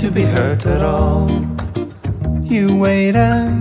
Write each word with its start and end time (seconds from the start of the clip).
to 0.00 0.10
be 0.10 0.22
hurt 0.22 0.64
at 0.64 0.80
all. 0.80 1.28
You 2.42 2.74
waited 2.74 3.52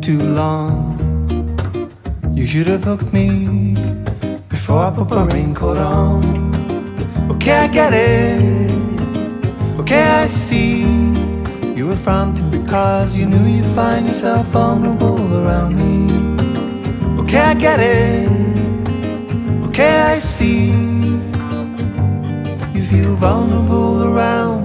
too 0.00 0.18
long. 0.18 0.96
You 2.32 2.46
should 2.46 2.68
have 2.68 2.84
hooked 2.84 3.12
me 3.12 3.74
before 4.48 4.78
I 4.78 4.90
put 4.90 5.10
my 5.10 5.26
raincoat 5.26 5.76
on. 5.76 6.24
Okay, 7.32 7.52
I 7.52 7.66
get 7.68 7.92
it. 7.92 8.70
Okay, 9.78 10.04
I 10.22 10.26
see. 10.26 10.80
You 11.76 11.88
were 11.88 11.96
fronting 11.96 12.50
because 12.50 13.14
you 13.14 13.26
knew 13.26 13.44
you'd 13.44 13.74
find 13.74 14.06
yourself 14.06 14.46
vulnerable 14.46 15.20
around 15.36 15.76
me. 15.76 15.94
Okay, 17.20 17.40
I 17.40 17.52
get 17.52 17.78
it. 17.78 18.30
Okay, 19.68 20.00
I 20.14 20.18
see. 20.18 20.70
You 22.74 22.82
feel 22.90 23.14
vulnerable 23.16 24.04
around 24.04 24.63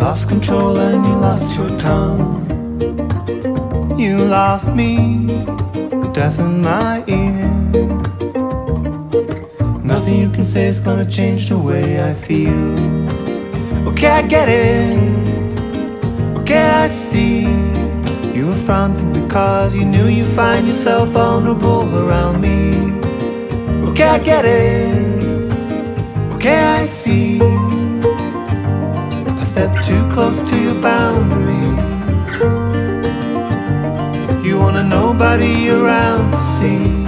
lost 0.00 0.30
control 0.30 0.78
and 0.78 1.04
you 1.06 1.14
lost 1.16 1.54
your 1.56 1.68
tongue. 1.78 2.40
You 3.98 4.16
lost 4.16 4.68
me, 4.70 5.26
deafened 6.14 6.62
my 6.62 7.04
ear. 7.06 7.48
Nothing 9.84 10.16
you 10.22 10.30
can 10.30 10.46
say 10.46 10.68
is 10.68 10.80
gonna 10.80 11.04
change 11.04 11.50
the 11.50 11.58
way 11.58 12.02
I 12.02 12.14
feel. 12.14 12.78
Okay, 13.88 14.08
I 14.08 14.22
get 14.22 14.48
it. 14.48 15.58
Okay, 16.38 16.64
I 16.84 16.88
see. 16.88 17.42
You 18.34 18.46
were 18.46 18.62
fronting 18.68 19.12
because 19.12 19.76
you 19.76 19.84
knew 19.84 20.06
you'd 20.06 20.34
find 20.34 20.66
yourself 20.66 21.10
vulnerable 21.10 21.84
around 22.02 22.40
me. 22.40 22.58
Okay, 23.90 24.08
I 24.16 24.18
get 24.18 24.46
it. 24.46 25.52
Okay, 26.32 26.58
I 26.58 26.86
see. 26.86 27.69
I 29.50 29.52
stepped 29.52 29.84
too 29.84 30.08
close 30.12 30.38
to 30.48 30.62
your 30.62 30.80
boundaries. 30.80 31.76
You 34.46 34.60
wanna 34.60 34.84
nobody 34.84 35.70
around 35.70 36.30
to 36.30 36.38
see. 36.38 36.99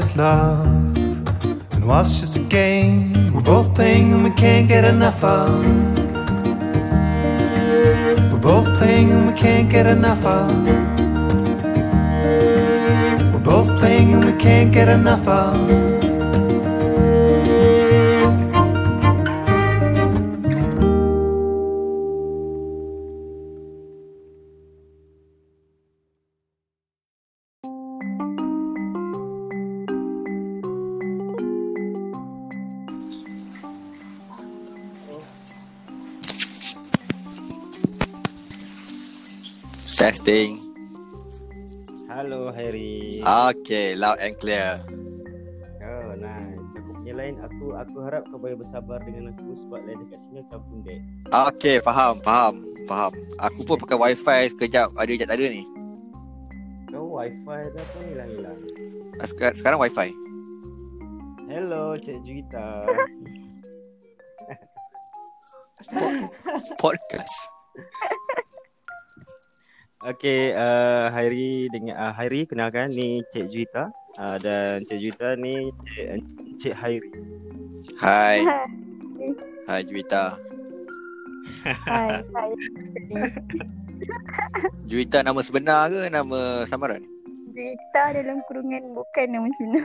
Is 0.00 0.16
love? 0.16 0.96
And 1.72 1.86
what's 1.86 2.20
just 2.20 2.36
a 2.36 2.44
game 2.58 3.32
we're 3.32 3.42
both 3.42 3.74
playing 3.74 4.12
and 4.12 4.24
we 4.24 4.30
can't 4.30 4.66
get 4.66 4.84
enough 4.84 5.22
of? 5.22 5.50
We're 8.30 8.44
both 8.52 8.66
playing 8.78 9.12
and 9.12 9.26
we 9.26 9.34
can't 9.34 9.68
get 9.68 9.86
enough 9.86 10.24
of. 10.24 10.50
We're 13.32 13.46
both 13.52 13.68
playing 13.78 14.14
and 14.14 14.24
we 14.24 14.32
can't 14.38 14.72
get 14.72 14.88
enough 14.88 15.26
of. 15.28 15.89
Testing. 40.20 40.60
Halo 42.12 42.52
Harry. 42.52 43.24
Okay, 43.24 43.96
loud 43.96 44.20
and 44.20 44.36
clear. 44.36 44.76
Oh, 45.80 46.12
nice. 46.20 46.60
Punya 47.00 47.16
lain 47.16 47.40
aku 47.40 47.72
aku 47.72 48.04
harap 48.04 48.28
kau 48.28 48.36
boleh 48.36 48.52
bersabar 48.52 49.00
dengan 49.00 49.32
aku 49.32 49.56
sebab 49.64 49.80
lain 49.80 50.04
dekat 50.04 50.20
sini 50.20 50.44
macam 50.44 50.60
pundek. 50.68 51.00
Okay, 51.24 51.80
faham, 51.80 52.20
faham, 52.20 52.68
faham. 52.84 53.16
Aku 53.40 53.64
pun 53.64 53.80
pakai 53.80 53.96
wifi 53.96 54.52
sekejap 54.52 54.92
ada 54.92 55.08
sekejap 55.08 55.24
tak 55.24 55.40
ada 55.40 55.46
ni. 55.48 55.64
Kau 56.92 57.16
wifi 57.16 57.60
dah 57.72 57.84
pun 57.96 58.02
hilang-hilang. 58.12 58.58
Ah, 59.16 59.24
Sekarang, 59.24 59.56
sekarang 59.56 59.78
wifi. 59.80 60.12
Hello, 61.48 61.96
Cik 61.96 62.20
Juwita. 62.28 62.84
Podcast. 66.84 67.36
Okay, 70.00 70.56
uh, 70.56 71.12
Hairi 71.12 71.68
dengan 71.68 71.92
uh, 72.00 72.12
Hairi 72.16 72.48
kenalkan 72.48 72.88
ni 72.88 73.20
Cik 73.28 73.52
Juwita 73.52 73.92
uh, 74.16 74.40
dan 74.40 74.80
Cik 74.88 74.96
Juwita 74.96 75.36
ni 75.36 75.68
Cik, 75.92 76.24
Cik 76.56 76.72
Hairi. 76.72 77.12
Hai. 78.00 78.40
Hai 79.68 79.84
Juwita. 79.84 80.40
Hai, 81.84 82.24
hai. 82.24 82.50
Juwita 84.88 85.20
nama 85.20 85.44
sebenar 85.44 85.92
ke 85.92 86.08
nama 86.08 86.64
samaran? 86.64 87.04
Juwita 87.52 88.16
dalam 88.16 88.40
kurungan 88.48 88.96
bukan 88.96 89.26
nama 89.28 89.52
sebenar. 89.52 89.84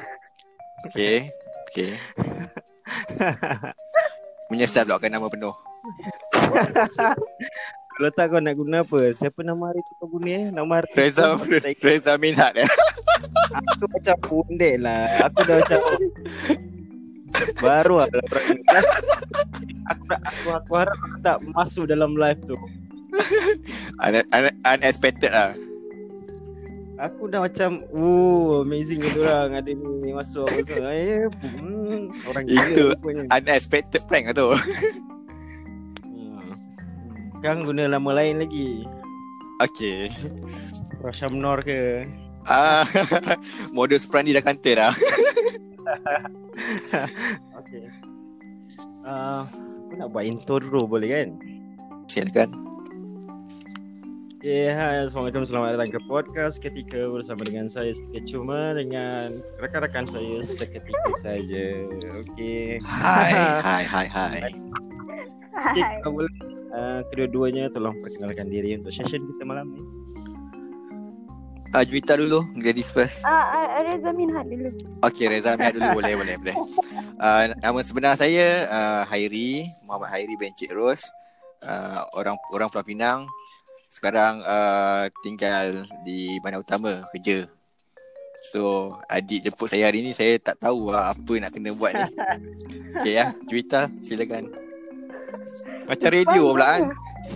Okay. 0.87 1.27
Okay. 1.75 1.99
Menyesal 4.47 4.87
pula 4.87 4.95
kan 4.95 5.11
nama 5.11 5.27
penuh. 5.27 5.51
Kalau 7.95 8.11
tak 8.11 8.25
kau 8.27 8.43
nak 8.43 8.55
guna 8.59 8.83
apa? 8.83 8.99
Siapa 9.15 9.39
nama 9.39 9.71
hari 9.71 9.79
tu 9.87 9.95
kau 9.95 10.07
guna 10.11 10.27
eh? 10.27 10.45
Nama 10.51 10.71
hari 10.83 10.89
Reza. 10.91 11.39
Reza 11.79 12.13
Minat 12.19 12.51
eh. 12.59 12.67
Aku 13.55 13.87
macam 13.87 14.15
pundek 14.27 14.83
lah 14.83 15.07
Aku 15.31 15.39
dah 15.47 15.55
macam 15.63 15.79
Baru 17.63 17.95
lah 18.03 18.07
dalam 18.11 18.27
kelas 18.27 18.85
aku, 19.85 20.03
aku, 20.13 20.47
aku 20.55 20.71
harap 20.75 20.97
aku 20.97 21.17
tak 21.19 21.37
masuk 21.51 21.83
dalam 21.87 22.15
live 22.15 22.39
tu. 22.47 22.55
Un- 23.99 24.27
un- 24.31 24.57
unexpected 24.63 25.31
lah. 25.31 25.51
Aku 26.95 27.27
dah 27.27 27.43
macam, 27.43 27.83
oh 27.91 28.63
amazing 28.63 29.03
kata 29.03 29.19
orang 29.19 29.59
ada 29.59 29.71
ni 29.75 30.15
masuk 30.15 30.47
apa 30.47 30.63
semua. 30.63 30.95
Eh, 30.95 31.27
hmm, 31.27 32.01
orang 32.31 32.43
gila 32.47 32.67
Itu. 32.71 32.85
Unexpected 33.27 34.01
prank 34.07 34.31
lah 34.31 34.35
tu. 34.35 34.47
Sekarang 37.45 37.61
guna 37.61 37.85
nama 37.85 38.09
lain 38.09 38.41
lagi. 38.41 38.89
Okay. 39.61 40.09
Rasham 40.97 41.37
Nor 41.37 41.61
ke? 41.61 42.09
Ah, 42.41 42.89
modus 43.77 44.09
prank 44.09 44.25
ni 44.25 44.33
dah 44.33 44.41
kanta 44.41 44.73
dah. 44.73 44.93
Okay. 47.61 47.85
Uh, 49.05 49.45
aku 49.45 49.93
nak 49.93 50.09
buat 50.09 50.25
intro 50.25 50.57
dulu 50.57 50.97
boleh 50.97 51.05
kan? 51.13 51.37
Silakan. 52.09 52.49
Okay, 54.41 54.73
hai. 54.73 55.05
Assalamualaikum. 55.05 55.45
Selamat 55.45 55.77
datang 55.77 55.93
ke 55.93 56.01
podcast 56.09 56.57
ketika 56.57 57.05
bersama 57.13 57.45
dengan 57.45 57.69
saya 57.69 57.93
Setika 57.93 58.25
Cuma 58.25 58.73
dengan 58.73 59.37
rakan-rakan 59.61 60.09
saya 60.09 60.41
seketika 60.41 61.13
saja. 61.21 61.77
Okay. 62.25 62.81
Hai, 62.89 63.61
hai, 63.61 63.83
hai, 63.85 64.07
hai. 64.09 64.49
Okay, 65.55 65.83
kita 66.03 66.09
boleh 66.11 66.33
uh, 66.75 67.01
kedua-duanya 67.09 67.71
tolong 67.71 67.95
perkenalkan 68.03 68.51
diri 68.51 68.75
untuk 68.75 68.91
session 68.91 69.23
kita 69.23 69.43
malam 69.47 69.71
ni. 69.71 69.81
Ah, 71.75 71.83
Juwita 71.83 72.15
dulu, 72.15 72.39
ladies 72.55 72.87
first. 72.87 73.19
Ah, 73.27 73.67
ah, 73.67 73.83
Reza 73.83 74.15
Minhat 74.15 74.47
dulu. 74.47 74.71
Okey, 75.03 75.27
Reza 75.27 75.59
Mia 75.59 75.75
dulu 75.75 75.99
boleh, 75.99 76.15
boleh, 76.15 76.35
boleh. 76.39 76.55
Uh, 77.19 77.51
nama 77.59 77.79
sebenar 77.83 78.15
saya 78.15 78.63
uh, 78.71 79.03
Hairi, 79.11 79.67
Muhammad 79.83 80.07
Hairi 80.15 80.39
bin 80.39 80.55
Cik 80.55 80.71
Ros. 80.71 81.03
Uh, 81.59 81.99
orang 82.15 82.39
orang 82.55 82.71
Pulau 82.71 82.87
Pinang. 82.87 83.27
Sekarang 83.91 84.39
uh, 84.47 85.11
tinggal 85.19 85.83
di 86.07 86.39
Bandar 86.39 86.63
Utama 86.63 87.11
kerja. 87.11 87.43
So, 88.47 88.95
adik 89.11 89.43
jemput 89.43 89.67
saya 89.67 89.91
hari 89.91 89.99
ni 89.99 90.15
saya 90.15 90.39
tak 90.39 90.55
tahu 90.63 90.95
lah 90.95 91.11
apa 91.11 91.33
nak 91.43 91.51
kena 91.51 91.75
buat 91.75 91.91
ni. 91.91 92.07
Okey 93.03 93.19
ya, 93.19 93.35
Juwita 93.51 93.91
silakan. 93.99 94.64
Macam 95.85 96.09
radio 96.09 96.43
pula 96.53 96.67
kan. 96.67 96.83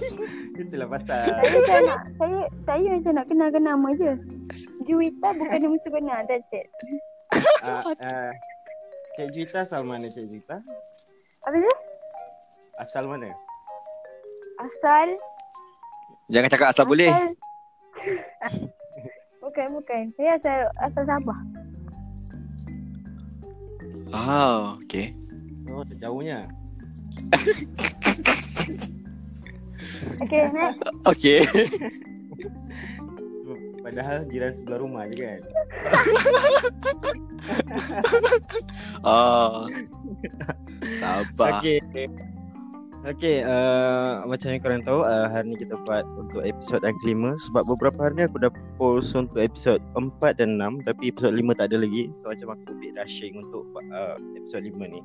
Itulah 0.60 0.88
pasal. 0.92 1.24
Saya 1.40 1.56
macam 1.56 1.82
nak, 1.88 2.00
saya, 2.20 2.40
saya 2.68 2.90
macam 3.00 3.14
nak 3.16 3.26
kenalkan 3.32 3.64
nama 3.64 3.88
je. 3.96 4.12
Juwita 4.84 5.30
bukan 5.32 5.60
nama 5.64 5.78
sebenar, 5.88 6.20
that's 6.28 6.52
it. 6.52 6.68
Uh, 7.64 7.96
uh, 7.96 8.30
Cik 9.16 9.28
Juita 9.32 9.64
asal 9.64 9.88
mana 9.88 10.12
Cik 10.12 10.28
Juita? 10.28 10.60
Apa 11.48 11.56
tu? 11.56 11.74
Asal 12.80 13.04
mana? 13.08 13.32
Asal. 14.60 15.16
Jangan 16.28 16.52
cakap 16.52 16.76
asal 16.76 16.84
boleh. 16.84 17.12
bukan, 19.44 19.68
bukan. 19.76 20.04
Saya 20.16 20.36
asal, 20.36 20.60
asal 20.84 21.04
Sabah. 21.08 21.40
Ah, 24.12 24.76
okey. 24.84 25.16
Oh, 25.72 25.86
terjauhnya. 25.86 26.50
Okay, 30.20 30.52
next. 30.52 30.84
Okey. 31.08 31.40
Padahal 33.84 34.28
jiran 34.30 34.52
sebelah 34.54 34.80
rumah 34.84 35.08
je 35.10 35.18
kan. 35.18 35.42
Ah. 39.00 39.64
Sabar. 41.00 41.64
Okey. 41.64 41.80
Okey, 43.08 43.48
uh, 43.48 44.28
macam 44.28 44.52
yang 44.52 44.60
korang 44.60 44.84
tahu, 44.84 45.08
uh, 45.08 45.32
hari 45.32 45.56
ni 45.56 45.56
kita 45.56 45.80
buat 45.88 46.04
untuk 46.20 46.44
episod 46.44 46.84
yang 46.84 47.00
kelima 47.00 47.32
sebab 47.48 47.64
beberapa 47.64 47.96
hari 47.96 48.20
ni 48.20 48.24
aku 48.28 48.44
dah 48.44 48.52
post 48.76 49.16
untuk 49.16 49.40
episod 49.40 49.80
4 49.96 50.36
dan 50.36 50.60
6 50.60 50.84
tapi 50.84 51.16
episod 51.16 51.32
5 51.32 51.48
tak 51.56 51.72
ada 51.72 51.80
lagi. 51.80 52.12
So 52.12 52.28
macam 52.28 52.60
aku 52.60 52.76
bit 52.76 53.00
rushing 53.00 53.40
untuk 53.40 53.64
uh, 53.96 54.20
episod 54.36 54.68
5 54.68 54.76
ni. 54.92 55.00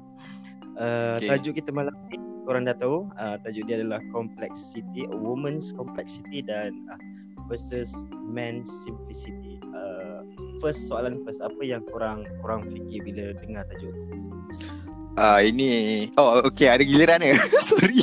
Uh, 0.74 1.16
Okey. 1.18 1.28
Tajuk 1.30 1.52
kita 1.58 1.70
malam 1.70 1.94
ni 2.10 2.18
korang 2.44 2.66
dah 2.66 2.76
tahu, 2.76 3.08
uh, 3.16 3.36
tajuk 3.40 3.64
dia 3.64 3.80
adalah 3.80 4.02
complexity, 4.10 5.06
a 5.08 5.16
woman's 5.16 5.72
complexity 5.72 6.42
dan 6.42 6.74
uh, 6.90 6.98
versus 7.46 7.88
man's 8.26 8.68
simplicity. 8.84 9.56
Uh, 9.72 10.26
first 10.58 10.84
soalan 10.90 11.22
first 11.22 11.40
apa 11.40 11.60
yang 11.62 11.80
korang 11.88 12.24
korang 12.42 12.66
fikir 12.68 13.00
bila 13.04 13.32
dengar 13.38 13.62
tajuk 13.70 13.90
tu? 13.92 14.16
Ah 15.14 15.38
ini 15.38 16.10
Oh 16.18 16.42
okey 16.50 16.66
ada 16.66 16.82
giliran 16.82 17.22
ni 17.22 17.38
Sorry 17.70 18.02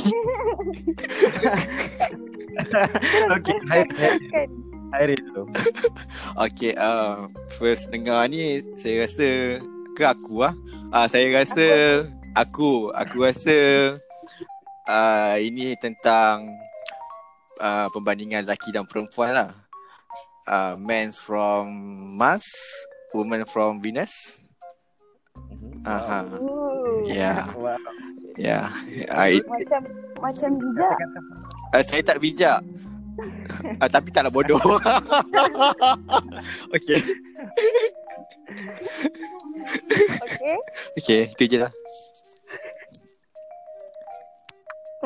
Okey, 3.36 3.56
hai 3.68 3.84
Teruskan. 3.84 4.48
Hairi 4.96 5.16
dulu. 5.20 5.44
Okay 6.48 6.72
uh, 6.76 7.28
First 7.60 7.92
dengar 7.92 8.28
ni 8.32 8.64
Saya 8.80 9.04
rasa 9.04 9.60
Ke 9.92 10.08
aku 10.08 10.40
lah 10.40 10.56
uh, 10.92 11.04
Saya 11.04 11.28
rasa 11.36 11.64
Aku 12.08 12.21
Aku 12.32 12.88
rasa 13.20 13.56
uh, 14.88 15.36
Ini 15.36 15.76
tentang 15.76 16.48
uh, 17.60 17.92
Perbandingan 17.92 18.48
lelaki 18.48 18.72
dan 18.72 18.88
perempuan 18.88 19.36
lah 19.36 19.50
uh, 20.48 20.80
Men 20.80 21.12
from 21.12 21.68
Mars 22.16 22.48
Woman 23.12 23.44
from 23.44 23.84
Venus 23.84 24.40
Aha. 25.84 26.24
Ooh. 26.40 27.04
Ya 27.04 27.52
Wow. 27.52 27.76
Ya 28.40 28.72
it, 29.28 29.44
Macam, 29.44 29.80
macam 30.24 30.50
bijak. 30.56 30.96
uh, 31.76 31.84
Saya 31.84 32.00
tak 32.00 32.16
bijak 32.16 32.64
uh, 33.76 33.88
Tapi 33.92 34.08
taklah 34.08 34.32
bodoh 34.32 34.56
Okay 36.76 36.96
Okay. 40.22 40.56
Okay 40.96 41.20
Itu 41.28 41.44
je 41.44 41.58
lah 41.60 41.72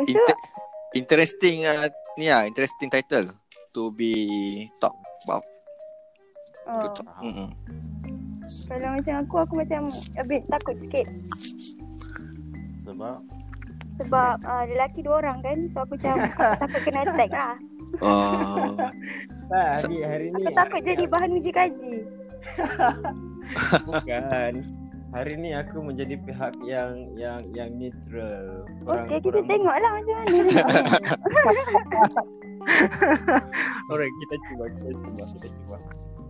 Inter- 0.04 0.42
interesting 0.92 1.64
uh, 1.64 1.88
ni 2.20 2.28
lah 2.28 2.44
interesting 2.44 2.92
title 2.92 3.32
to 3.72 3.88
be 3.96 4.12
talk 4.80 4.92
about 5.24 5.44
to 6.66 6.86
oh, 6.88 6.92
talk. 6.92 7.08
Mm-mm. 7.22 7.48
kalau 8.66 8.88
macam 8.98 9.14
aku, 9.22 9.34
aku 9.42 9.54
macam 9.58 9.86
a 10.18 10.24
bit 10.26 10.42
takut 10.50 10.76
sikit. 10.78 11.06
Sebab 12.86 13.22
Sebab 13.96 14.36
uh, 14.44 14.64
lelaki 14.68 15.00
dua 15.00 15.24
orang 15.24 15.40
kan. 15.40 15.58
So 15.72 15.82
aku 15.86 15.96
macam 15.96 16.14
takut 16.62 16.80
kena 16.84 17.00
attack 17.06 17.30
lah. 17.32 17.54
Oh, 18.02 18.76
tak, 19.50 19.80
So- 19.80 19.88
hari, 19.88 20.04
hari 20.04 20.26
ni 20.34 20.42
Aku 20.42 20.50
takut 20.52 20.80
jadi 20.84 21.04
bahan 21.08 21.30
uji 21.38 21.50
kaji. 21.54 21.94
bukan. 23.88 24.52
Hari 25.16 25.32
ni 25.40 25.56
aku 25.56 25.80
menjadi 25.80 26.20
pihak 26.28 26.60
yang 26.60 27.08
yang 27.16 27.40
yang 27.56 27.72
neutral. 27.72 28.68
Okay, 28.84 29.16
kita 29.16 29.40
tengoklah 29.48 29.90
macam 29.96 30.16
mana. 30.28 30.60
Orang 33.96 34.12
kita 34.12 34.34
cuba, 34.44 34.64
kita 34.76 34.92
cuba, 34.92 35.24
kita 35.24 35.48
cuba. 35.56 35.76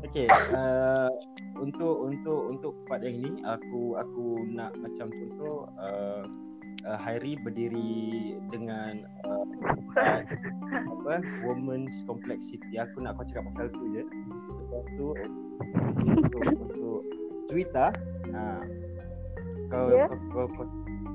Okay, 0.06 0.30
uh, 0.54 1.10
untuk 1.58 1.98
untuk 1.98 2.40
untuk 2.46 2.78
part 2.86 3.02
yang 3.02 3.18
ni 3.18 3.42
aku 3.42 3.98
aku 3.98 4.46
nak 4.54 4.70
macam 4.78 5.10
contoh 5.10 5.66
uh, 5.82 6.22
uh, 6.86 6.98
Hairi 7.02 7.34
berdiri 7.42 8.38
dengan 8.54 9.02
uh, 9.26 9.46
uh, 9.98 10.22
apa 10.70 11.26
woman's 11.42 12.06
complexity. 12.06 12.78
Aku 12.78 13.02
nak 13.02 13.18
kau 13.18 13.26
cakap 13.26 13.50
pasal 13.50 13.66
tu 13.66 13.82
je. 13.98 14.06
Lepas 14.62 14.86
tu 14.94 15.06
untuk 16.06 16.42
untuk 16.54 17.25
Juwita, 17.46 17.94
uh, 18.34 18.62
kau, 19.70 19.86
Ya. 19.94 20.06
kau, 20.10 20.18
kau, 20.34 20.46
kau 20.62 20.66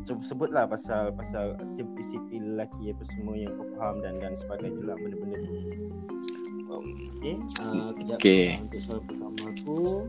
sebut 0.02 0.26
sebutlah 0.26 0.66
pasal 0.66 1.14
pasal 1.14 1.54
simplicity 1.62 2.42
lelaki 2.42 2.90
apa 2.90 3.04
semua 3.14 3.38
yang 3.38 3.54
kau 3.54 3.68
faham 3.78 4.02
dan 4.02 4.18
dan 4.18 4.34
sebagainya 4.34 4.82
lah 4.82 4.98
benda-benda 4.98 5.38
tu. 5.38 5.54
Okay, 6.72 7.36
uh, 7.62 7.92
kejap 8.00 8.16
Okay. 8.18 8.46
Uh, 8.56 8.64
untuk 8.64 8.80
soal 8.80 9.00
pertama 9.04 9.44
aku 9.52 10.08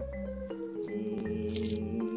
hmm, 0.86 2.14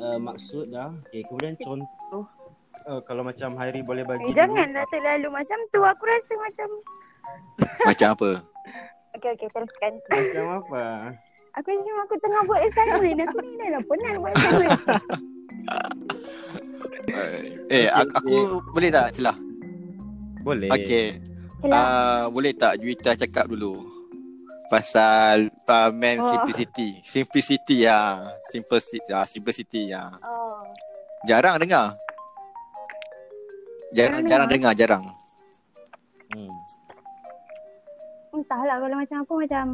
uh, 0.00 0.18
maksud 0.18 0.72
dah 0.72 0.96
okay, 1.04 1.20
kemudian 1.28 1.54
contoh 1.60 2.24
uh, 2.88 3.00
kalau 3.04 3.20
macam 3.20 3.52
Hairi 3.60 3.84
boleh 3.84 4.02
bagi 4.08 4.32
Eh, 4.32 4.34
janganlah 4.34 4.88
terlalu 4.88 5.28
macam 5.28 5.58
tu. 5.70 5.80
Aku 5.84 6.02
rasa 6.08 6.32
macam... 6.40 6.68
macam 7.84 8.08
apa? 8.16 8.30
Okay, 9.16 9.30
okay, 9.32 9.48
teruskan. 9.48 9.92
macam 10.12 10.44
apa 10.60 10.82
Aku 11.56 11.68
macam 11.72 11.94
aku 12.04 12.14
tengah 12.20 12.40
buat 12.44 12.60
assignment. 12.68 13.28
Aku 13.32 13.38
ni 13.40 13.52
dah 13.56 13.68
lah 13.72 13.82
penat 13.88 14.14
buat 14.20 14.32
assignment. 14.36 14.80
Uh, 17.16 17.38
eh, 17.80 17.88
aku, 17.88 18.12
aku 18.12 18.36
boleh 18.76 18.90
tak 18.92 19.16
celah? 19.16 19.36
boleh 20.46 20.70
Okay. 20.70 21.18
Uh, 21.66 22.30
boleh 22.30 22.54
tak 22.54 22.78
Juwita 22.78 23.18
cakap 23.18 23.50
dulu 23.50 23.82
pasal 24.70 25.50
uh, 25.66 25.90
man 25.90 26.20
Oh. 26.20 26.28
simplicity. 26.30 27.00
Simplicity 27.02 27.88
ya. 27.88 28.20
Simplicity 28.46 29.02
ya, 29.08 29.24
simplicity 29.26 29.80
ya. 29.90 30.12
Oh. 30.22 30.62
Jarang 31.26 31.56
dengar. 31.58 31.96
Jarang 33.94 34.22
Jarang 34.22 34.24
jarang 34.28 34.48
dengar, 34.50 34.72
jarang. 34.76 35.04
Entahlah 38.36 38.76
kalau 38.84 38.96
macam 39.00 39.18
aku 39.24 39.34
macam 39.40 39.64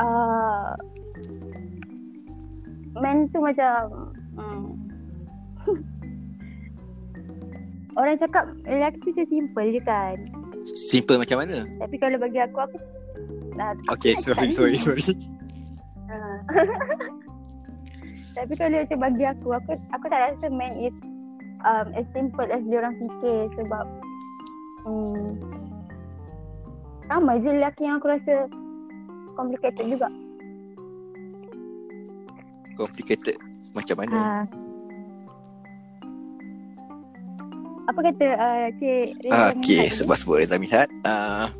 uh, 0.00 0.72
men 2.96 3.28
tu 3.28 3.38
macam 3.44 3.76
hmm. 4.32 4.64
Orang 8.00 8.18
cakap 8.18 8.44
lelaki 8.66 8.98
tu 9.04 9.08
macam 9.14 9.28
simple 9.30 9.66
je 9.70 9.80
kan. 9.84 10.16
Simple 10.64 11.20
macam 11.20 11.44
mana? 11.44 11.68
Tapi 11.78 11.94
kalau 12.00 12.16
bagi 12.18 12.40
aku 12.42 12.58
aku 12.58 12.76
nah, 13.54 13.76
aku 13.76 14.00
Okay, 14.00 14.16
nak 14.16 14.24
sorry, 14.50 14.50
sorry, 14.50 14.78
sorry. 14.80 15.04
Ah. 16.10 16.38
Tapi 18.34 18.52
kalau 18.58 18.82
macam 18.82 18.98
bagi 18.98 19.24
aku, 19.30 19.48
aku 19.54 19.72
aku 19.94 20.04
tak 20.10 20.20
rasa 20.26 20.50
man 20.50 20.74
is 20.74 20.96
um, 21.62 21.86
as 21.94 22.06
simple 22.10 22.46
as 22.50 22.62
dia 22.66 22.82
orang 22.82 22.94
fikir 22.98 23.46
sebab 23.54 23.86
um, 24.90 25.38
ramai 27.08 27.40
je 27.40 27.50
lelaki 27.50 27.82
yang 27.84 27.96
aku 28.00 28.08
rasa 28.08 28.48
complicated 29.36 29.86
juga. 29.88 30.08
Complicated 32.74 33.36
macam 33.74 33.96
mana? 34.02 34.14
Ha. 34.14 34.24
Apa 37.84 38.00
kata 38.00 38.26
uh, 38.40 38.66
Cik 38.80 39.08
Reza 39.20 39.34
Ah, 39.36 39.48
okay, 39.52 39.84
sebab 39.92 40.16
sebut 40.16 40.40
Reza 40.40 40.56
Minhad. 40.56 40.88
Uh, 41.04 41.52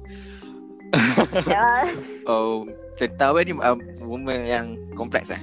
Ya, 1.50 1.90
oh, 2.30 2.62
tentang 2.94 3.34
apa 3.34 3.42
ni 3.42 3.52
um, 3.58 3.78
woman 4.06 4.46
yang 4.46 4.66
kompleks 4.94 5.34
eh? 5.34 5.42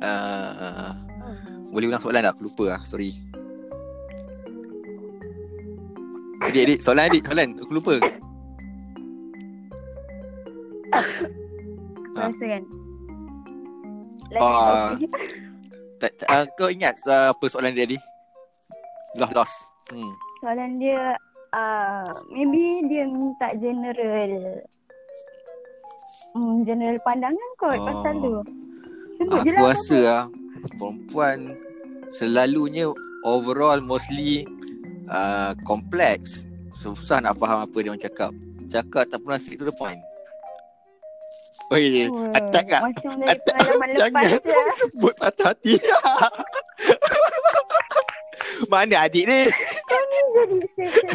Uh, 0.00 0.96
boleh 1.68 1.92
ulang 1.92 2.00
soalan 2.00 2.24
tak? 2.24 2.32
Aku 2.38 2.48
lupa 2.48 2.64
lah, 2.76 2.80
sorry. 2.88 3.12
Adik, 6.40 6.62
adik, 6.64 6.78
soalan 6.80 7.12
adik, 7.12 7.22
soalan. 7.28 7.48
Aku 7.60 7.72
lupa. 7.76 8.00
Aku 10.92 12.16
rasa 12.16 12.44
kan. 12.44 12.62
Ah. 14.38 14.92
Tak, 15.98 16.10
tak, 16.14 16.28
uh, 16.30 16.44
kau 16.54 16.70
ingat 16.70 16.94
uh, 17.10 17.34
apa 17.34 17.44
soalan 17.50 17.74
dia 17.74 17.88
tadi? 17.88 17.98
Lost, 19.18 19.34
lost. 19.34 19.56
Hmm. 19.90 20.12
Soalan 20.44 20.78
dia 20.78 21.16
uh, 21.56 22.06
maybe 22.30 22.86
dia 22.86 23.08
minta 23.08 23.50
general 23.58 24.62
hmm, 26.36 26.56
general 26.62 26.96
pandangan 27.02 27.50
kot 27.58 27.78
Oh. 27.78 27.86
pasal 27.88 28.14
tu. 28.20 28.34
Sebut 29.18 29.42
Aku 29.42 29.64
rasa 29.64 29.98
lah 29.98 30.22
perempuan 30.78 31.58
selalunya 32.14 32.92
overall 33.26 33.82
mostly 33.82 34.46
uh, 35.10 35.56
kompleks. 35.66 36.46
Susah 36.78 37.18
nak 37.18 37.34
faham 37.42 37.66
apa 37.66 37.76
dia 37.82 37.90
orang 37.90 38.02
cakap. 38.02 38.30
Cakap 38.70 39.10
tak 39.10 39.18
pernah 39.24 39.40
straight 39.42 39.58
to 39.58 39.66
the 39.66 39.74
point. 39.74 39.98
Oi, 41.68 42.08
apa. 42.08 42.32
attack 42.32 42.64
tak? 42.66 42.80
Macam 42.80 43.10
dari 43.14 43.28
Attack. 43.28 43.54
pengalaman 43.54 43.88
lepas 43.88 44.00
Jangan 44.00 44.24
je. 44.24 44.38
sebut 44.80 45.12
patah 45.20 45.48
hati. 45.52 45.74
Mana 48.72 48.96
adik 49.04 49.24
ni? 49.24 49.40
Jadi 49.44 50.56
session. 50.74 51.06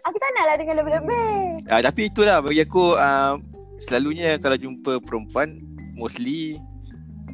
Aku 0.00 0.16
tak 0.16 0.30
nak 0.32 0.44
lah 0.46 0.54
dengar 0.56 0.74
lebih-lebih. 0.78 1.66
Ah, 1.66 1.80
tapi 1.80 2.08
itulah 2.08 2.40
bagi 2.40 2.60
aku 2.60 2.96
uh, 2.96 3.36
selalunya 3.80 4.38
kalau 4.38 4.56
jumpa 4.56 4.98
perempuan 4.98 5.60
mostly 5.92 6.56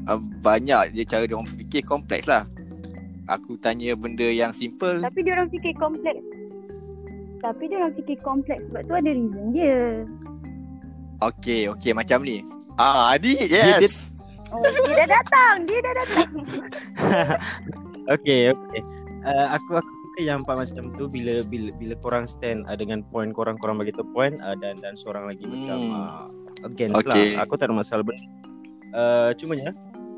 uh, 0.04 0.18
banyak 0.42 0.92
je 0.92 1.02
cara 1.06 1.24
dia 1.24 1.38
orang 1.38 1.46
fikir 1.46 1.82
kompleks 1.82 2.26
lah. 2.26 2.44
Aku 3.26 3.54
tanya 3.56 3.94
benda 3.94 4.26
yang 4.26 4.50
simple. 4.50 4.98
Tapi 4.98 5.18
dia 5.22 5.32
orang 5.34 5.48
fikir 5.48 5.72
kompleks. 5.76 6.20
Tapi 7.46 7.62
dia 7.70 7.76
orang 7.78 7.94
fikir 7.94 8.18
kompleks 8.20 8.62
sebab 8.66 8.82
tu 8.82 8.94
ada 8.94 9.10
reason 9.10 9.46
dia. 9.54 10.02
Okay, 11.22 11.70
okay 11.70 11.94
macam 11.94 12.26
ni. 12.26 12.42
Ah, 12.74 13.14
adik, 13.14 13.48
yes. 13.48 14.10
Oh, 14.50 14.62
dia 14.62 15.06
dah 15.06 15.22
datang. 15.22 15.54
Dia 15.64 15.78
dah 15.80 15.94
datang. 16.02 16.30
Okay, 18.06 18.54
okay. 18.54 18.82
Uh, 19.26 19.50
aku 19.50 19.82
aku 19.82 19.90
suka 19.90 20.20
yang 20.22 20.46
part 20.46 20.62
macam 20.62 20.94
tu 20.94 21.10
bila 21.10 21.42
bila 21.50 21.74
bila 21.74 21.94
korang 21.98 22.30
stand 22.30 22.62
uh, 22.70 22.78
dengan 22.78 23.02
point 23.10 23.34
korang 23.34 23.58
korang 23.58 23.82
bagi 23.82 23.90
tu 23.90 24.06
point 24.14 24.38
uh, 24.38 24.54
dan 24.54 24.78
dan 24.78 24.94
seorang 24.94 25.26
lagi 25.26 25.42
Hmm. 25.42 25.50
macam 25.58 25.78
uh, 25.90 26.22
against 26.70 27.02
Okay. 27.02 27.34
lah. 27.34 27.42
Aku 27.42 27.58
tak 27.58 27.66
ada 27.66 27.74
masalah 27.74 28.06
benda. 28.06 28.22
Uh, 28.94 29.34
cumanya 29.34 29.74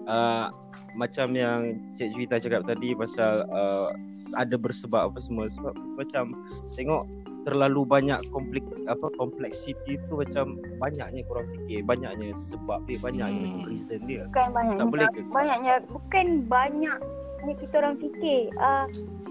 uh, 0.09 0.49
macam 0.93 1.31
yang 1.31 1.61
Cik 1.95 2.11
Juwita 2.11 2.41
cakap 2.41 2.65
tadi 2.65 2.97
pasal 2.97 3.45
uh, 3.47 3.93
ada 4.35 4.57
bersebab 4.57 5.13
apa 5.13 5.21
semua 5.21 5.47
sebab 5.47 5.77
macam 5.95 6.33
tengok 6.75 7.05
terlalu 7.47 7.87
banyak 7.87 8.19
komplik 8.29 8.61
apa 8.85 9.09
kompleksiti 9.15 9.97
tu 10.05 10.19
macam 10.19 10.59
banyaknya 10.77 11.23
korang 11.25 11.47
fikir 11.49 11.81
banyaknya 11.83 12.35
sebab 12.35 12.83
dia 12.85 12.99
banyaknya 12.99 13.47
Hmm. 13.49 13.65
reason 13.65 14.01
dia 14.05 14.27
Bukan 14.27 14.49
banyaknya. 14.51 14.81
Tak 14.81 14.89
boleh 14.91 15.07
ke? 15.09 15.21
Banyaknya. 15.31 15.75
Bukan 15.87 16.27
banyak 16.45 16.99
ni 17.47 17.53
kita 17.57 17.75
orang 17.79 17.97
fikir. 17.97 18.41
Uh, 18.59 18.85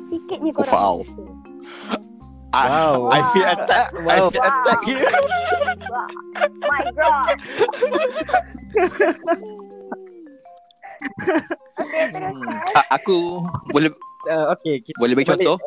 sikitnya 0.08 0.50
Oh, 0.50 0.58
korang 0.58 0.74
wow. 0.74 0.96
fikir. 1.04 1.30
Ah, 2.48 2.66
Wow. 2.96 3.12
I 3.12 3.20
feel 3.30 3.44
attack. 3.46 3.88
I 3.92 4.00
Wow. 4.02 4.32
feel 4.32 4.42
attack 4.42 4.80
here. 4.82 5.04
Wah, 5.92 6.08
My 6.64 6.84
God. 6.96 7.38
Ah, 12.74 12.86
aku 12.92 13.46
boleh 13.70 13.94
uh, 14.26 14.52
okay 14.52 14.82
kita 14.82 14.98
boleh 14.98 15.14
bagi 15.14 15.28
balik. 15.28 15.46
contoh? 15.46 15.58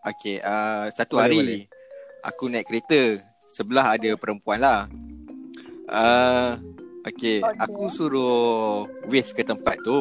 Okay, 0.00 0.40
uh, 0.40 0.88
satu 0.90 1.20
Boleh, 1.20 1.24
hari 1.24 1.38
boleh. 1.38 1.62
aku 2.22 2.44
naik 2.48 2.66
kereta. 2.66 3.20
Sebelah 3.46 3.92
ada 3.92 4.10
perempuan 4.16 4.56
lah. 4.56 4.88
Uh, 5.84 6.56
okay, 7.02 7.42
Okay. 7.42 7.58
aku 7.58 7.90
suruh 7.90 8.86
Waze 9.04 9.34
ke 9.34 9.42
tempat 9.42 9.76
tu. 9.82 9.98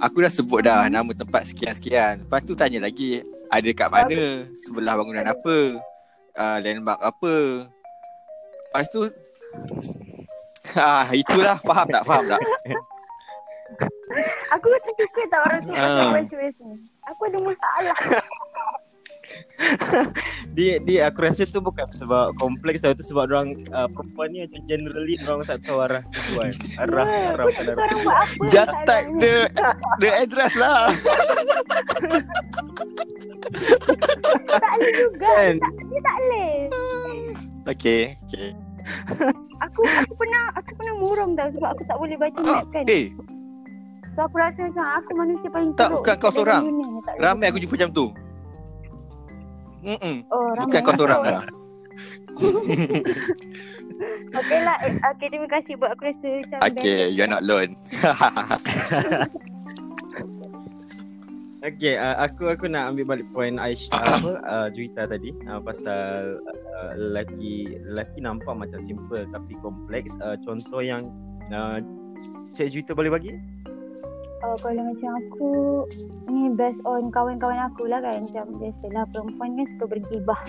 Aku 0.00 0.18
dah 0.18 0.32
sebut 0.32 0.64
dah 0.64 0.88
nama 0.88 1.12
tempat 1.12 1.46
sekian-sekian. 1.46 2.24
Lepas 2.24 2.40
tu 2.42 2.56
tanya 2.56 2.80
lagi, 2.80 3.20
ada 3.46 3.70
kat 3.70 3.86
mana? 3.86 4.48
Sebelah 4.56 4.96
bangunan 4.96 5.28
apa? 5.28 5.56
Uh, 6.34 6.56
landmark 6.58 6.98
apa? 6.98 7.34
Lepas 8.66 8.86
tu 8.88 9.06
Ah, 10.76 11.08
itulah 11.10 11.56
faham 11.60 11.86
tak? 11.88 12.02
Faham 12.04 12.24
tak? 12.26 12.40
Aku 14.50 14.66
tak 14.66 14.94
suka 14.98 15.22
tau 15.26 15.42
orang 15.44 15.60
tu 15.62 15.72
Ah. 15.72 16.10
macam 16.10 16.38
ni. 16.38 16.74
Aku 17.06 17.20
ada 17.24 17.38
masalah. 17.40 17.96
dia 20.56 20.80
dia 20.80 21.06
aku 21.06 21.22
rasa 21.22 21.46
tu 21.46 21.60
bukan 21.60 21.86
sebab 21.92 22.34
kompleks 22.34 22.82
tau 22.82 22.90
itu 22.90 23.04
sebab 23.04 23.30
orang 23.30 23.52
uh, 23.70 23.86
perempuan 23.86 24.32
ni 24.32 24.42
macam 24.42 24.62
generally 24.66 25.14
orang 25.22 25.46
tak 25.46 25.60
tahu 25.62 25.78
arah 25.78 26.02
tujuan 26.08 26.50
arah 26.80 27.06
Ya, 27.06 27.28
arah 27.30 27.46
tak 27.46 27.54
pada 27.54 27.72
buat 27.76 27.86
apa. 27.86 28.44
Just 28.48 28.74
type 28.82 29.06
masalahnya. 29.06 29.20
the 29.20 29.34
the 30.00 30.10
address 30.16 30.52
lah. 30.56 30.90
Tak 34.50 34.72
boleh 34.72 34.92
juga. 34.92 35.30
Kan? 35.30 35.54
Tak, 35.56 35.72
dia 35.84 36.00
tak 36.00 36.16
boleh. 36.18 36.54
Okay, 37.68 38.02
okay. 38.24 38.48
Aku 39.68 39.80
aku 39.84 40.12
pernah 40.14 40.42
aku 40.54 40.70
pernah 40.72 40.94
murung 40.96 41.32
tau 41.34 41.48
sebab 41.50 41.68
aku 41.70 41.82
tak 41.84 41.96
boleh 41.96 42.16
baca 42.16 42.38
Ah, 42.40 42.60
map 42.60 42.66
kan. 42.70 42.84
eh, 42.86 43.12
So 44.10 44.20
aku 44.22 44.36
rasa 44.36 44.60
macam 44.62 44.86
aku 44.96 45.10
manusia 45.14 45.48
paling 45.48 45.70
Tak, 45.72 45.86
teruk 45.86 45.98
bukan 46.00 46.14
kau 46.16 46.32
seorang. 46.32 46.62
ramai 47.16 47.46
aku 47.46 47.58
jumpa 47.58 47.76
macam 47.76 47.90
tu. 47.92 48.06
Mm-mm. 49.80 50.16
Oh, 50.28 50.50
ramai. 50.50 50.64
Bukan 50.66 50.80
kau 50.82 50.94
seorang 50.94 51.20
lah. 51.30 51.44
Okey 54.32 54.58
lah. 54.58 54.76
Eh, 54.80 54.92
okay, 54.96 55.26
terima 55.28 55.46
kasih 55.46 55.76
buat 55.76 55.92
aku 55.92 56.02
rasa 56.06 56.28
macam 56.40 56.58
Okay, 56.66 57.08
you're 57.08 57.28
not 57.28 57.42
alone. 57.42 57.76
Okay, 61.60 62.00
uh, 62.00 62.16
aku 62.16 62.48
aku 62.48 62.72
nak 62.72 62.88
ambil 62.88 63.04
balik 63.04 63.28
point 63.36 63.60
Aish 63.60 63.92
apa 63.92 64.40
uh, 64.48 64.68
Juwita 64.72 65.04
tadi 65.04 65.36
uh, 65.44 65.60
pasal 65.60 66.40
uh, 66.40 66.92
lelaki 66.96 67.76
lelaki 67.84 68.24
nampak 68.24 68.56
macam 68.56 68.80
simple 68.80 69.28
tapi 69.28 69.52
kompleks. 69.60 70.16
Uh, 70.24 70.40
contoh 70.40 70.80
yang 70.80 71.12
uh, 71.52 71.84
Cik 72.56 72.72
Juwita 72.72 72.96
boleh 72.96 73.12
bagi? 73.12 73.36
Oh, 74.40 74.56
kalau 74.56 74.88
macam 74.88 75.10
aku 75.20 75.50
ni 76.32 76.48
based 76.56 76.80
on 76.88 77.12
kawan-kawan 77.12 77.68
aku 77.68 77.92
lah 77.92 78.00
kan 78.00 78.24
macam 78.24 78.56
biasalah 78.56 79.04
perempuan 79.12 79.60
kan 79.60 79.66
suka 79.76 79.84
bergibah. 79.84 80.40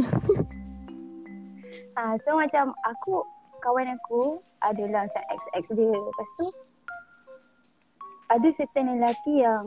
Ah, 2.00 2.16
so 2.24 2.32
macam 2.32 2.72
aku 2.88 3.20
kawan 3.60 3.92
aku 3.92 4.40
adalah 4.64 5.04
macam 5.04 5.22
ex-ex 5.36 5.64
dia. 5.76 5.92
Lepas 5.92 6.28
tu 6.40 6.46
ada 8.30 8.48
certain 8.54 8.86
lelaki 8.88 9.42
yang 9.42 9.66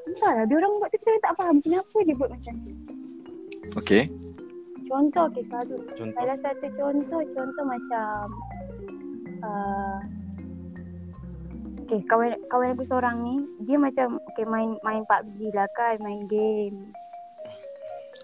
Entahlah, 0.00 0.48
dia 0.48 0.56
orang 0.56 0.80
buat 0.80 0.90
tu 0.90 0.98
kita 0.98 1.20
tak 1.20 1.36
faham 1.36 1.60
kenapa 1.60 1.96
dia 2.02 2.16
buat 2.16 2.32
macam 2.32 2.54
tu. 2.56 2.72
okay. 3.76 4.08
contoh 4.88 5.28
okay 5.28 5.44
satu 5.46 5.76
Contoh. 5.94 6.14
salah 6.16 6.38
satu 6.40 6.66
contoh 6.74 7.22
contoh 7.30 7.64
macam 7.64 8.26
uh, 9.38 9.98
okay 11.84 12.00
kawan 12.08 12.34
kawan 12.48 12.74
aku 12.74 12.82
seorang 12.82 13.16
ni 13.22 13.34
dia 13.62 13.78
macam 13.78 14.18
okay 14.26 14.42
main 14.42 14.74
main 14.82 15.06
PUBG 15.06 15.54
lah 15.54 15.68
kan 15.76 16.00
main 16.00 16.26
game 16.26 16.90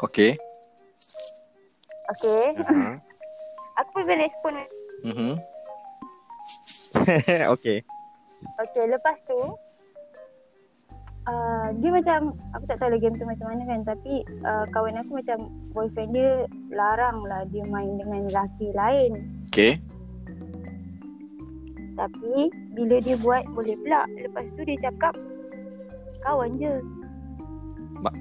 Okay. 0.02 0.34
okay 2.10 2.52
Aha. 2.58 2.98
aku 3.78 3.90
pun 3.94 4.04
respon 4.10 4.52
Mhm. 5.06 5.32
okay. 7.48 7.78
Okay 8.58 8.84
lepas 8.86 9.16
tu 9.26 9.40
Uh, 11.26 11.74
dia 11.82 11.90
macam 11.90 12.38
aku 12.54 12.70
tak 12.70 12.78
tahu 12.78 12.94
lah 12.94 13.02
game 13.02 13.18
tu 13.18 13.26
macam 13.26 13.50
mana 13.50 13.66
kan 13.66 13.82
tapi 13.82 14.22
uh, 14.46 14.62
kawan 14.70 14.94
aku 14.94 15.18
macam 15.18 15.50
boyfriend 15.74 16.14
dia 16.14 16.46
larang 16.70 17.18
lah 17.26 17.42
dia 17.50 17.66
main 17.66 17.98
dengan 17.98 18.30
lelaki 18.30 18.70
lain 18.70 19.42
Okay. 19.50 19.82
Tapi 21.98 22.46
bila 22.78 23.02
dia 23.02 23.16
buat 23.18 23.42
boleh 23.50 23.74
pula. 23.82 24.06
Lepas 24.14 24.46
tu 24.54 24.62
dia 24.62 24.78
cakap 24.78 25.18
kawan 26.22 26.54
je. 26.60 26.78
Ma- 27.98 28.20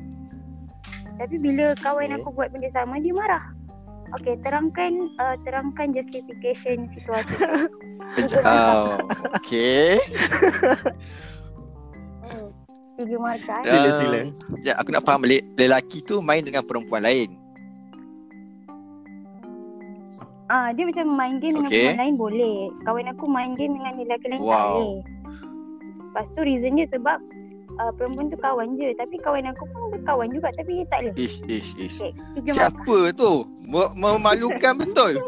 Tapi 1.22 1.36
bila 1.38 1.78
kawan 1.78 2.10
Okay. 2.10 2.18
aku 2.24 2.30
buat 2.34 2.50
benda 2.50 2.74
sama 2.74 2.98
dia 2.98 3.14
marah. 3.14 3.46
Okay, 4.14 4.38
terangkan 4.40 5.10
uh, 5.18 5.36
terangkan 5.42 5.92
justification 5.92 6.86
situasi. 6.88 7.36
Oh, 8.46 8.96
okay. 9.36 10.00
Tiga 12.96 13.18
markah. 13.20 13.60
eh. 13.60 13.68
Sila, 13.68 13.90
sila. 13.92 14.20
Ya, 14.64 14.74
aku 14.80 14.96
nak 14.96 15.04
faham 15.04 15.28
balik. 15.28 15.44
Lelaki 15.60 16.00
tu 16.00 16.24
main 16.24 16.40
dengan 16.40 16.64
perempuan 16.64 17.04
lain. 17.04 17.36
Ah, 20.46 20.72
dia 20.72 20.88
macam 20.88 21.12
main 21.12 21.44
game 21.44 21.58
dengan 21.58 21.68
Okay. 21.68 21.84
perempuan 21.84 22.00
lain 22.00 22.16
boleh. 22.16 22.56
Kawan 22.86 23.12
aku 23.12 23.26
main 23.28 23.52
game 23.58 23.74
dengan 23.76 23.94
lelaki 23.98 24.26
lain 24.30 24.40
tak 24.40 24.48
Wow. 24.48 24.72
boleh. 24.72 24.96
Lepas 26.06 26.28
tu 26.32 26.40
reason 26.40 26.72
dia 26.80 26.88
sebab 26.88 27.18
uh, 27.80 27.92
perempuan 27.96 28.28
tu 28.32 28.38
kawan 28.40 28.68
je. 28.78 28.92
Tapi 28.96 29.16
kawan 29.22 29.48
aku 29.52 29.64
pun 29.72 29.84
berkawan 29.92 30.28
juga 30.32 30.50
tapi 30.56 30.82
dia 30.82 30.86
tak 30.92 31.00
boleh. 31.04 31.16
Ish, 31.20 31.38
ish, 31.48 31.72
ish. 31.80 31.98
Okay. 32.00 32.54
Siapa 32.54 32.98
tu? 33.16 33.46
Mem- 33.66 33.94
Memalukan 33.96 34.74
betul. 34.84 35.14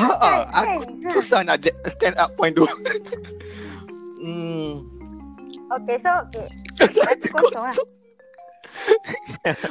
Ha, 0.00 0.06
ah, 0.16 0.40
aku 0.64 0.86
Kan? 0.86 1.10
susah 1.12 1.40
nak 1.42 1.60
de- 1.60 1.76
stand 1.90 2.14
up 2.16 2.30
point 2.38 2.54
tu. 2.54 2.64
hmm. 4.22 4.86
Okay, 5.70 5.96
so 5.98 6.10
okay. 6.24 6.46
Satu 6.78 7.28
kosong 7.36 7.64
lah. 7.68 7.76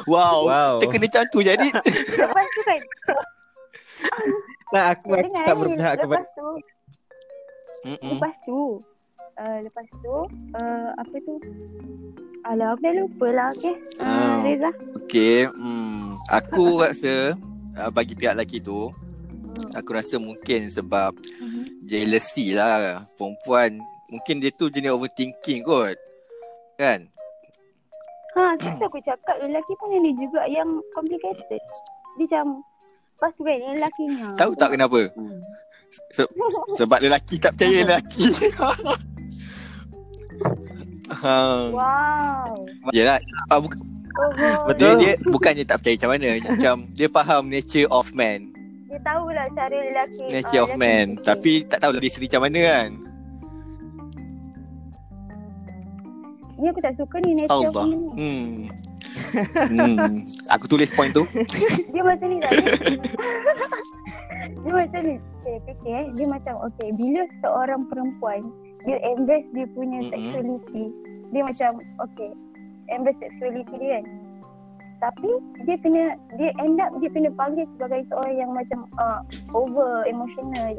Wow. 0.05 0.45
Wow. 0.45 0.73
Terkena 0.83 1.07
macam 1.07 1.23
tu 1.31 1.39
jadi. 1.41 1.67
Lepas 1.71 2.45
tu 2.45 2.61
kan 2.67 2.79
Nah, 4.69 4.93
aku, 4.93 5.17
aku 5.17 5.33
tak 5.33 5.55
berpihak 5.57 5.93
kepada 5.97 6.21
Lepas 6.21 6.27
tu, 6.37 6.47
Mm-mm. 7.81 8.11
lepas 8.13 8.35
tu, 8.43 8.83
uh, 9.35 9.57
lepas 9.61 9.87
tu, 9.95 10.15
uh, 10.53 10.89
apa 10.93 11.15
tu? 11.19 11.35
Alah, 12.41 12.71
aku 12.71 12.81
dah 12.81 12.93
lupa 12.95 13.27
lah, 13.29 13.47
okay? 13.51 13.75
Uh, 13.99 14.07
Ah. 14.07 14.37
Reza. 14.41 14.71
Okay. 14.97 15.47
Hmm. 15.47 16.15
Aku 16.29 16.65
rasa 16.83 17.35
uh, 17.75 17.89
bagi 17.89 18.15
pihak 18.15 18.33
lelaki 18.33 18.59
tu, 18.59 18.89
aku 19.71 19.89
rasa 19.91 20.15
mungkin 20.17 20.67
sebab 20.67 21.13
Mhm. 21.39 21.83
jealousy 21.83 22.51
lah 22.51 23.05
perempuan. 23.15 23.79
Mungkin 24.09 24.39
dia 24.39 24.49
tu 24.49 24.67
jenis 24.67 24.89
overthinking 24.89 25.61
kot. 25.61 25.93
Kan? 26.75 27.05
Ha, 28.33 28.55
tu 28.55 28.71
aku 28.79 28.97
cakap 28.99 29.35
lelaki 29.37 29.73
pun 29.75 29.91
ada 29.91 30.11
juga 30.15 30.41
yang 30.47 30.65
complicated. 30.91 31.59
Dia 32.15 32.25
macam, 32.25 32.63
lepas 33.13 33.31
tu 33.35 33.43
kan, 33.43 33.53
yang 33.53 33.75
lelakinya. 33.75 34.27
Tahu 34.33 34.51
tak 34.55 34.73
kenapa? 34.73 35.11
Hmm. 35.13 35.37
Se- 36.09 36.31
sebab 36.75 36.99
lelaki 36.99 37.37
tak 37.37 37.53
percaya 37.53 37.83
lelaki. 37.83 38.23
ha. 38.55 38.71
Wow. 41.09 42.53
Yelah, 42.93 43.17
ah, 43.49 43.57
bu- 43.57 43.73
Oh, 44.11 44.31
dia, 44.35 44.51
Betul. 44.67 44.93
dia 44.99 45.11
bukannya 45.25 45.63
tak 45.63 45.79
percaya 45.79 45.95
macam 45.95 46.09
mana. 46.11 46.27
Macam 46.45 46.75
dia 46.91 47.07
faham 47.07 47.43
nature 47.47 47.87
of 47.87 48.11
man. 48.11 48.51
Dia 48.85 48.99
tahulah 48.99 49.47
cara 49.53 49.71
lelaki. 49.71 50.23
Nature 50.27 50.59
ah, 50.59 50.65
of 50.65 50.71
lelaki 50.71 50.81
man. 50.81 51.07
fikir. 51.09 51.23
Tapi 51.23 51.51
tak 51.65 51.79
tahu 51.79 51.91
dia 51.95 52.09
sendiri 52.09 52.27
macam 52.27 52.41
mana 52.43 52.59
kan. 52.61 52.89
Ni 56.53 56.65
aku 56.67 56.81
tak 56.83 56.93
suka 56.93 57.15
ni 57.23 57.31
nature 57.33 57.53
Allah. 57.63 57.71
of 57.71 57.87
man. 57.87 58.01
Hmm. 58.11 58.55
Hmm. 59.33 60.25
Aku 60.53 60.65
tulis 60.69 60.89
point 60.93 61.13
tu. 61.13 61.23
Dia 61.93 62.01
macam 62.01 62.27
ni 62.29 62.37
tak 62.41 62.51
Dia 64.63 64.71
macam 64.73 64.99
ni 65.05 65.15
Saya 65.43 65.57
fikir 65.65 65.91
eh 65.91 66.05
Dia 66.15 66.25
macam 66.29 66.53
okay 66.65 66.89
Bila 66.95 67.21
seorang 67.41 67.81
perempuan 67.89 68.41
Dia 68.85 68.97
embrace 69.03 69.47
dia 69.53 69.67
punya 69.73 69.99
sexuality 70.07 70.83
Dia 71.31 71.41
macam 71.45 71.69
Okay 72.09 72.31
Embrace 72.89 73.19
sexuality 73.21 73.75
dia 73.77 73.99
kan 73.99 74.05
Tapi 75.09 75.31
Dia 75.67 75.75
kena 75.81 76.03
Dia 76.37 76.49
end 76.61 76.79
up 76.81 76.91
Dia 77.01 77.09
kena 77.11 77.29
panggil 77.33 77.65
sebagai 77.77 78.01
seorang 78.09 78.35
yang 78.35 78.51
macam 78.53 78.79
uh, 78.97 79.21
Over 79.53 80.05
emotional 80.09 80.75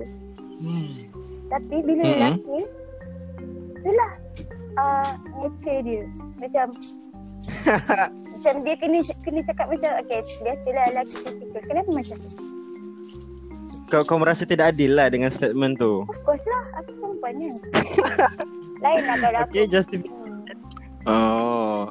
Hmm. 0.61 1.09
Tapi 1.49 1.77
bila 1.89 2.05
Mm-mm. 2.05 2.21
lelaki 2.21 2.61
Itulah 3.81 4.13
uh, 4.77 5.13
Nature 5.41 5.81
dia 5.81 6.05
Macam 6.37 6.69
Macam 8.41 8.55
dia 8.65 8.75
kena 8.79 8.99
Kena 9.21 9.41
cakap 9.45 9.67
macam 9.69 9.91
Okay 10.07 10.21
Biasalah 10.41 10.85
lelaki 10.93 11.17
typical 11.21 11.63
Kenapa 11.67 11.91
macam 11.93 12.17
tu 12.19 12.31
Kau 13.91 14.07
kau 14.07 14.23
merasa 14.23 14.47
tidak 14.47 14.71
adil 14.71 14.95
lah 14.95 15.11
dengan 15.11 15.35
statement 15.35 15.75
tu. 15.75 16.07
Of 16.07 16.23
course 16.23 16.47
lah, 16.47 16.63
aku 16.79 16.95
perempuan 16.95 17.35
kan. 17.43 17.55
Lain 18.87 19.03
lah 19.03 19.17
kalau 19.19 19.39
aku. 19.43 19.51
Okay, 19.51 19.67
justif 19.67 20.01
Hmm. 20.07 21.11
Oh. 21.11 21.91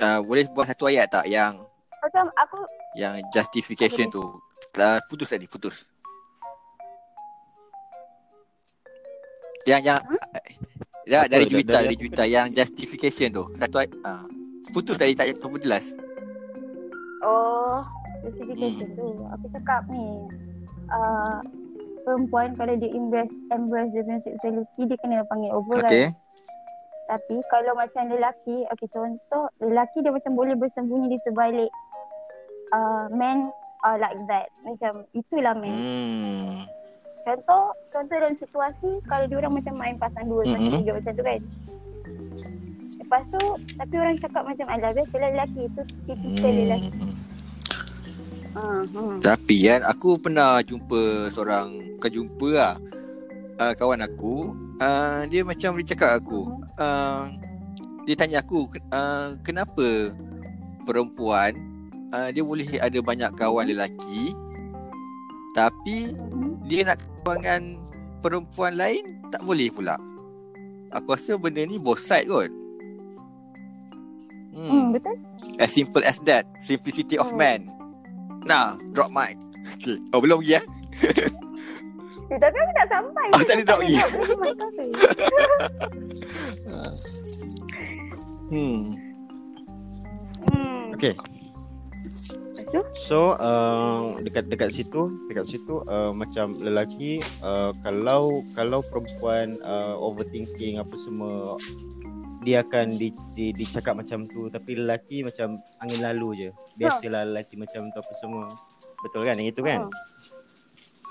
Uh, 0.00 0.18
boleh 0.24 0.48
buat 0.56 0.70
satu 0.70 0.88
ayat 0.88 1.10
tak 1.10 1.26
yang 1.28 1.58
Macam 2.00 2.30
aku, 2.38 2.64
yang 2.96 3.18
justification 3.34 4.08
tu? 4.08 4.24
Uh, 4.78 4.98
putus 5.10 5.28
tadi, 5.30 5.44
putus. 5.44 5.84
Yang 9.68 9.82
yang 9.84 10.00
Ya, 11.04 11.28
dari? 11.28 11.44
Juwita, 11.44 11.84
Dari? 11.84 12.00
Juwita 12.00 12.24
yang 12.24 12.48
justification 12.56 13.28
tu. 13.28 13.44
Satu 13.60 13.84
ayat. 13.84 13.92
Uh, 14.00 14.24
putus 14.70 14.96
tadi 14.96 15.12
tak 15.12 15.34
tak 15.34 15.50
jelas. 15.60 15.92
oh, 17.20 17.80
justification 18.20 18.84
Hmm. 18.86 18.96
tu. 18.96 19.08
Aku 19.32 19.46
cakap 19.50 19.88
ni, 19.88 20.28
uh, 20.88 21.40
perempuan 22.02 22.52
kalau 22.52 22.76
dia 22.76 22.90
embrace, 22.90 23.32
embrace 23.48 23.90
dia 23.90 24.04
punya 24.04 24.20
sexuality, 24.20 24.80
dia 24.84 24.96
kena 24.98 25.24
panggil 25.24 25.50
over 25.50 25.80
Okay. 25.80 26.12
Tapi 27.04 27.36
kalau 27.48 27.72
macam 27.74 28.08
lelaki, 28.08 28.64
okay 28.66 28.88
contoh, 28.88 29.48
lelaki 29.58 30.00
dia 30.00 30.08
macam 30.08 30.32
boleh 30.34 30.52
bersembunyi 30.52 31.12
di 31.12 31.18
sebalik 31.20 31.68
uh, 32.70 33.08
men 33.10 33.48
are 33.82 33.96
like 33.96 34.16
that. 34.26 34.48
Macam 34.62 35.04
itulah 35.12 35.52
men. 35.52 35.72
Hmm. 35.72 36.64
Contoh, 37.22 37.72
contoh 37.88 38.14
dalam 38.14 38.36
situasi 38.36 39.00
kalau 39.04 39.24
dia 39.24 39.36
orang 39.38 39.52
macam 39.54 39.74
main 39.74 39.96
pasang 39.96 40.28
dua, 40.28 40.44
pasang 40.44 40.60
Mhm. 40.62 40.78
tiga 40.78 40.92
macam 40.92 41.12
tu 41.14 41.24
kan. 41.24 41.40
Lepas 43.00 43.22
tu, 43.26 43.42
tapi 43.74 43.94
orang 43.98 44.16
cakap 44.22 44.42
macam 44.46 44.66
alah 44.70 44.90
biasalah 44.94 45.30
lelaki 45.34 45.62
tu 45.74 45.82
tipikal 46.06 46.50
lelaki. 46.52 46.90
Hmm. 46.94 47.14
Ha, 48.54 48.86
hmm. 48.86 49.18
Tapi 49.18 49.66
kan 49.66 49.82
aku 49.82 50.14
pernah 50.14 50.62
jumpa 50.62 51.26
seorang 51.34 51.98
Bukan 51.98 52.10
jumpa 52.14 52.48
lah 52.54 52.74
uh, 53.58 53.74
Kawan 53.74 54.06
aku 54.06 54.54
uh, 54.78 55.26
Dia 55.26 55.42
macam 55.42 55.74
dia 55.74 55.90
cakap 55.90 56.22
aku 56.22 56.54
uh, 56.78 57.34
Dia 58.06 58.14
tanya 58.14 58.46
aku 58.46 58.70
uh, 58.94 59.34
Kenapa 59.42 60.14
Perempuan 60.86 61.58
uh, 62.14 62.30
Dia 62.30 62.46
boleh 62.46 62.78
ada 62.78 62.98
banyak 63.02 63.34
kawan 63.34 63.66
lelaki 63.66 64.30
Tapi 65.50 66.14
Mhm. 66.14 66.70
Dia 66.70 66.94
nak 66.94 67.02
kawan 67.26 67.42
dengan 67.42 67.62
Perempuan 68.22 68.78
lain 68.78 69.18
Tak 69.34 69.42
boleh 69.42 69.66
pula 69.74 69.98
Aku 70.94 71.10
rasa 71.10 71.34
benda 71.34 71.66
ni 71.66 71.74
both 71.82 71.98
side 71.98 72.30
kot 72.30 72.54
Hmm, 74.54 74.70
hmm. 74.70 74.86
betul? 74.94 75.16
As 75.58 75.70
simple 75.74 76.02
as 76.06 76.18
that 76.24 76.46
Simplicity 76.62 77.18
of 77.18 77.30
Hmm. 77.34 77.38
man 77.42 77.60
Nah 78.46 78.78
Drop 78.94 79.10
mic 79.10 79.34
Okay 79.82 79.98
Oh 80.14 80.22
belum 80.22 80.40
lagi 80.40 80.62
eh 80.62 80.64
Eh, 82.32 82.38
tapi 82.40 82.56
aku 82.56 82.72
tak 82.72 82.88
sampai. 82.88 83.26
Oh, 83.36 83.40
tak 83.44 83.54
ada 83.60 83.64
drop 83.68 83.80
lagi. 83.84 83.96
lagi. 84.00 84.90
Hmm. 88.44 88.94
Hmm. 90.46 90.92
Okay. 90.94 91.16
So 93.06 93.34
uh, 93.38 94.14
dekat 94.20 94.46
dekat 94.52 94.70
situ 94.70 95.10
dekat 95.26 95.46
situ 95.48 95.82
uh, 95.86 96.10
macam 96.10 96.58
lelaki 96.58 97.18
uh, 97.42 97.70
kalau 97.82 98.44
kalau 98.54 98.84
perempuan 98.90 99.58
uh, 99.64 99.94
overthinking 99.98 100.78
apa 100.78 100.94
semua 100.98 101.56
dia 102.44 102.60
akan 102.60 103.00
di, 103.00 103.08
di, 103.32 103.50
dicakap 103.56 103.96
macam 103.96 104.28
tu 104.28 104.52
tapi 104.52 104.76
lelaki 104.76 105.24
macam 105.24 105.58
angin 105.80 106.00
lalu 106.04 106.46
je. 106.46 106.48
Biasalah 106.76 107.24
lelaki 107.24 107.56
macam 107.56 107.88
tu 107.88 107.98
apa 107.98 108.12
semua. 108.20 108.44
Betul 109.00 109.24
kan? 109.24 109.40
Yang 109.40 109.48
itu 109.56 109.62
kan? 109.64 109.80
Ha. 109.88 109.90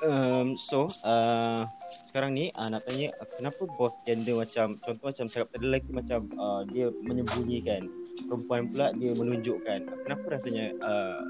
Um, 0.03 0.59
so 0.59 0.91
uh, 1.07 1.63
sekarang 2.03 2.35
ni 2.35 2.51
uh, 2.59 2.67
nak 2.67 2.83
tanya 2.83 3.15
uh, 3.23 3.27
kenapa 3.39 3.63
both 3.79 3.95
gender 4.03 4.35
macam 4.35 4.75
contoh 4.83 5.07
macam 5.07 5.25
cakap 5.31 5.47
tadi 5.55 5.63
lelaki 5.63 5.91
macam 5.95 6.27
uh, 6.35 6.67
dia 6.67 6.91
menyembunyikan 7.07 7.87
perempuan 8.27 8.67
pula 8.67 8.91
dia 8.99 9.15
menunjukkan 9.15 9.79
kenapa 10.03 10.25
rasanya 10.27 10.75
uh, 10.83 11.23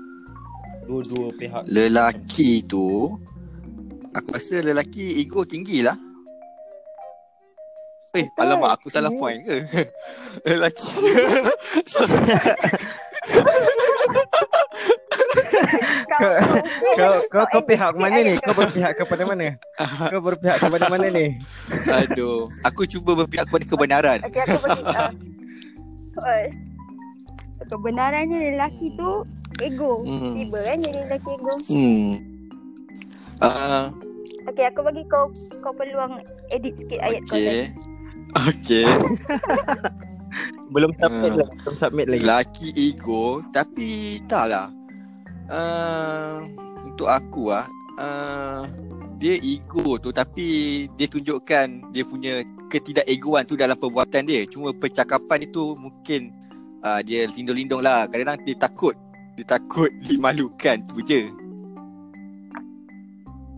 dua-dua 0.90 1.30
pihak 1.38 1.64
Lelaki 1.70 2.66
tu 2.66 3.14
Aku 4.14 4.30
rasa 4.30 4.62
lelaki 4.62 5.22
ego 5.22 5.42
tinggi 5.46 5.86
lah 5.86 5.98
Eh, 8.14 8.30
Betul. 8.30 8.46
alamak 8.46 8.78
aku 8.78 8.94
salah 8.94 9.10
Ya. 9.10 9.18
point 9.18 9.42
ke? 9.42 9.58
lelaki 10.54 10.86
Kau, 16.14 16.30
Kau 16.94 17.14
kau 17.34 17.46
kau 17.50 17.62
pihak 17.66 17.98
mana 17.98 18.22
ni? 18.22 18.38
Kau 18.38 18.54
berpihak 18.54 18.94
kepada 19.02 19.26
mana? 19.26 19.58
Kau 20.14 20.22
berpihak 20.22 20.62
kepada 20.62 20.86
mana 20.94 21.10
ni? 21.10 21.42
Aduh 21.90 22.54
Aku 22.62 22.86
cuba 22.86 23.26
berpihak 23.26 23.50
kepada 23.50 23.66
kebenaran 23.66 24.20
Okey, 24.30 24.42
aku 24.46 24.58
bagi. 24.62 24.84
Uh. 26.14 26.46
Kebenarannya 27.66 28.54
lelaki 28.54 28.94
tu 28.94 29.26
ego. 29.58 30.06
Hmm. 30.06 30.38
Tiba 30.38 30.60
kan 30.62 30.78
jadi 30.86 31.00
lelaki 31.10 31.30
ego. 31.34 31.54
Hmm 31.66 32.12
uh, 33.42 33.90
Okey, 34.54 34.66
aku 34.70 34.80
bagi 34.86 35.04
kau 35.10 35.32
kau 35.66 35.74
peluang 35.74 36.22
edit 36.54 36.78
sikit 36.78 37.00
ayat 37.02 37.26
kau 37.26 37.42
tadi. 37.42 37.93
Okay 38.34 38.86
Belum 40.74 40.90
submit 40.98 41.30
Hmm. 41.30 41.38
lagi, 41.38 41.54
belum 41.62 41.76
submit 41.78 42.06
lagi. 42.10 42.20
Lelaki 42.20 42.68
ego 42.74 43.46
Tapi 43.54 43.90
tak 44.26 44.50
lah 44.50 44.68
uh, 45.48 46.42
Untuk 46.82 47.06
aku 47.06 47.54
lah 47.54 47.70
uh, 47.96 48.66
Dia 49.22 49.38
ego 49.38 50.02
tu 50.02 50.10
Tapi 50.10 50.48
Dia 50.98 51.06
tunjukkan 51.06 51.94
Dia 51.94 52.04
punya 52.04 52.42
Ketidakegoan 52.68 53.46
tu 53.46 53.54
Dalam 53.54 53.78
perbuatan 53.78 54.26
dia 54.26 54.50
Cuma 54.50 54.74
percakapan 54.74 55.46
itu 55.46 55.78
Mungkin 55.78 56.34
uh, 56.82 57.06
Dia 57.06 57.30
lindung-lindung 57.30 57.86
lah 57.86 58.10
Kadang-kadang 58.10 58.42
dia 58.42 58.56
takut 58.58 58.98
Dia 59.38 59.46
takut 59.46 59.94
Dimalukan 60.10 60.82
Tu 60.90 60.98
je 61.06 61.22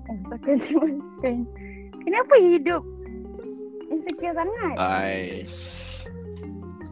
Oh, 0.06 0.18
Takkan 0.30 0.62
dimakan. 0.62 1.36
Kenapa 2.06 2.34
hidup 2.38 2.86
insecure 3.90 4.34
sangat? 4.34 4.76
Ai. 4.78 5.44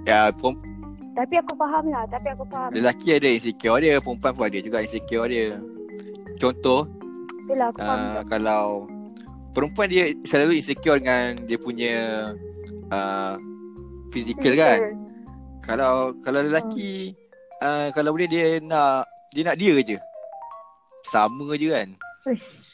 Ya 0.03 0.29
pem- 0.31 0.61
Tapi 1.13 1.33
aku 1.39 1.53
faham 1.55 1.85
lah. 1.87 2.03
Tapi 2.07 2.27
aku 2.29 2.43
faham. 2.47 2.69
Lelaki 2.73 3.07
ada 3.13 3.29
insecure 3.29 3.79
dia 3.79 4.01
Perempuan 4.01 4.33
pun 4.33 4.45
ada 4.45 4.59
juga 4.59 4.81
insecure 4.81 5.29
dia 5.29 5.61
Contoh 6.35 6.89
Itulah 7.45 7.69
aku 7.69 7.79
faham. 7.79 7.99
uh, 8.01 8.21
Kalau 8.25 8.63
Perempuan 9.53 9.87
dia 9.87 10.11
selalu 10.25 10.57
insecure 10.57 10.97
dengan 10.97 11.37
Dia 11.45 11.57
punya 11.61 11.95
uh, 12.89 13.37
Physical 14.09 14.57
kan 14.57 14.79
Kalau 15.63 16.11
kalau 16.19 16.43
lelaki 16.43 17.15
uh, 17.63 17.87
kalau 17.95 18.11
boleh 18.11 18.27
dia 18.27 18.59
nak 18.59 19.07
dia 19.31 19.47
nak 19.47 19.55
dia 19.55 19.73
je. 19.79 19.97
Sama 21.07 21.55
je 21.55 21.71
kan. 21.71 21.87
Uish. 22.27 22.67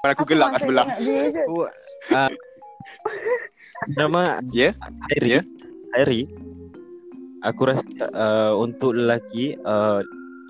Aku 0.00 0.24
gelak 0.24 0.56
kat 0.56 0.60
sebelah. 0.64 0.86
Aku 0.88 1.68
uh, 2.16 2.30
nama 3.94 4.40
Ya? 4.50 4.72
Hairi. 5.10 5.28
Ya? 5.38 5.42
Hairi. 5.94 6.20
Aku 7.44 7.68
rasa 7.68 7.84
uh, 8.10 8.58
untuk 8.58 8.96
lelaki 8.96 9.54
uh, 9.62 10.02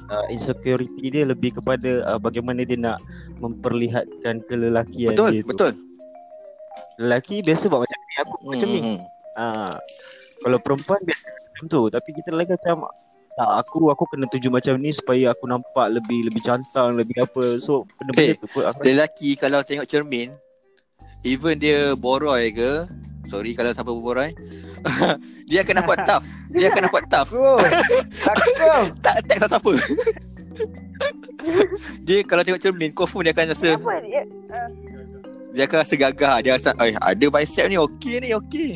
uh, 0.08 0.26
insecurity 0.30 1.12
dia 1.12 1.26
lebih 1.26 1.52
kepada 1.58 2.06
uh, 2.06 2.18
bagaimana 2.18 2.64
dia 2.64 2.78
nak 2.78 2.98
memperlihatkan 3.42 4.40
kelelakian 4.48 5.12
Betul, 5.12 5.30
dia 5.34 5.42
tu. 5.44 5.48
betul. 5.52 5.72
Lelaki 6.96 7.44
biasa 7.44 7.68
buat 7.68 7.84
macam 7.84 7.98
ni, 8.00 8.14
aku 8.16 8.32
buat 8.40 8.50
macam 8.56 8.68
ni. 8.72 8.80
Hmm. 8.80 8.98
Ah, 9.36 9.76
kalau 10.40 10.56
perempuan 10.56 11.00
biasa 11.04 11.24
macam 11.28 11.64
tu, 11.68 11.80
tapi 11.92 12.08
kita 12.16 12.28
lelaki 12.32 12.56
macam 12.56 12.88
tak 13.36 13.50
aku 13.60 13.92
aku 13.92 14.08
kena 14.08 14.24
tuju 14.32 14.48
macam 14.48 14.80
ni 14.80 14.96
supaya 14.96 15.36
aku 15.36 15.44
nampak 15.44 15.92
lebih 15.92 16.32
lebih 16.32 16.40
cantang, 16.40 16.96
lebih 16.96 17.20
apa. 17.20 17.60
So 17.60 17.84
benda-benda 18.00 18.32
Eh, 18.32 18.36
tu 18.40 18.48
aku 18.64 18.80
Lelaki 18.80 19.36
kalau 19.36 19.60
tengok 19.60 19.84
cermin 19.84 20.32
Even 21.26 21.58
dia 21.58 21.92
boroi 21.92 22.54
ke 22.54 22.86
Sorry 23.26 23.50
kalau 23.52 23.74
siapa 23.74 23.90
boroi 23.90 24.30
Dia 25.50 25.62
akan 25.62 25.74
nampak 25.76 25.98
tough. 26.08 26.22
Dia 26.48 26.70
akan 26.70 26.82
nampak 26.86 27.04
tough. 27.06 27.30
Takut. 27.30 28.86
Tak 29.04 29.14
attack 29.18 29.38
siapa 29.44 29.70
Dia 32.00 32.18
kalau 32.22 32.42
tengok 32.42 32.58
cermin 32.60 32.90
Confirm 32.90 33.22
dia 33.22 33.32
akan 33.32 33.50
rasa 33.50 33.74
dia? 33.74 34.22
Dia 35.52 35.62
akan 35.64 35.76
rasa 35.80 35.94
gagah. 35.96 36.36
Dia 36.40 36.52
rasa 36.54 36.70
eh, 36.78 36.94
Ada 36.94 37.26
bicep 37.26 37.66
ni 37.66 37.76
okey 37.76 38.14
ni 38.20 38.30
okey. 38.32 38.70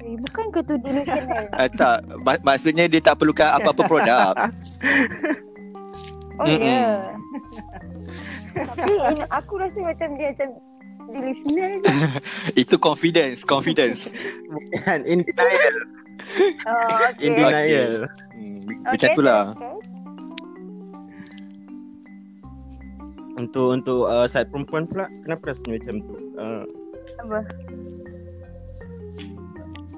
Eh, 0.00 0.14
bukan 0.18 0.44
ke 0.48 0.60
tu 0.60 0.74
delusional? 0.76 1.44
uh, 1.52 1.68
Tak. 1.68 1.96
Mak- 2.20 2.42
Maksudnya 2.42 2.84
dia 2.86 3.00
tak 3.00 3.16
perlukan 3.16 3.50
Apa-apa 3.52 3.82
produk. 3.84 4.32
Oh 6.36 6.46
ya. 6.46 7.14
Tapi 8.50 8.92
in, 8.92 9.18
aku 9.28 9.52
rasa 9.56 9.78
macam 9.78 10.08
dia 10.14 10.28
macam 10.32 10.48
delusional. 11.10 11.72
Itu 12.62 12.76
confidence 12.76 13.42
Confidence 13.42 14.14
Bukan 14.46 15.00
in 15.04 15.22
denial, 15.22 15.76
Oh, 16.62 16.86
okay. 17.08 17.24
in 17.24 17.32
denial. 17.34 17.92
hmm, 18.36 18.58
Okay, 18.86 18.94
Macam 18.94 19.08
tu 19.12 19.22
lah 19.22 19.42
okay. 19.50 19.74
Untuk 23.34 23.66
untuk 23.72 24.00
uh, 24.04 24.28
side 24.28 24.52
perempuan 24.52 24.84
pula 24.84 25.08
kenapa 25.24 25.50
rasanya 25.50 25.72
macam 25.80 25.94
tu? 26.04 26.14
Uh, 26.36 26.64
Apa? 27.24 27.38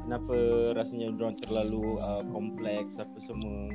kenapa 0.02 0.34
rasanya 0.76 1.08
orang 1.10 1.32
terlalu 1.40 1.96
uh, 1.98 2.20
kompleks 2.28 3.00
apa 3.00 3.16
semua 3.16 3.70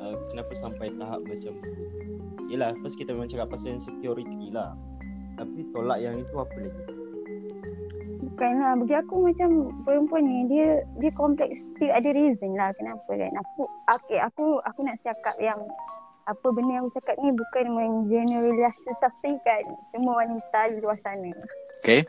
uh, 0.00 0.16
kenapa 0.32 0.52
sampai 0.56 0.90
tahap 0.96 1.20
macam 1.28 1.54
tu 1.60 1.72
Yelah 2.50 2.74
first 2.82 2.98
kita 2.98 3.14
memang 3.14 3.30
cakap 3.30 3.46
pasal 3.52 3.78
insecurity 3.78 4.50
lah 4.50 4.74
tapi 5.38 5.64
tolak 5.70 6.02
yang 6.02 6.18
itu 6.18 6.34
apa 6.34 6.56
lagi 6.58 6.82
Bukan 8.20 8.52
lah. 8.60 8.72
Bagi 8.76 8.96
aku 8.96 9.32
macam 9.32 9.72
perempuan 9.84 10.24
ni 10.24 10.48
dia 10.48 10.84
dia 11.00 11.12
kompleks 11.12 11.56
still 11.76 11.92
ada 11.92 12.08
reason 12.12 12.52
lah 12.56 12.72
kenapa 12.76 13.08
kan. 13.08 13.32
Aku 13.36 13.68
okay, 13.88 14.20
aku 14.20 14.60
aku 14.64 14.80
nak 14.84 15.00
cakap 15.00 15.36
yang 15.40 15.60
apa 16.28 16.46
benda 16.52 16.78
yang 16.78 16.84
aku 16.88 17.00
cakap 17.00 17.16
ni 17.20 17.32
bukan 17.32 17.66
menggeneralisasikan 17.72 19.62
semua 19.92 20.24
wanita 20.24 20.60
di 20.72 20.78
luar 20.84 21.00
sana. 21.00 21.32
Okay 21.80 22.04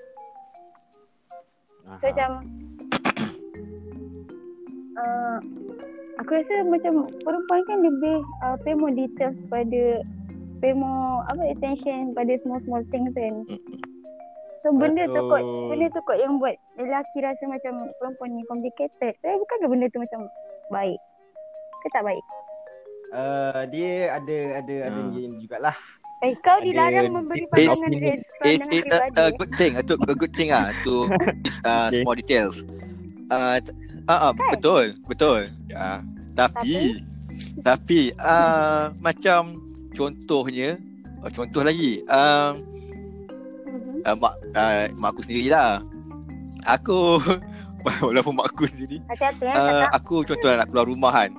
So 1.99 2.07
macam 2.07 2.31
uh, 5.01 5.37
aku 6.17 6.31
rasa 6.33 6.53
macam 6.65 6.93
perempuan 7.19 7.61
kan 7.65 7.77
lebih 7.79 8.15
uh, 8.41 8.55
pay 8.59 8.73
more 8.73 8.91
details 8.91 9.37
pada 9.47 10.01
pay 10.59 10.73
more 10.73 11.23
apa 11.27 11.41
attention 11.49 12.11
pada 12.11 12.35
small 12.41 12.59
small 12.61 12.83
things 12.89 13.11
kan. 13.11 13.45
So 14.61 14.69
benda 14.71 15.05
tu 15.05 15.21
kot 15.23 15.41
benda 15.67 15.87
tu 15.89 16.01
kot 16.01 16.17
yang 16.17 16.37
buat 16.37 16.53
lelaki 16.75 17.17
rasa 17.19 17.43
macam 17.45 17.73
perempuan 17.97 18.29
ni 18.31 18.43
complicated. 18.45 19.13
Tapi 19.15 19.35
bukan 19.35 19.57
ke 19.57 19.67
benda 19.67 19.85
tu 19.87 19.99
macam 19.99 20.19
baik? 20.69 20.99
Ke 21.79 21.87
tak 21.91 22.03
baik? 22.03 22.25
uh, 23.11 23.67
dia 23.67 24.15
ada 24.15 24.37
ada 24.57 24.75
ada 24.87 24.99
Hmm. 25.01 25.11
ni 25.11 25.27
jugalah 25.37 25.75
Eh 26.21 26.37
kau 26.37 26.53
Ada- 26.53 26.63
dilarang 26.63 27.09
memberi 27.11 27.49
pandangan 27.49 27.89
it's- 27.91 27.97
dia 27.97 28.13
It's, 28.13 28.29
pandangan 28.37 28.77
it's 28.77 29.17
a, 29.17 29.25
a 29.25 29.33
good 29.33 29.51
thing 29.57 29.71
a, 29.73 29.81
a 29.81 30.15
good 30.15 30.31
thing 30.31 30.49
ah 30.53 30.69
to 30.85 31.09
uh, 31.65 31.89
Okay. 31.89 31.97
small 31.97 32.13
details. 32.13 32.61
Uh, 33.27 33.57
uh, 34.11 34.23
uh, 34.27 34.31
Kan? 34.35 34.49
betul, 34.51 34.83
betul. 35.07 35.39
Ya. 35.71 36.03
Tapi 36.35 36.99
tapi 37.61 37.99
uh, 38.17 38.91
macam 38.99 39.59
contohnya 39.91 40.75
oh, 41.21 41.31
contoh 41.31 41.63
lagi. 41.63 42.03
Uh, 42.07 42.55
Mhm. 43.71 44.03
uh, 44.03 44.15
mak 44.19 44.33
uh, 44.51 44.85
mak 44.99 45.09
aku 45.15 45.21
sendirilah. 45.23 45.79
Aku 46.67 47.17
walaupun 48.05 48.35
mak 48.37 48.51
aku 48.53 48.69
sendiri 48.69 49.01
Hati-hati 49.09 49.47
eh 49.47 49.55
uh, 49.55 49.87
aku 49.95 50.27
contoh 50.27 50.51
nak 50.51 50.67
keluar 50.67 50.85
rumah 50.85 51.11
kan. 51.15 51.31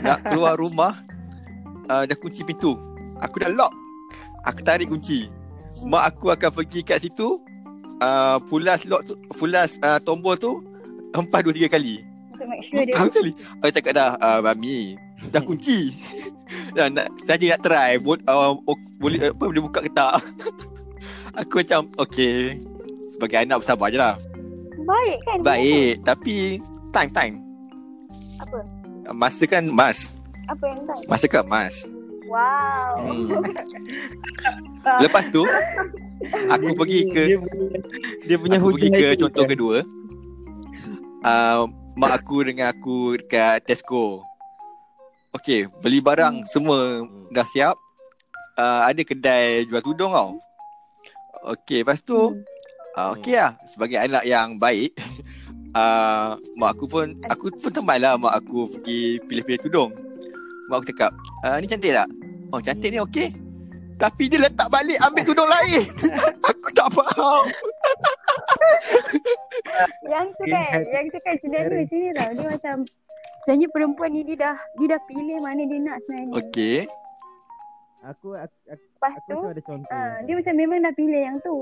Nak 0.00 0.18
keluar 0.32 0.54
rumah 0.62 0.92
uh, 1.86 2.02
dah 2.08 2.16
kunci 2.16 2.40
pintu. 2.42 2.74
Aku 3.20 3.40
dah 3.40 3.52
lock. 3.52 3.72
Aku 4.48 4.60
tarik 4.64 4.88
kunci. 4.88 5.28
Mak 5.84 6.16
aku 6.16 6.32
akan 6.32 6.50
pergi 6.52 6.80
kat 6.80 7.04
situ 7.04 7.36
uh, 8.00 8.40
pulas 8.48 8.88
lock 8.88 9.04
tu 9.04 9.14
pulas 9.36 9.76
uh, 9.84 10.00
tombol 10.00 10.36
tu 10.40 10.64
hempas 11.14 11.40
dua 11.44 11.54
tiga 11.54 11.68
kali. 11.70 12.02
Untuk 12.32 12.46
make 12.48 12.62
sure 12.64 12.82
dia 12.82 12.94
Tahu 12.94 13.08
kali. 13.12 13.32
Aku 13.62 13.70
cakap 13.70 13.92
dah 13.94 14.10
uh, 14.18 14.38
mami 14.42 14.96
dah 15.30 15.42
kunci. 15.42 15.78
Dah 16.78 16.86
nak 16.86 17.10
saja 17.18 17.42
nak 17.42 17.60
try 17.66 17.98
Bo, 17.98 18.14
uh, 18.14 18.54
boleh 19.02 19.34
apa 19.34 19.44
boleh 19.50 19.62
buka 19.66 19.82
ke 19.82 19.90
tak. 19.90 20.22
aku 21.42 21.58
macam 21.58 21.90
okey. 22.06 22.62
Sebagai 23.10 23.42
anak 23.42 23.64
bersabar 23.64 23.90
je 23.90 23.98
lah. 23.98 24.14
Baik 24.86 25.18
kan? 25.26 25.38
Baik 25.42 25.94
Tapi 26.06 26.34
Time 26.94 27.10
time 27.10 27.34
Apa? 28.38 28.58
Masa 29.12 29.44
kan 29.50 29.66
mas 29.66 30.14
Apa 30.46 30.64
yang 30.70 30.80
tak? 30.86 30.98
Masa 31.10 31.26
kan 31.26 31.44
mas 31.50 31.74
Wow. 32.26 33.06
hmm. 33.06 33.38
Lepas 35.04 35.30
tu 35.30 35.42
Aku 36.50 36.74
pergi 36.74 37.06
ke 37.06 37.22
dia 37.22 37.38
punya, 37.38 37.66
dia 38.26 38.36
punya 38.38 38.56
Aku 38.58 38.74
pergi 38.74 38.88
ke 38.90 39.06
contoh 39.18 39.44
kan? 39.46 39.50
kedua 39.54 39.76
uh, 41.26 41.66
Mak 41.98 42.12
aku 42.22 42.46
dengan 42.46 42.70
aku 42.70 43.18
Dekat 43.18 43.66
Tesco. 43.66 44.22
Okay 45.34 45.66
Beli 45.82 45.98
barang 45.98 46.46
Semua 46.46 47.02
Dah 47.34 47.44
siap. 47.44 47.74
Uh, 48.56 48.86
Ada 48.86 49.02
kedai 49.02 49.66
Jual 49.66 49.82
tudung 49.82 50.14
tau. 50.14 50.38
Okay 51.58 51.82
Lepas 51.82 52.00
tu 52.00 52.16
uh, 52.96 53.08
Okay 53.18 53.36
lah 53.36 53.58
Sebagai 53.66 53.98
anak 53.98 54.22
yang 54.22 54.56
baik 54.56 54.94
uh, 55.74 56.38
Mak 56.60 56.70
aku 56.78 56.84
pun 56.86 57.06
Aku 57.26 57.50
pun 57.58 57.72
teman 57.74 57.98
lah 57.98 58.14
Mak 58.16 58.34
aku 58.44 58.70
pergi 58.70 59.18
Pilih-pilih 59.26 59.60
tudung. 59.66 59.90
Mak 60.70 60.76
aku 60.80 60.86
cakap 60.94 61.10
uh, 61.44 61.58
Ni 61.58 61.66
cantik 61.66 61.92
tak? 61.92 62.08
Oh 62.54 62.62
cantik 62.62 62.94
ni 62.94 63.02
okay 63.02 63.45
Tapi 63.96 64.28
dia 64.28 64.38
letak 64.38 64.68
balik 64.68 65.00
Ambil 65.00 65.24
tudung 65.24 65.48
lain 65.48 65.82
Aku 66.52 66.68
tak 66.70 66.88
faham 66.92 67.48
Yang 70.04 70.26
tu 70.36 70.44
kan, 70.46 70.80
yang 70.86 71.06
tu 71.08 71.18
kan 71.20 71.34
sebenarnya 71.40 71.84
sini 71.88 72.08
tau. 72.12 72.30
Dia 72.30 72.46
macam 72.52 72.76
sebenarnya 73.42 73.68
perempuan 73.70 74.10
ni 74.10 74.20
dia 74.22 74.36
dah 74.36 74.56
dia 74.76 74.86
dah 74.90 75.00
pilih 75.02 75.38
mana 75.40 75.62
dia 75.64 75.78
nak 75.80 75.96
sebenarnya. 76.04 76.34
Okay 76.40 76.78
Aku 78.04 78.28
aku, 78.34 78.56
aku, 78.68 78.84
Lepas 78.86 79.12
aku 79.12 79.26
tu 79.26 79.36
tu 79.36 79.48
ada 79.50 79.62
contoh. 79.64 79.90
ah, 79.90 80.14
dia 80.22 80.34
macam 80.34 80.54
memang 80.54 80.78
dah 80.78 80.94
pilih 80.94 81.20
yang 81.20 81.36
tu. 81.42 81.56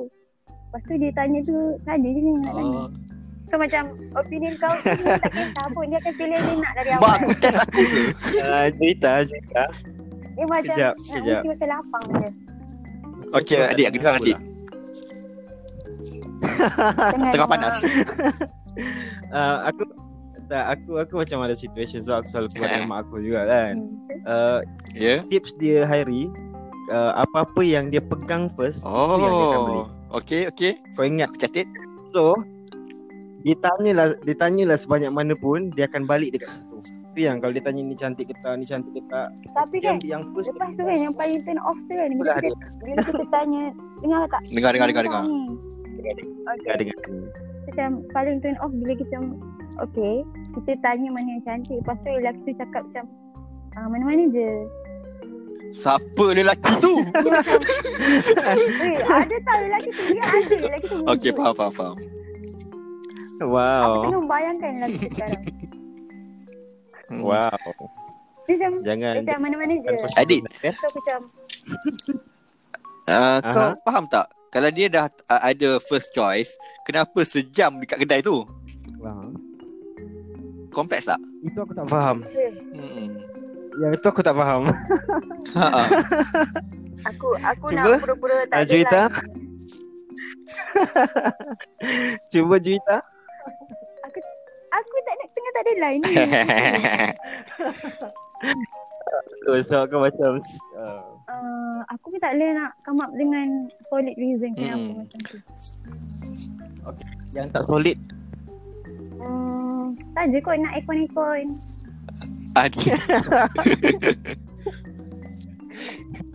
Lepas 0.44 0.81
tu 0.85 0.94
dia 0.99 1.11
tanya 1.14 1.40
tu 1.40 1.57
tadi 1.83 2.09
je 2.11 2.20
ni 2.20 2.33
nak 2.37 2.53
tanya. 2.53 2.77
oh. 2.77 2.88
So 3.44 3.55
macam 3.57 3.83
opinion 4.12 4.55
kau 4.57 4.73
tu 4.75 5.05
tak 5.05 5.29
kisah 5.31 5.66
pun 5.70 5.85
dia 5.87 5.99
akan 6.01 6.12
pilih 6.14 6.35
yang 6.35 6.44
dia 6.47 6.57
nak 6.59 6.73
dari 6.75 6.90
Mak 6.90 6.99
awal. 6.99 7.14
aku 7.14 7.33
test 7.38 7.59
aku 7.61 7.81
ke? 7.81 8.03
Uh, 8.40 8.66
cerita 8.75 9.11
cerita. 9.23 9.62
Dia 10.35 10.44
macam 10.51 10.75
Kejap, 10.75 10.94
kejap. 10.99 11.40
mesti 11.40 11.49
macam 11.55 11.68
lapang 11.70 12.05
dia. 12.11 12.31
Okay 13.35 13.59
adik 13.62 13.85
aku 13.90 13.97
dengar 13.99 14.14
adik 14.18 14.38
Tengah, 16.44 17.31
Tengah 17.33 17.49
panas 17.49 17.77
Uh, 19.31 19.70
aku 19.70 19.87
tak 20.51 20.64
aku 20.75 20.99
aku 20.99 21.14
macam 21.23 21.38
ada 21.47 21.55
situation 21.55 22.03
so 22.03 22.18
aku 22.18 22.27
selalu 22.27 22.49
keluar 22.55 22.68
dengan 22.75 22.87
mak 22.90 22.99
aku 23.07 23.23
juga 23.23 23.40
kan. 23.47 23.75
Hmm. 23.79 24.27
Uh, 24.27 24.59
Ya 24.94 25.23
tips 25.31 25.55
dia 25.59 25.87
Hairi 25.87 26.27
uh, 26.90 27.12
apa-apa 27.18 27.62
yang 27.62 27.90
dia 27.90 28.03
pegang 28.03 28.51
first 28.51 28.83
itu 28.83 28.90
yang 29.23 29.31
dia 29.31 29.47
akan 29.47 29.62
beli. 29.62 29.79
Oh 29.79 29.87
Okay 30.14 30.40
okay 30.51 30.73
Kau 30.94 31.07
ingat 31.07 31.31
Aku 31.31 31.38
catat 31.38 31.66
so 32.11 32.35
dia 33.47 33.55
tanyalah 33.62 34.14
dia 34.27 34.37
tanyalah 34.38 34.79
sebanyak 34.79 35.11
mana 35.14 35.35
pun 35.38 35.70
dia 35.75 35.87
akan 35.87 36.03
balik 36.07 36.35
dekat 36.35 36.51
situ. 36.51 36.74
Itu 37.14 37.22
yang 37.22 37.38
kalau 37.38 37.55
dia 37.55 37.62
tanya 37.62 37.79
ni 37.81 37.94
cantik 37.94 38.27
ke 38.27 38.35
tak, 38.37 38.59
ni 38.59 38.66
cantik 38.66 38.90
ke 38.90 39.03
tak. 39.07 39.31
Tapi 39.55 39.77
Dia 39.79 39.87
kan 39.87 39.96
yang 40.03 40.22
first 40.35 40.50
lepas 40.50 40.66
tu 40.74 40.83
kan 40.83 40.98
yang 40.98 41.14
paling 41.14 41.38
turn 41.40 41.61
off 41.62 41.79
tu 41.81 41.94
kan 41.94 42.11
bila 42.11 42.33
kita, 42.35 42.55
bila 42.83 42.94
kita 43.07 43.24
tanya 43.31 43.62
dengar 44.03 44.20
tak? 44.27 44.40
Dengar 44.50 44.70
dengar 44.74 44.87
dengar 44.90 45.03
dengar 45.05 45.24
Okay. 46.44 46.74
dengan 46.77 46.98
macam 47.64 47.88
paling 48.11 48.37
turn 48.38 48.57
off 48.59 48.74
bila 48.74 48.92
kita 48.92 49.16
okay 49.79 50.14
kita 50.53 50.72
tanya 50.83 51.09
mana 51.09 51.29
yang 51.31 51.42
cantik 51.42 51.79
lepas 51.81 51.96
tu 51.96 52.11
lelaki 52.11 52.40
tu 52.42 52.53
cakap 52.53 52.83
macam 52.85 53.05
ah, 53.72 53.87
mana-mana 53.88 54.22
je 54.29 54.50
Siapa 55.72 56.27
lelaki 56.31 56.72
tu? 56.79 56.94
eh, 58.85 58.96
ada 59.00 59.37
tau 59.40 59.59
lelaki 59.61 59.90
tu 59.90 60.03
dia 60.09 60.22
ada 60.22 60.55
lelaki 60.61 60.87
tu 60.87 60.96
Okay 61.09 61.31
wujud. 61.31 61.38
faham 61.40 61.55
faham 61.55 61.72
faham 61.72 61.96
aku 63.35 63.48
Wow. 63.48 64.03
tengah 64.05 64.20
membayangkan 64.20 64.70
lelaki 64.77 64.96
tu 65.00 65.09
sekarang. 65.11 65.42
Wow. 67.11 67.53
dia 68.45 68.57
macam 68.61 68.81
Jangan 68.81 69.12
macam 69.21 69.38
mana-mana 69.40 69.73
je 69.75 69.88
Adik 70.14 70.40
Eh? 70.61 70.73
so 70.73 70.85
aku 70.87 70.99
macam 71.01 71.19
uh, 73.07 73.38
Kau 73.43 73.64
Aha. 73.67 73.77
faham 73.83 74.05
tak? 74.07 74.27
Kalau 74.49 74.69
dia 74.69 74.87
dah 74.87 75.07
uh, 75.27 75.43
ada 75.43 75.81
first 75.83 76.12
choice 76.12 76.53
Kenapa 76.83 77.21
sejam 77.23 77.77
dekat 77.77 78.01
kedai 78.01 78.21
tu? 78.21 78.45
Wow. 78.99 79.33
Kompleks 80.71 81.07
tak? 81.07 81.21
Itu 81.40 81.61
aku 81.61 81.73
tak 81.73 81.87
faham. 81.87 82.27
Hmm. 82.75 83.09
Yang 83.75 83.93
itu 83.95 84.07
aku 84.07 84.21
tak 84.21 84.35
faham. 84.35 84.62
Ha, 85.55 85.67
aku 87.05 87.27
aku 87.37 87.64
Cuba. 87.71 87.90
nak 87.90 88.03
pura-pura 88.03 88.37
tak 88.45 88.55
Ah, 88.55 88.61
ada 88.61 88.67
Juwita. 88.71 89.03
line. 89.05 89.31
Cuba 92.29 92.57
Juita. 92.59 92.99
Aku 94.75 94.97
tak 95.07 95.15
nak 95.15 95.29
tengah 95.31 95.53
tak 95.53 95.63
ada 95.63 95.73
line 95.79 96.01
ni 96.03 96.15
Oh, 99.49 99.61
so 99.63 99.85
aku 99.87 100.01
macam 100.01 100.37
uh, 100.75 101.05
uh, 101.31 101.79
aku 101.93 102.13
pun 102.13 102.19
tak 102.19 102.35
boleh 102.35 102.51
nak 102.57 102.73
come 102.83 102.99
up 103.01 103.13
dengan 103.15 103.71
solid 103.89 104.17
reason 104.19 104.53
kenapa 104.59 104.85
Hmm. 104.85 104.99
macam 105.05 105.21
tu 105.23 105.39
yang 107.35 107.51
tak 107.51 107.67
solid. 107.67 107.99
Hmm, 109.19 109.91
saja 110.15 110.39
kot 110.39 110.57
nak 110.63 110.79
ikon-ikon. 110.79 111.59
Adik 112.55 112.95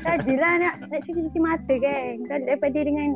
Sajalah 0.04 0.54
nak 0.60 0.74
nak 0.92 1.00
cuci-cuci 1.08 1.40
mata 1.40 1.74
kan. 1.80 2.14
Daripada 2.28 2.80
dengan 2.84 3.10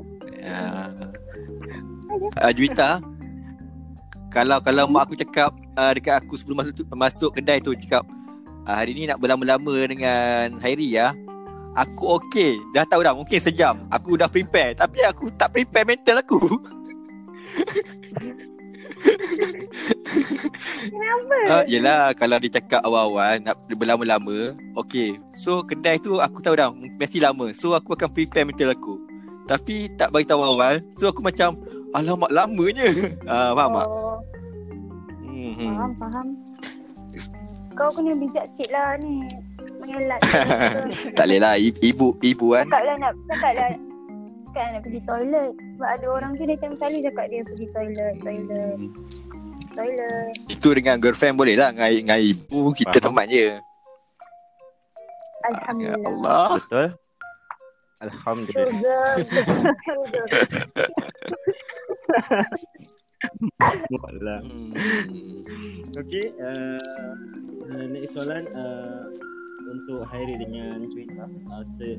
uh, 2.40 2.52
Juwita 2.56 3.04
Kalau 4.34 4.58
kalau 4.66 4.90
mak 4.90 5.06
aku 5.06 5.16
cakap 5.22 5.54
uh, 5.78 5.94
Dekat 5.94 6.26
aku 6.26 6.34
sebelum 6.34 6.66
masuk 6.66 6.74
tu, 6.74 6.84
masuk 6.90 7.32
kedai 7.38 7.62
tu 7.62 7.78
Cakap 7.78 8.02
uh, 8.66 8.74
Hari 8.74 8.98
ni 8.98 9.06
nak 9.06 9.22
berlama-lama 9.22 9.86
dengan 9.86 10.58
Hairi 10.58 10.98
ya. 10.98 11.14
Aku 11.74 12.22
okey. 12.22 12.62
Dah 12.70 12.86
tahu 12.86 13.02
dah 13.02 13.18
mungkin 13.18 13.42
sejam. 13.42 13.82
Aku 13.90 14.14
dah 14.14 14.30
prepare. 14.30 14.78
Tapi 14.78 15.02
aku 15.06 15.34
tak 15.34 15.54
prepare 15.54 15.86
mental 15.86 16.22
aku. 16.22 16.38
Kenapa? 20.90 21.36
uh, 21.50 21.64
Yelah 21.72 22.14
Kalau 22.18 22.42
dia 22.42 22.50
cakap 22.58 22.82
awal-awal 22.82 23.38
Nak 23.46 23.62
berlama-lama 23.78 24.58
Okay 24.74 25.22
So 25.38 25.62
kedai 25.62 26.02
tu 26.02 26.18
aku 26.18 26.42
tahu 26.42 26.58
dah 26.58 26.74
Mesti 26.74 27.22
lama. 27.22 27.54
So 27.54 27.78
aku 27.78 27.94
akan 27.94 28.10
prepare 28.10 28.50
mental 28.50 28.74
aku. 28.74 28.98
Tapi 29.44 29.92
tak 30.00 30.16
bagi 30.16 30.24
tahu 30.24 30.40
awal. 30.40 30.80
So 30.96 31.12
aku 31.12 31.20
macam 31.20 31.60
Alamak 31.94 32.30
lamanya 32.30 32.86
uh, 33.24 33.52
Faham 33.58 33.72
tak? 33.72 33.88
Oh, 33.88 34.18
Hmm, 35.24 35.54
hmm. 35.56 35.72
faham, 35.72 35.92
faham. 35.98 36.28
Kau 37.74 37.90
kena 37.92 38.14
bijak 38.14 38.46
sikit 38.48 38.70
lah 38.70 38.96
ni. 38.96 39.26
Mengelak. 39.78 40.20
Tak 41.18 41.26
boleh 41.26 41.40
lah 41.40 41.54
Ibu 41.58 42.16
Ibu 42.18 42.46
kan 42.54 42.66
Cakap 42.66 42.84
lah 42.84 42.96
nak, 42.98 43.14
cakap 43.28 43.52
lah. 43.54 43.70
Cakap 44.48 44.68
nak 44.70 44.82
pergi 44.82 45.02
toilet. 45.04 45.52
Sebab 45.52 45.90
ada 45.90 46.06
orang 46.08 46.32
tu 46.32 46.44
dia 46.44 46.56
macam 46.56 46.72
selalu 46.76 46.98
cakap 47.02 47.26
dia 47.28 47.42
pergi 47.44 47.66
toilet, 47.70 48.14
toilet, 48.20 48.78
Hmm. 48.78 48.92
toilet. 49.74 50.32
Itu 50.48 50.70
dengan 50.72 50.96
girlfriend 50.98 51.36
boleh 51.36 51.56
lah 51.56 51.70
Dengan, 51.72 51.90
dengan 51.92 52.20
ibu 52.20 52.60
Kita 52.72 52.94
Faham. 52.96 53.06
teman 53.12 53.26
je 53.28 53.44
Ya 53.44 53.58
Alhamdulillah. 55.46 56.00
Allah 56.06 56.50
Betul? 56.58 56.88
Alhamdulillah. 58.00 58.72
Sugar. 58.72 59.12
Sugar. 59.86 60.26
Alah. 63.94 64.40
hmm. 64.44 64.72
Okey, 65.96 66.34
uh, 66.42 66.82
uh, 67.64 67.86
next 67.88 68.12
soalan 68.14 68.44
uh, 68.52 69.08
untuk 69.70 70.04
Hairi 70.12 70.36
dengan 70.36 70.84
Cuita. 70.92 71.26
Uh, 71.48 71.64
se 71.64 71.96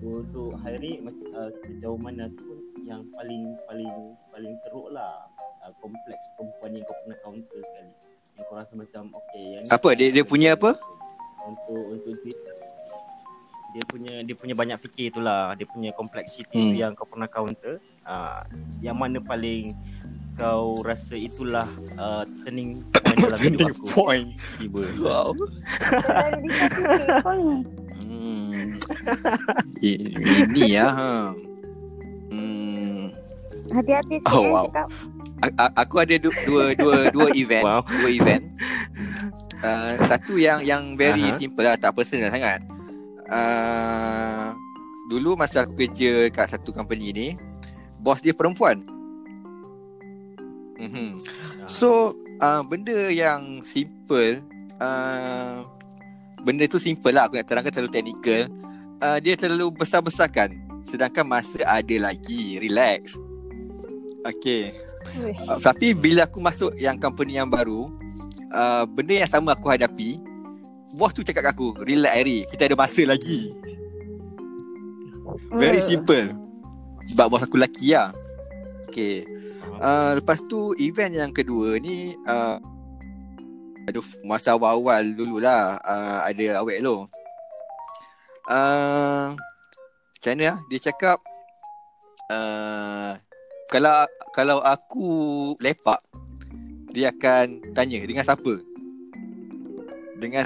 untuk 0.00 0.56
Hairi 0.64 1.04
uh, 1.36 1.50
sejauh 1.52 2.00
mana 2.00 2.32
tu 2.32 2.56
yang 2.88 3.04
paling 3.12 3.52
paling 3.68 3.92
paling 4.32 4.54
teruk 4.64 4.88
lah 4.88 5.28
uh, 5.60 5.72
kompleks 5.78 6.24
perempuan 6.38 6.72
yang 6.72 6.84
kau 6.88 6.96
pernah 7.04 7.18
counter 7.20 7.60
sekali. 7.60 7.92
Yang 8.38 8.44
kau 8.48 8.56
rasa 8.56 8.72
macam 8.72 9.02
okey 9.12 9.44
yang 9.52 9.64
Apa? 9.68 9.88
Dia- 9.92 10.12
dia 10.14 10.24
punya 10.24 10.56
apa? 10.56 10.72
Untuk 11.44 11.82
untuk 11.90 12.14
Cuita 12.20 12.52
dia 13.70 13.84
punya 13.86 14.14
dia 14.26 14.34
punya 14.34 14.50
banyak 14.50 14.82
fikir 14.82 15.14
itulah 15.14 15.54
dia 15.54 15.62
punya 15.62 15.94
complexity 15.94 16.58
Hmm. 16.58 16.70
tu 16.70 16.76
yang 16.76 16.90
kau 16.90 17.06
pernah 17.06 17.30
counter 17.30 17.78
uh, 18.04 18.40
yang 18.78 18.94
mana 18.94 19.18
paling 19.18 19.72
kau 20.32 20.80
rasa 20.80 21.14
itulah 21.14 21.68
uh, 21.94 22.24
turning 22.40 22.80
point 22.86 23.18
dalam 23.18 23.36
hidup 23.36 23.60
Turning 23.60 23.68
aku 23.68 23.84
point 23.86 24.28
tiba 24.56 24.80
Wow 24.98 25.28
kau 27.20 27.32
ni. 27.34 27.56
hmm. 27.98 28.60
I- 29.80 30.00
Ini 30.48 30.62
ya 30.70 30.86
ha. 30.88 31.12
hmm. 32.30 33.12
Hati-hati 33.70 34.14
sikit 34.18 34.32
Oh, 34.32 34.42
eh, 34.42 34.50
wow. 34.50 34.64
cakap. 34.66 34.88
A- 35.56 35.74
Aku 35.78 35.94
ada 35.96 36.16
du- 36.16 36.40
dua 36.44 36.72
dua 36.74 37.08
dua 37.08 37.28
event 37.38 37.64
Wow. 37.64 37.80
Dua 37.86 38.10
event 38.10 38.42
uh, 39.60 39.92
Satu 40.04 40.36
yang 40.36 40.60
yang 40.60 40.82
very 40.94 41.24
Aha. 41.26 41.36
simple 41.36 41.64
lah 41.64 41.76
Tak 41.76 41.92
personal 41.92 42.28
sangat 42.28 42.60
uh, 43.28 44.52
Dulu 45.06 45.34
masa 45.34 45.64
aku 45.64 45.74
kerja 45.76 46.28
kat 46.28 46.48
satu 46.48 46.70
company 46.70 47.08
ni 47.10 47.28
Bos 48.00 48.24
dia 48.24 48.32
perempuan 48.32 48.80
Mhm. 50.80 51.20
So 51.68 52.16
uh, 52.40 52.64
benda 52.64 53.12
yang 53.12 53.60
simple 53.60 54.40
uh, 54.80 55.60
benda 56.40 56.64
tu 56.64 56.80
simple 56.80 57.12
lah 57.12 57.28
aku 57.28 57.36
nak 57.36 57.46
terangkan 57.46 57.68
terlalu 57.68 57.92
teknikal. 57.92 58.48
Uh, 59.00 59.16
dia 59.20 59.36
terlalu 59.36 59.68
besar-besarkan 59.76 60.56
sedangkan 60.88 61.28
masa 61.28 61.60
ada 61.68 61.96
lagi 62.00 62.56
relax. 62.56 63.16
Okay. 64.24 64.72
Uh, 65.48 65.60
tapi 65.60 65.92
bila 65.92 66.24
aku 66.24 66.40
masuk 66.40 66.72
yang 66.76 66.96
company 66.96 67.36
yang 67.36 67.48
baru, 67.48 67.88
uh, 68.52 68.84
benda 68.88 69.20
yang 69.20 69.28
sama 69.28 69.52
aku 69.56 69.68
hadapi, 69.68 70.20
bos 70.96 71.12
tu 71.12 71.24
cakap 71.24 71.48
kat 71.48 71.52
aku, 71.56 71.76
relax 71.84 72.12
Harry, 72.16 72.44
kita 72.48 72.72
ada 72.72 72.76
masa 72.76 73.04
lagi. 73.04 73.52
Very 75.56 75.80
Uh. 75.80 75.84
simple. 75.84 76.49
Sebab 77.08 77.26
bos 77.32 77.42
aku 77.44 77.56
lelaki 77.56 77.96
lah. 77.96 78.12
Okay. 78.90 79.24
Uh, 79.80 80.20
lepas 80.20 80.36
tu 80.44 80.76
event 80.76 81.08
yang 81.08 81.32
kedua 81.32 81.80
ni 81.80 82.12
uh, 82.28 82.60
Aduh 83.88 84.04
masa 84.20 84.52
awal-awal 84.52 85.16
dululah 85.16 85.80
uh, 85.80 86.20
Ada 86.28 86.60
awet 86.60 86.84
lo 86.84 87.08
uh, 88.44 89.32
Macam 89.32 90.30
mana 90.36 90.42
lah 90.44 90.58
Dia 90.68 90.78
cakap 90.92 91.16
uh, 92.28 93.16
Kalau 93.72 94.04
kalau 94.36 94.60
aku 94.60 95.08
lepak 95.64 96.04
Dia 96.92 97.08
akan 97.08 97.72
tanya 97.72 98.04
dengan 98.04 98.26
siapa 98.26 98.60
Dengan 100.20 100.44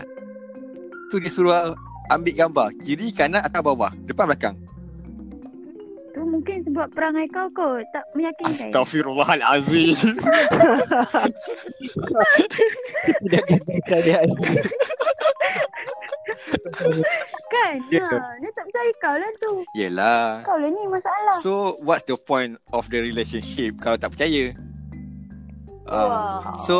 Tu 1.11 1.19
dia 1.19 1.33
suruh 1.33 1.75
ambil 2.07 2.35
gambar 2.39 2.69
Kiri, 2.79 3.11
kanan, 3.11 3.43
atas, 3.43 3.61
bawah 3.67 3.91
Depan, 4.07 4.31
belakang 4.31 4.64
mungkin 6.35 6.67
sebab 6.67 6.91
perangai 6.91 7.31
kau 7.31 7.47
kot 7.55 7.87
tak 7.95 8.05
meyakinkan. 8.19 8.75
Astaghfirullahalazim 8.75 10.19
Tidak 13.23 13.43
kena 13.47 13.75
keadaan. 13.87 14.29
Kan? 17.55 17.75
Ya. 17.95 18.03
Ha, 18.03 18.19
dia 18.43 18.51
tak 18.51 18.65
percaya 18.67 18.91
kau 18.99 19.15
lah 19.15 19.31
tu. 19.39 19.53
Yelah 19.79 20.43
Kau 20.43 20.59
lah 20.59 20.67
ni 20.67 20.83
masalah. 20.91 21.39
So 21.39 21.79
what's 21.87 22.03
the 22.11 22.19
point 22.19 22.59
of 22.75 22.91
the 22.91 22.99
relationship 22.99 23.79
Kalau 23.79 23.95
tak 23.95 24.19
percaya 24.19 24.51
uh, 25.87 26.09
Wow. 26.11 26.59
So 26.67 26.75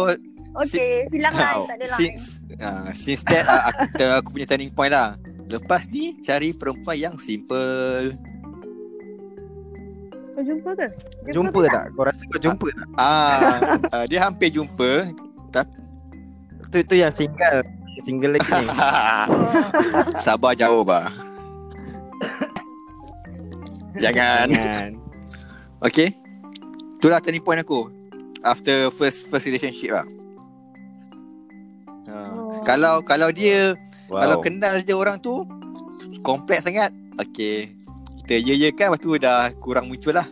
Okay, 0.55 1.07
silang. 1.11 1.35
Wow. 1.35 1.67
Tak 1.67 1.77
ada 1.83 1.87
since 1.99 2.43
uh, 2.59 2.91
Since 2.95 3.23
that 3.31 3.47
uh, 3.47 3.63
aku, 3.71 4.03
aku 4.03 4.29
punya 4.35 4.47
turning 4.51 4.75
point 4.75 4.91
lah 4.91 5.15
Lepas 5.47 5.87
ni 5.91 6.19
cari 6.27 6.51
perempuan 6.51 6.99
yang 6.99 7.17
simple 7.23 8.34
Kau 10.35 10.43
jumpa 10.43 10.71
ke? 10.75 10.87
Jumpa 11.31 11.59
ke 11.63 11.69
tak? 11.71 11.85
Kau 11.95 12.03
rasa 12.03 12.23
kau 12.27 12.41
jumpa 12.43 12.67
tak? 12.75 12.87
Ah, 12.99 13.79
uh, 13.95 14.05
Dia 14.11 14.27
hampir 14.27 14.51
jumpa 14.51 15.15
Tu 16.75 16.83
tu 16.83 16.95
yang 16.99 17.15
single. 17.15 17.63
Single 18.03 18.35
lagi 18.35 18.51
ni. 18.51 18.67
Sabar 20.27 20.59
jauh 20.59 20.83
bah 20.83 21.15
Jangan 23.95 24.51
Jangan. 24.51 24.91
Okay 25.87 26.11
Itulah 26.99 27.23
turning 27.23 27.39
point 27.39 27.63
aku 27.63 27.95
After 28.43 28.91
first 28.91 29.31
first 29.31 29.47
relationship 29.47 29.95
lah 29.95 30.07
uh, 32.11 32.35
Oh. 32.35 32.63
Kalau 32.67 33.01
kalau 33.07 33.31
dia 33.31 33.79
Wow. 34.05 34.21
Kalau 34.21 34.37
kenal 34.45 34.75
je 34.85 34.93
orang 34.93 35.17
tu 35.23 35.47
Kompleks 36.21 36.67
sangat 36.67 36.91
Okay 37.17 37.74
Kita 38.25 38.41
ye-ye 38.41 38.73
kan 38.73 38.89
Lepas 38.89 39.01
tu 39.05 39.21
dah 39.21 39.53
kurang 39.61 39.93
muncul 39.93 40.17
lah 40.17 40.25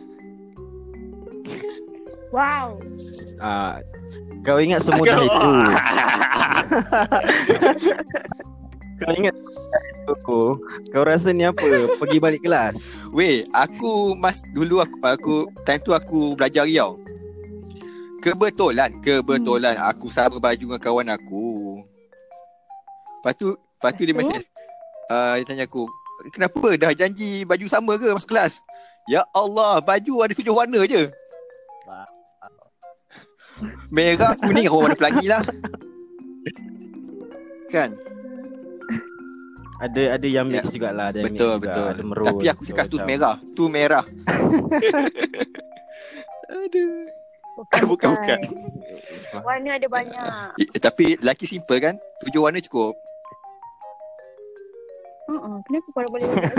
Wow. 2.33 2.81
Ah, 3.37 3.77
kau 4.41 4.57
ingat 4.57 4.81
semudah 4.81 5.21
itu. 5.21 5.49
kau 9.05 9.13
ingat 9.13 9.37
itu. 9.37 10.41
Kau 10.89 11.03
rasa 11.05 11.29
ni 11.29 11.45
apa? 11.45 11.61
Pergi 12.01 12.17
balik 12.17 12.41
kelas. 12.41 12.97
Weh 13.13 13.45
Aku 13.53 14.17
mas 14.17 14.41
Dulu 14.49 14.81
aku, 14.81 14.97
aku 15.05 15.35
Time 15.61 15.81
tu 15.85 15.93
aku 15.93 16.33
belajar 16.33 16.65
Riau 16.65 16.97
Kebetulan 18.17 18.97
Kebetulan 19.05 19.77
Aku 19.93 20.09
sama 20.09 20.41
baju 20.41 20.57
dengan 20.57 20.81
kawan 20.81 21.13
aku 21.13 21.85
Lepas 23.21 23.33
tu 23.37 23.53
Lepas 23.53 23.91
tu 23.93 24.03
dia 24.09 24.15
mesej 24.17 24.41
uh, 25.13 25.37
Dia 25.37 25.45
tanya 25.45 25.69
aku 25.69 25.85
Kenapa? 26.29 26.67
Dah 26.75 26.91
janji 26.93 27.43
baju 27.43 27.65
sama 27.65 27.97
ke 27.97 28.07
masuk 28.09 28.29
kelas? 28.29 28.61
Ya 29.03 29.27
Allah 29.29 29.83
Baju 29.83 30.23
ada 30.23 30.31
tujuh 30.31 30.53
warna 30.53 30.79
je. 30.85 31.11
Merah, 33.89 34.33
kuning, 34.35 34.65
apa 34.65 34.75
warna 34.75 34.95
pelangi 34.95 35.25
lah. 35.29 35.41
Kan? 37.69 37.93
Ada 39.77 40.15
ada 40.15 40.27
yang 40.27 40.47
Ya. 40.47 40.63
mix 40.63 40.71
jugalah, 40.71 41.11
ada 41.11 41.19
yang 41.19 41.27
Betul 41.29 41.51
mix 41.51 41.53
juga. 41.53 41.67
betul. 41.69 41.85
Ada 41.85 42.03
merun. 42.03 42.25
Tapi 42.25 42.45
aku 42.49 42.61
cakap 42.65 42.85
tu 42.87 42.97
merah. 43.03 43.35
Tu 43.53 43.63
merah. 43.67 44.03
Aduh. 46.49 47.05
Bukan, 47.53 47.81
Bukan, 47.85 48.09
bukan. 48.17 48.39
Warna 49.45 49.77
ada 49.77 49.87
banyak. 49.87 50.25
Eh, 50.57 50.81
Tapi 50.81 51.21
lelaki 51.21 51.45
simple 51.45 51.77
kan? 51.77 51.95
Tujuh 52.19 52.41
warna 52.41 52.57
cukup 52.57 52.97
Uh-uh. 55.29 55.55
Kenapa 55.67 55.87
kau 55.93 56.09
boleh 56.11 56.27
gitu? 56.27 56.55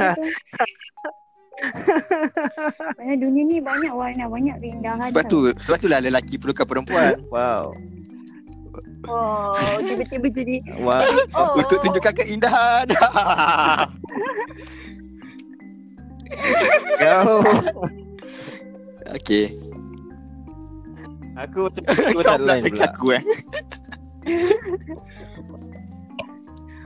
Banyak 2.98 3.16
dunia 3.24 3.42
ni 3.46 3.56
banyak 3.62 3.92
warna, 3.94 4.24
banyak 4.26 4.56
keindahan. 4.58 5.08
Sebab 5.12 5.24
tu 5.30 5.38
Sebab 5.54 5.76
tu 5.78 5.86
lah 5.86 6.00
lelaki 6.02 6.34
perlukan 6.40 6.66
perempuan 6.66 7.14
Wow. 7.34 7.74
Oh, 9.04 9.78
tiba-tiba 9.84 10.26
jadi 10.32 10.56
Wow. 10.80 11.04
oh. 11.36 11.60
Untuk 11.60 11.78
tunjukkan 11.78 12.14
keindahan 12.24 12.86
Kau 17.04 17.38
Okay 19.14 19.52
aku 21.34 21.66
macam 21.66 21.82
tak 22.22 22.40
lain 22.40 22.62
pula. 22.70 22.86
aku 22.86 23.06
eh 23.18 23.22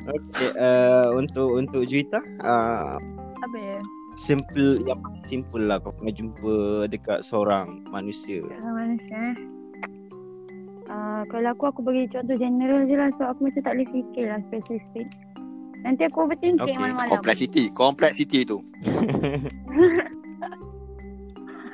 Okay, 0.09 0.51
uh, 0.57 1.13
untuk 1.13 1.61
untuk 1.61 1.85
Juita, 1.85 2.25
uh, 2.41 2.97
apa 3.45 3.57
ya? 3.61 3.77
simple 4.17 4.81
yang 4.89 4.99
paling 5.05 5.25
simple 5.29 5.63
lah 5.69 5.77
kau 5.79 5.93
pernah 5.93 6.11
jumpa 6.17 6.55
dekat 6.89 7.21
seorang 7.21 7.69
manusia. 7.93 8.41
Dalam 8.49 8.75
manusia 8.75 9.15
eh. 9.15 9.37
Uh, 10.89 11.23
kalau 11.29 11.53
aku 11.53 11.69
aku 11.69 11.81
bagi 11.85 12.09
contoh 12.09 12.41
general 12.41 12.89
je 12.89 12.97
lah 12.97 13.13
sebab 13.21 13.37
aku 13.37 13.41
macam 13.53 13.61
tak 13.61 13.73
boleh 13.77 13.89
fikir 13.93 14.25
lah 14.33 14.41
spesifik. 14.49 15.07
Nanti 15.87 16.03
aku 16.11 16.27
overthinking 16.27 16.75
Okay, 16.75 16.75
malam-malam. 16.75 17.11
Complexity 17.15 17.65
Complexity 17.71 18.41
tu 18.43 18.59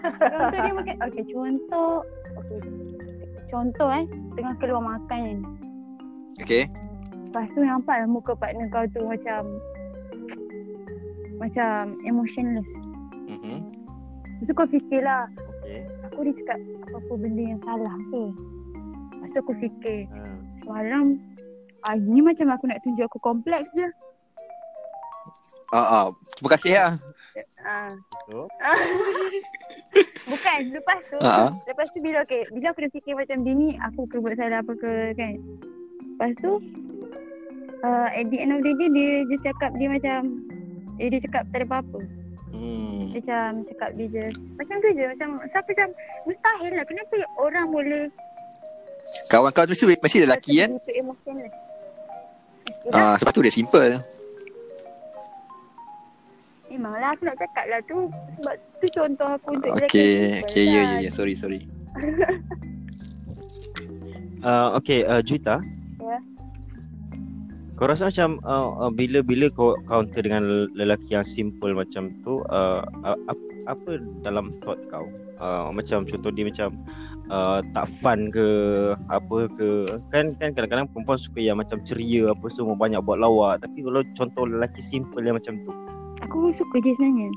Contoh 0.04 0.58
dia 0.60 0.72
makan 0.76 0.96
Okay 1.08 1.24
contoh 1.32 2.04
okay. 2.36 2.58
Contoh 3.48 3.88
eh 3.88 4.04
Tengah 4.36 4.54
keluar 4.60 4.82
makan 4.84 5.48
Okay 6.36 6.68
Lepas 7.34 7.50
tu 7.50 7.66
nampak 7.66 7.98
lah 7.98 8.06
muka 8.06 8.38
partner 8.38 8.70
kau 8.70 8.86
tu 8.94 9.02
macam 9.10 9.58
Macam 11.42 11.98
emotionless 12.06 12.70
mm-hmm. 13.26 13.58
Lepas 14.38 14.46
tu 14.46 14.54
kau 14.54 14.70
fikir 14.70 15.02
lah 15.02 15.26
Okay. 15.64 15.80
Aku 16.06 16.22
dia 16.28 16.36
cakap 16.44 16.60
apa-apa 16.86 17.14
benda 17.18 17.42
yang 17.42 17.60
salah 17.66 17.96
ke 18.12 18.22
Lepas 19.18 19.28
tu 19.34 19.38
aku 19.42 19.54
fikir 19.58 20.06
Uh, 20.14 20.38
Semalam 20.62 21.18
ah, 21.82 21.98
Ini 21.98 22.22
macam 22.22 22.54
aku 22.54 22.70
nak 22.70 22.78
tunjuk 22.86 23.02
aku 23.10 23.18
kompleks 23.18 23.66
je 23.74 23.90
ah, 25.74 25.82
ah. 25.82 26.06
Terima 26.38 26.48
kasih 26.54 26.72
lah 26.78 26.92
ah. 27.66 27.90
Betul. 28.30 28.46
Bukan 30.30 30.58
Lepas 30.70 31.00
tu 31.10 31.18
ah. 31.18 31.50
Lepas 31.66 31.90
tu 31.90 31.98
bila 31.98 32.22
okay, 32.22 32.46
Bila 32.54 32.70
aku 32.70 32.86
dah 32.86 32.92
fikir 32.94 33.18
macam 33.18 33.42
dia 33.42 33.54
ni 33.58 33.74
Aku 33.90 34.06
ke 34.06 34.22
buat 34.22 34.38
salah 34.38 34.62
apa 34.62 34.70
ke 34.78 35.18
kan 35.18 35.34
Lepas 36.14 36.30
tu 36.38 36.62
uh, 37.84 38.08
At 38.08 38.26
the 38.32 38.38
end 38.40 38.56
of 38.56 38.60
the 38.64 38.72
day 38.72 38.88
Dia 38.88 39.10
just 39.28 39.44
cakap 39.44 39.76
dia 39.76 39.88
macam 39.92 40.40
eh, 40.96 41.08
Dia 41.12 41.20
cakap 41.28 41.44
tak 41.52 41.58
ada 41.60 41.66
apa-apa. 41.68 42.00
Hmm. 42.54 43.12
Dia 43.12 43.20
macam 43.20 43.48
cakap 43.68 43.90
dia 44.00 44.06
just 44.08 44.38
Macam 44.56 44.74
tu 44.80 44.88
je. 44.96 45.04
Macam 45.12 45.28
Siapa 45.52 45.68
macam 45.68 45.88
Mustahil 46.24 46.72
lah. 46.72 46.84
Kenapa 46.88 47.14
orang 47.44 47.66
boleh 47.68 48.04
Kawan 49.28 49.52
kau 49.52 49.68
tu 49.68 49.76
mesti, 49.76 50.00
mesti 50.00 50.18
lelaki 50.24 50.52
kan 50.64 50.70
ah, 52.92 53.16
Ya, 53.16 53.20
Sebab 53.20 53.32
tu 53.32 53.40
dia 53.44 53.52
simple. 53.52 54.00
Memanglah 56.74 57.14
aku 57.14 57.22
nak 57.28 57.38
cakap 57.38 57.64
lah 57.70 57.80
tu. 57.86 58.10
Sebab 58.10 58.54
tu 58.82 58.86
contoh 58.92 59.28
aku 59.30 59.48
untuk 59.54 59.70
dia 59.78 59.86
Okay 59.86 60.12
kan. 60.42 60.48
Okay 60.50 60.64
ya 60.66 60.82
ya 60.82 60.96
ya. 61.06 61.10
Sorry 61.12 61.34
sorry. 61.38 61.60
Uh, 64.42 64.68
okay, 64.78 65.06
uh, 65.06 65.22
Juita. 65.22 65.62
Kau 67.74 67.90
rasa 67.90 68.06
macam 68.06 68.38
uh, 68.46 68.86
uh, 68.86 68.92
bila-bila 68.94 69.50
kau 69.50 69.74
counter 69.90 70.22
dengan 70.22 70.70
lelaki 70.78 71.18
yang 71.18 71.26
simple 71.26 71.74
macam 71.74 72.14
tu 72.22 72.38
uh, 72.46 72.86
uh, 73.02 73.18
apa, 73.66 73.98
dalam 74.22 74.54
thought 74.62 74.78
kau? 74.86 75.10
Uh, 75.42 75.74
macam 75.74 76.06
contoh 76.06 76.30
dia 76.30 76.46
macam 76.46 76.78
uh, 77.26 77.58
tak 77.74 77.90
fun 77.98 78.30
ke 78.30 78.46
apa 79.10 79.50
ke 79.58 79.90
kan 80.14 80.30
kan 80.38 80.54
kadang-kadang 80.54 80.86
perempuan 80.94 81.18
suka 81.18 81.42
yang 81.42 81.58
macam 81.58 81.82
ceria 81.82 82.30
apa 82.30 82.46
semua 82.46 82.78
banyak 82.78 83.02
buat 83.02 83.18
lawak 83.18 83.58
tapi 83.66 83.82
kalau 83.82 84.06
contoh 84.14 84.46
lelaki 84.46 84.78
simple 84.78 85.26
yang 85.26 85.34
macam 85.34 85.58
tu 85.66 85.74
Aku 86.22 86.54
suka 86.54 86.78
je 86.80 86.94
sebenarnya. 86.94 87.28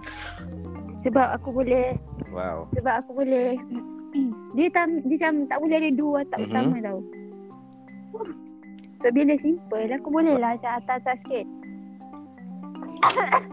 Sebab 1.01 1.27
aku 1.41 1.49
boleh 1.49 1.97
wow 2.29 2.69
sebab 2.77 2.93
aku 3.01 3.11
boleh 3.25 3.57
dia 4.55 4.69
tam, 4.69 5.01
dia 5.01 5.17
macam 5.17 5.33
tak 5.49 5.57
boleh 5.65 5.77
ada 5.81 5.91
dua 5.97 6.19
tak 6.29 6.37
Mhm. 6.37 6.47
utama 6.53 6.75
tau. 6.85 6.99
So 9.01 9.13
bila 9.13 9.37
simple 9.37 9.93
aku 9.93 10.09
boleh 10.09 10.41
lah 10.41 10.57
macam 10.57 10.81
atas-atas 10.81 11.17
sikit. 11.25 11.45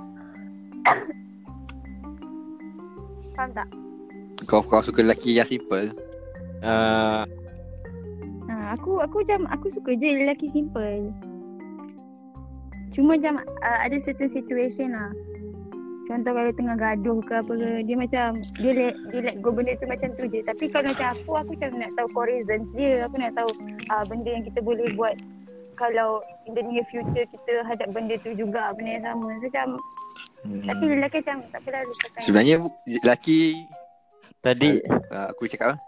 Faham 3.37 3.51
tak? 3.53 3.69
Kau 4.49 4.63
kau 4.65 4.81
suka 4.81 5.05
lelaki 5.05 5.37
yang 5.37 5.49
simple. 5.49 5.93
uh, 6.65 7.25
Ha, 8.45 8.77
aku 8.77 9.01
aku 9.01 9.25
macam 9.25 9.49
aku 9.49 9.73
suka 9.73 9.97
je 9.97 10.21
lelaki 10.21 10.53
simple. 10.53 11.13
Cuma 12.93 13.17
macam 13.19 13.41
uh, 13.41 13.79
ada 13.83 13.97
certain 14.05 14.31
situation 14.31 14.93
lah. 14.93 15.11
Contoh 16.05 16.33
kalau 16.37 16.53
tengah 16.53 16.77
gaduh 16.77 17.19
ke 17.25 17.33
apa 17.33 17.53
ke 17.57 17.71
Dia 17.89 17.97
macam 17.97 18.29
Dia 18.61 18.71
let, 18.77 18.95
dia 19.09 19.21
let 19.25 19.37
go 19.41 19.49
benda 19.51 19.73
tu 19.81 19.87
macam 19.89 20.09
tu 20.15 20.25
je. 20.29 20.41
Tapi 20.45 20.65
kalau 20.69 20.93
macam 20.93 21.09
aku 21.17 21.31
Aku 21.41 21.51
macam 21.57 21.71
nak 21.81 21.91
tahu 21.97 22.09
core 22.13 22.29
reasons 22.29 22.69
dia 22.77 22.93
Aku 23.09 23.17
nak 23.17 23.33
tahu 23.33 23.51
uh, 23.89 24.05
Benda 24.05 24.31
yang 24.37 24.45
kita 24.45 24.61
boleh 24.61 24.89
buat 24.95 25.17
Kalau 25.75 26.21
In 26.45 26.53
the 26.53 26.63
near 26.63 26.85
future 26.93 27.25
Kita 27.25 27.65
hadap 27.65 27.89
benda 27.91 28.21
tu 28.21 28.37
juga 28.37 28.77
Benda 28.77 29.01
yang 29.01 29.05
sama. 29.09 29.27
So, 29.27 29.45
Macam 29.49 29.69
Hmm. 30.45 30.61
Tapi 30.61 30.85
lelaki 30.93 31.25
macam 31.25 31.41
Tak 31.49 31.61
apalah 31.65 31.81
lupakan 31.89 32.21
Sebenarnya 32.21 32.57
lelaki 32.85 33.41
tadi. 34.45 34.77
Uh, 35.09 35.33
aku 35.33 35.49
cakap 35.49 35.81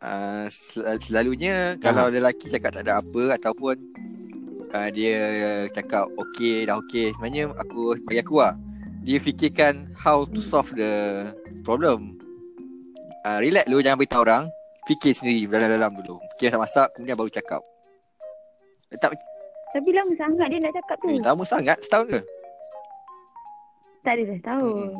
uh, 0.00 0.48
sel- 0.48 0.96
selalunya 1.04 1.76
kalau 1.76 2.08
lelaki 2.08 2.48
cakap 2.48 2.72
tak 2.72 2.88
ada 2.88 3.04
apa 3.04 3.36
ataupun 3.36 3.76
uh, 4.72 4.88
dia 4.96 5.20
cakap 5.70 6.08
okey 6.08 6.64
dah 6.64 6.80
okey 6.80 7.12
sebenarnya 7.12 7.52
aku 7.52 8.00
bagi 8.08 8.24
aku 8.24 8.40
lah 8.40 8.56
dia 9.02 9.18
fikirkan 9.18 9.90
how 9.98 10.22
to 10.22 10.38
solve 10.38 10.70
the 10.78 11.26
problem. 11.66 12.18
Uh, 13.26 13.38
relax 13.42 13.66
dulu 13.66 13.82
jangan 13.82 13.98
beritahu 13.98 14.22
orang. 14.22 14.44
Fikir 14.86 15.14
sendiri 15.14 15.46
dalam-dalam 15.46 15.94
dulu. 15.94 16.18
Fikir 16.34 16.50
masak-masak 16.54 16.88
kemudian 16.94 17.14
baru 17.18 17.30
cakap. 17.30 17.62
Eh, 18.90 18.98
tak 18.98 19.14
Tapi 19.72 19.88
lama 19.94 20.12
sangat 20.18 20.46
dia 20.50 20.58
nak 20.58 20.74
cakap 20.74 20.96
tu. 20.98 21.06
Eh, 21.10 21.22
lama 21.22 21.44
sangat? 21.46 21.78
Setahun 21.86 22.06
ke? 22.10 22.20
Tak 24.02 24.18
ada 24.18 24.22
dah 24.26 24.38
setahun 24.42 24.90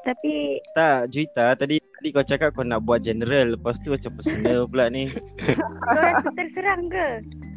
Tapi 0.00 0.32
tak 0.72 1.00
Juita 1.12 1.46
tadi 1.52 1.76
tadi 1.76 2.08
kau 2.08 2.24
cakap 2.24 2.48
kau 2.56 2.64
nak 2.64 2.80
buat 2.84 3.00
general. 3.00 3.56
Lepas 3.56 3.80
tu 3.80 3.92
macam 3.92 4.12
personal 4.16 4.68
pula 4.68 4.88
ni. 4.92 5.08
Kau 5.88 6.00
rasa 6.00 6.28
terserang 6.36 6.88
ke? 6.92 7.08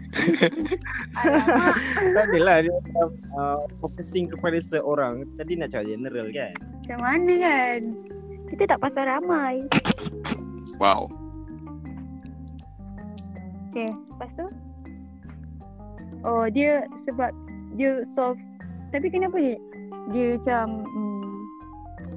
Tak 2.15 2.23
adalah 2.29 2.61
dia 2.61 2.71
macam 2.71 3.09
uh, 3.35 3.61
focusing 3.81 4.29
kepada 4.29 4.57
seorang. 4.61 5.25
Tadi 5.35 5.57
nak 5.57 5.73
cakap 5.73 5.91
general 5.91 6.27
kan? 6.31 6.53
Macam 6.57 6.97
mana 7.03 7.33
kan? 7.41 7.79
Kita 8.47 8.63
tak 8.69 8.79
pasal 8.79 9.03
ramai. 9.05 9.55
Wow. 10.77 11.09
Okay 13.77 13.93
Lepas 13.93 14.29
tu? 14.33 14.47
Oh 16.25 16.45
dia 16.49 16.85
Sebab 17.05 17.31
Dia 17.77 18.01
solve 18.17 18.41
Tapi 18.89 19.07
kenapa 19.13 19.37
dia 19.37 19.57
Dia 20.13 20.27
macam 20.37 20.65
hmm, 20.85 21.37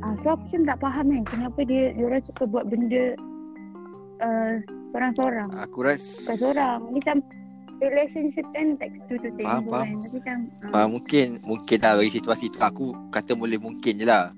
ah, 0.05 0.15
So 0.25 0.37
aku 0.37 0.43
macam 0.49 0.63
tak 0.65 0.79
faham 0.81 1.07
kan 1.13 1.25
Kenapa 1.29 1.61
dia 1.69 1.93
Dia 1.93 2.05
orang 2.09 2.25
suka 2.25 2.43
buat 2.49 2.65
benda 2.69 3.17
uh, 4.25 4.55
Seorang-seorang? 4.93 5.49
Aku 5.69 5.85
rasa 5.85 6.25
Bukan 6.25 6.37
seorang 6.41 6.79
Dia 6.89 6.97
macam 7.05 7.17
Relationship 7.81 8.45
kan 8.51 8.77
Text 8.77 9.03
tu 9.05 9.17
tu 9.17 9.29
Faham, 9.41 9.65
tengok 9.65 9.73
faham. 9.73 9.87
kan 9.89 9.97
Tapi 9.97 10.17
macam 10.17 10.39
Uh, 10.71 10.77
ah, 10.77 10.87
mungkin 10.87 11.27
mungkin 11.43 11.79
lah 11.79 11.93
bagi 11.97 12.13
situasi 12.15 12.47
tu 12.49 12.61
aku 12.61 12.87
kata 13.09 13.33
boleh 13.33 13.57
mungkin 13.57 13.97
je 13.97 14.05
lah. 14.05 14.31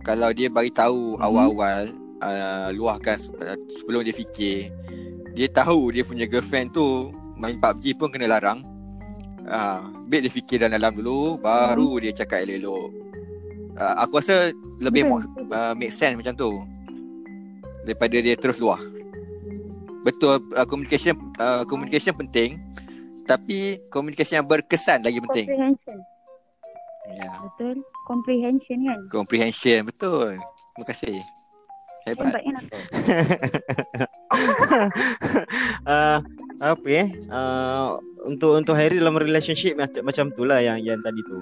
Kalau 0.00 0.30
dia 0.30 0.46
bagi 0.46 0.70
tahu 0.70 1.16
Mhm. 1.16 1.20
awal-awal 1.20 1.80
uh, 2.20 2.68
luahkan 2.70 3.16
se- 3.16 3.32
uh, 3.34 3.56
sebelum 3.74 4.00
dia 4.00 4.12
fikir 4.12 4.68
dia 5.30 5.48
tahu 5.48 5.90
dia 5.90 6.02
punya 6.02 6.24
girlfriend 6.24 6.70
tu 6.70 7.08
main 7.34 7.56
PUBG 7.56 7.96
pun 7.96 8.08
kena 8.08 8.28
larang. 8.28 8.60
Ah, 9.42 9.80
uh, 9.80 10.04
biar 10.04 10.20
dia 10.20 10.30
fikir 10.30 10.60
dalam-dalam 10.60 10.94
dulu 10.94 11.36
baru 11.36 11.98
dia 11.98 12.12
cakap 12.14 12.44
elok-elok. 12.44 12.88
Uh, 13.72 13.94
aku 13.98 14.18
rasa 14.18 14.52
lebih 14.78 15.04
betul, 15.04 15.10
mo- 15.10 15.24
betul. 15.24 15.44
uh, 15.50 15.72
make 15.72 15.90
sense 15.90 16.14
macam 16.14 16.34
tu 16.34 16.50
daripada 17.82 18.16
dia 18.16 18.36
terus 18.36 18.60
luah. 18.60 18.78
Betul 20.00 20.40
uh, 20.52 20.64
communication 20.64 21.12
uh, 21.36 21.64
communication 21.64 22.12
penting 22.12 22.56
tapi 23.30 23.58
komunikasi 23.86 24.34
yang 24.34 24.46
berkesan 24.46 25.06
lagi 25.06 25.22
penting. 25.22 25.46
Comprehension 25.46 25.98
Ya. 27.10 27.30
Betul 27.42 27.74
Comprehension 28.06 28.78
kan 28.86 28.98
Comprehension 29.10 29.80
betul. 29.82 30.38
Terima 30.38 30.84
kasih. 30.86 31.16
Hebat. 32.06 32.32
Hebat 32.32 32.42
kan 32.42 32.54
aku 32.60 32.76
uh, 35.90 36.18
apa 36.60 36.86
eh 36.88 37.08
uh, 37.28 37.98
untuk 38.24 38.56
untuk 38.56 38.74
Harry 38.78 39.00
dalam 39.00 39.16
relationship 39.18 39.74
macam 39.76 40.06
macam 40.06 40.30
tu 40.32 40.46
lah 40.46 40.62
yang 40.62 40.78
yang 40.80 41.00
tadi 41.02 41.20
tu 41.24 41.40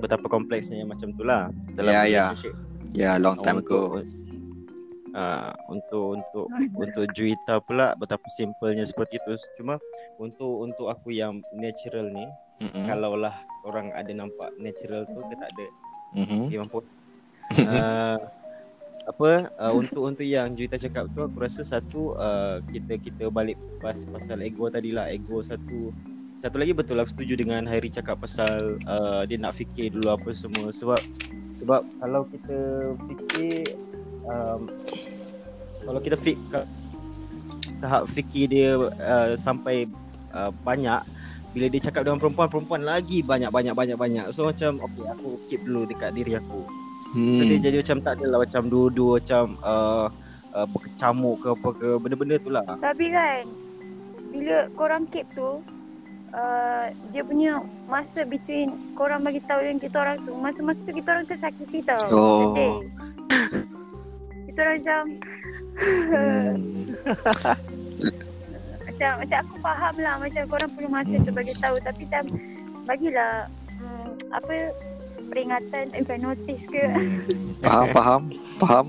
betapa 0.00 0.26
kompleksnya 0.26 0.84
macam 0.84 1.12
tu 1.14 1.22
lah 1.24 1.48
dalam 1.76 1.92
Ya, 1.92 2.02
ya. 2.08 2.24
relationship 2.34 2.54
Ya, 2.90 3.22
long 3.22 3.38
time 3.38 3.62
ago. 3.62 4.02
Untuk, 5.10 5.18
uh, 5.18 5.52
untuk 5.68 6.04
untuk 6.14 6.46
untuk 6.86 7.04
Juita 7.12 7.58
pula 7.58 7.98
betapa 7.98 8.26
simpelnya 8.30 8.86
seperti 8.86 9.18
itu. 9.18 9.34
Cuma 9.58 9.76
untuk 10.16 10.64
untuk 10.64 10.86
aku 10.88 11.10
yang 11.10 11.42
natural 11.54 12.08
ni 12.10 12.26
Mm-mm. 12.60 12.86
kalaulah 12.86 13.34
orang 13.64 13.92
ada 13.96 14.12
nampak 14.12 14.52
natural 14.60 15.04
tu 15.08 15.20
ke 15.20 15.34
tak 15.36 15.50
ada. 15.56 15.66
Mhm. 16.10 16.42
dia 16.50 16.58
mampu. 16.58 16.80
Uh, 17.58 18.18
apa 19.10 19.50
uh, 19.58 19.72
untuk 19.74 20.06
untuk 20.06 20.26
yang 20.26 20.54
Juita 20.54 20.78
cakap 20.78 21.10
tu 21.10 21.24
aku 21.24 21.36
rasa 21.40 21.66
satu 21.66 22.14
uh, 22.14 22.62
kita 22.70 22.94
kita 23.00 23.24
balik 23.32 23.58
pas 23.82 23.96
pasal 23.96 24.38
ego 24.44 24.70
tadi 24.70 24.94
lah 24.94 25.10
ego 25.10 25.42
satu 25.42 25.90
satu 26.40 26.56
lagi 26.56 26.72
betul 26.72 26.96
aku 26.96 27.12
setuju 27.12 27.36
dengan 27.36 27.68
Hairi 27.68 27.92
cakap 27.92 28.16
pasal 28.16 28.80
uh, 28.88 29.28
dia 29.28 29.36
nak 29.36 29.52
fikir 29.60 29.92
dulu 29.92 30.08
apa 30.08 30.32
semua. 30.32 30.72
Sebab 30.72 31.00
sebab 31.52 31.84
kalau 32.00 32.24
kita 32.32 32.58
fikir 33.12 33.76
um, 34.26 34.60
kalau 35.80 36.00
kita 36.00 36.16
fik 36.20 36.36
tahap 37.80 38.04
fikir 38.12 38.44
dia 38.50 38.76
uh, 38.76 39.32
sampai 39.36 39.88
uh, 40.36 40.52
banyak 40.64 41.00
bila 41.50 41.66
dia 41.66 41.80
cakap 41.82 42.06
dengan 42.06 42.20
perempuan 42.22 42.46
perempuan 42.46 42.82
lagi 42.86 43.24
banyak 43.24 43.50
banyak 43.50 43.74
banyak 43.74 43.96
banyak 43.98 44.26
so 44.30 44.46
macam 44.46 44.78
okey 44.86 45.04
aku 45.08 45.28
keep 45.50 45.60
dulu 45.64 45.88
dekat 45.88 46.12
diri 46.14 46.36
aku 46.36 46.62
Hmm. 47.10 47.34
So 47.34 47.42
dia 47.42 47.58
jadi 47.58 47.82
macam 47.82 47.98
tak 48.06 48.22
adalah 48.22 48.38
macam 48.46 48.62
dua-dua 48.70 49.18
macam 49.18 49.58
uh, 49.66 50.06
uh, 50.54 50.66
berkecamuk 50.70 51.42
ke 51.42 51.48
apa 51.50 51.68
ke 51.74 51.88
benda-benda 51.98 52.36
tu 52.38 52.50
lah. 52.54 52.62
Tapi 52.78 53.06
kan 53.10 53.42
Bila 54.30 54.70
korang 54.78 55.10
keep 55.10 55.26
tu 55.34 55.58
uh, 56.30 56.84
Dia 57.10 57.22
punya 57.26 57.66
masa 57.90 58.22
between 58.30 58.94
Korang 58.94 59.26
bagi 59.26 59.42
tahu 59.42 59.58
dengan 59.58 59.82
kita 59.82 59.96
orang 59.98 60.22
tu 60.22 60.38
Masa-masa 60.38 60.78
tu 60.86 60.94
kita 60.94 61.08
orang 61.18 61.26
tersakiti 61.26 61.82
tau 61.82 61.98
Oh. 62.14 62.54
Sedih 62.54 62.70
macam 64.68 65.02
Hmm. 65.80 66.60
Macam 68.82 69.10
macam 69.16 69.38
aku 69.40 69.54
faham 69.58 69.94
lah 69.96 70.14
Macam 70.18 70.42
korang 70.44 70.70
perlu 70.70 70.88
masa 70.88 71.14
tu 71.16 71.32
bagi 71.32 71.54
tahu 71.56 71.76
Tapi 71.80 72.02
macam 72.04 72.24
Bagilah 72.84 73.48
hmm, 73.78 74.08
Apa 74.30 74.52
Peringatan 75.26 75.84
Eh 75.90 76.02
bukan 76.02 76.20
notice 76.22 76.64
ke 76.66 76.84
Faham, 77.60 77.86
faham, 77.90 78.22
faham. 78.58 78.86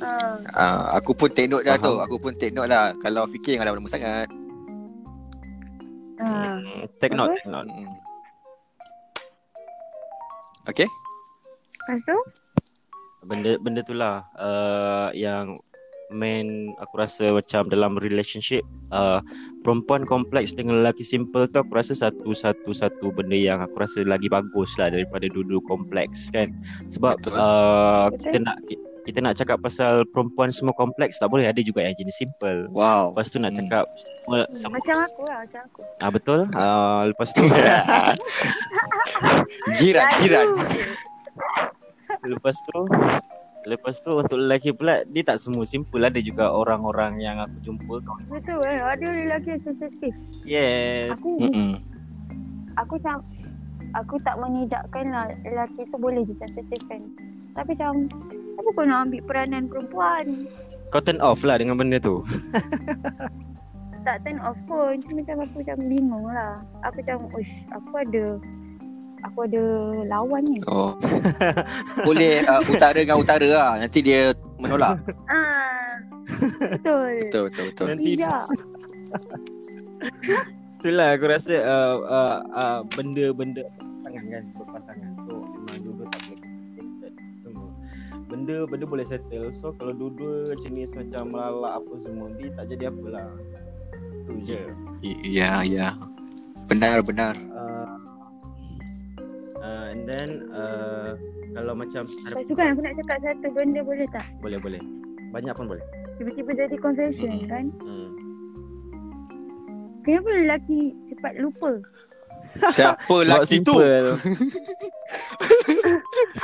uh, 0.00 0.34
Uh, 0.48 0.96
aku 0.96 1.12
pun 1.12 1.28
take 1.28 1.46
note 1.46 1.62
dah 1.62 1.76
Faham. 1.76 1.86
tu. 1.86 1.94
Aku 2.00 2.16
pun 2.16 2.32
take 2.32 2.50
note 2.50 2.66
lah. 2.66 2.90
Kalau 2.98 3.22
fikir 3.24 3.54
jangan 3.54 3.70
lama-lama 3.70 3.86
sangat. 3.86 4.26
uh. 6.18 6.58
Hmm, 6.58 6.88
Take 6.98 7.12
note, 7.12 7.36
take 7.36 7.46
note. 7.46 7.68
Hmm. 7.68 7.90
Okay? 10.64 10.88
Lepas 11.84 12.00
tu 12.02 12.16
Benda 13.22 13.54
benda 13.56 13.80
tu 13.80 13.94
lah 13.94 14.26
uh, 14.34 15.08
yang 15.14 15.58
main 16.10 16.44
aku 16.76 17.00
rasa 17.00 17.24
macam 17.30 17.64
dalam 17.66 17.96
relationship 17.96 18.60
uh, 18.90 19.24
perempuan 19.62 20.04
kompleks 20.04 20.52
dengan 20.52 20.84
lelaki 20.84 21.00
simple 21.00 21.48
tu 21.48 21.56
aku 21.56 21.72
rasa 21.72 21.96
satu 21.96 22.36
satu 22.36 22.68
satu 22.70 23.08
benda 23.08 23.32
yang 23.32 23.64
aku 23.64 23.80
rasa 23.80 24.04
lagi 24.04 24.28
bagus 24.28 24.76
lah 24.76 24.92
daripada 24.92 25.24
dua-dua 25.24 25.64
kompleks 25.64 26.28
kan 26.28 26.52
sebab 26.86 27.16
Betul. 27.16 27.32
uh, 27.32 28.12
kita 28.18 28.38
nak 28.38 28.56
kita 29.02 29.18
nak 29.18 29.34
cakap 29.34 29.58
pasal 29.58 30.04
perempuan 30.06 30.52
semua 30.52 30.70
kompleks 30.72 31.16
tak 31.16 31.26
boleh 31.26 31.48
ada 31.48 31.58
juga 31.58 31.80
yang 31.80 31.90
jenis 31.92 32.14
simple. 32.14 32.68
Wow. 32.70 33.10
Lepas 33.10 33.32
tu 33.32 33.40
nak 33.40 33.50
Hmm. 33.50 33.58
cakap 33.58 33.84
semua, 33.96 34.38
Hmm, 34.38 34.54
semua 34.54 34.76
Macam 34.76 34.96
aku 35.00 35.22
lah, 35.24 35.38
macam 35.42 35.60
aku. 35.64 35.80
ah, 35.98 36.10
betul. 36.12 36.40
Ah, 36.52 37.00
lepas 37.04 37.28
tu 37.32 37.42
jiran, 39.74 40.06
jiran. 40.18 40.46
lepas 42.26 42.56
tu 42.70 42.78
lepas 43.62 43.94
tu 44.02 44.10
untuk 44.14 44.38
lelaki 44.42 44.74
pula 44.74 45.06
dia 45.06 45.22
tak 45.22 45.38
semua 45.38 45.62
simple 45.62 46.02
ada 46.02 46.18
juga 46.18 46.50
orang-orang 46.50 47.22
yang 47.22 47.38
aku 47.38 47.56
jumpa 47.62 48.02
kawan. 48.02 48.22
Betul 48.26 48.58
eh, 48.66 48.82
ada 48.82 49.06
lelaki 49.06 49.48
yang 49.54 49.62
sensitif. 49.62 50.12
Yes. 50.42 51.18
Aku 51.18 51.38
Mm-mm. 51.38 51.78
aku 52.74 52.98
macam 52.98 53.22
aku 53.94 54.14
tak 54.26 54.34
menidakkan 54.42 55.14
lah 55.14 55.30
lelaki 55.46 55.86
tu 55.90 55.96
boleh 55.98 56.26
je 56.26 56.34
sensitif 56.34 56.80
kan. 56.90 57.02
Tapi 57.54 57.76
macam 57.76 58.10
apa 58.58 58.68
kau 58.74 58.84
nak 58.84 59.00
ambil 59.08 59.22
peranan 59.26 59.64
perempuan? 59.70 60.24
Kau 60.92 61.00
turn 61.00 61.22
off 61.24 61.40
lah 61.46 61.56
dengan 61.56 61.78
benda 61.80 61.96
tu. 62.02 62.20
Tak 64.02 64.26
turn 64.26 64.42
off 64.42 64.58
pun. 64.66 64.98
Cuma 65.06 65.22
macam 65.22 65.46
aku 65.46 65.62
macam 65.62 65.78
bingung 65.86 66.26
lah. 66.26 66.58
Aku 66.84 67.00
macam, 67.00 67.16
uish, 67.38 67.54
aku 67.70 67.90
ada 68.02 68.24
aku 69.22 69.38
ada 69.46 69.62
lawan 70.06 70.42
ni. 70.44 70.58
Oh. 70.66 70.94
Boleh 72.06 72.42
uh, 72.44 72.62
utara 72.66 72.98
dengan 72.98 73.18
utara 73.18 73.46
lah. 73.48 73.70
Nanti 73.80 73.98
dia 74.02 74.34
menolak. 74.58 74.98
Ah. 75.26 75.98
Betul. 76.58 77.30
Betul, 77.30 77.42
betul, 77.50 77.64
betul. 77.72 77.86
Nanti- 77.90 78.14
Tidak. 78.18 78.42
Itulah 80.82 81.08
aku 81.14 81.26
rasa 81.30 81.54
uh, 81.62 81.96
uh, 82.02 82.36
uh, 82.50 82.78
benda-benda 82.90 83.62
pasangan 83.78 84.24
kan 84.26 84.44
berpasangan 84.58 85.10
tu 85.30 85.36
memang 85.62 85.78
dua-dua 85.86 86.06
tak 86.10 86.20
boleh. 86.26 86.50
Benda 88.26 88.56
benda 88.66 88.84
boleh 88.88 89.06
settle. 89.06 89.54
So 89.54 89.70
kalau 89.78 89.94
dua-dua 89.94 90.58
jenis 90.58 90.98
macam 90.98 91.30
melalak 91.30 91.78
apa 91.78 91.92
semua 92.02 92.32
dia 92.34 92.50
tak 92.58 92.66
jadi 92.74 92.90
apalah. 92.90 93.30
Tu 94.26 94.32
je. 94.42 94.60
Ya, 95.22 95.62
ya. 95.62 95.94
Benar, 96.66 97.04
benar. 97.06 97.34
Uh, 97.52 97.91
uh, 99.62 99.94
and 99.94 100.02
then 100.04 100.28
uh, 100.50 101.14
kalau 101.54 101.72
macam 101.78 102.02
tu 102.04 102.54
kan 102.58 102.74
aku 102.74 102.80
nak 102.82 102.94
cakap 103.00 103.18
satu 103.22 103.48
benda 103.54 103.80
boleh 103.80 104.06
tak? 104.10 104.26
boleh 104.42 104.58
boleh. 104.58 104.82
Banyak 105.32 105.54
pun 105.56 105.64
boleh. 105.70 105.84
Tiba-tiba 106.20 106.50
jadi 106.52 106.76
confession 106.76 107.30
Mm-mm. 107.32 107.48
kan? 107.48 107.64
Hmm. 107.80 108.10
Kenapa 110.02 110.28
lelaki 110.34 110.92
cepat 111.08 111.32
lupa? 111.40 111.78
Siapa 112.74 113.14
lelaki 113.24 113.64
tu? 113.64 113.80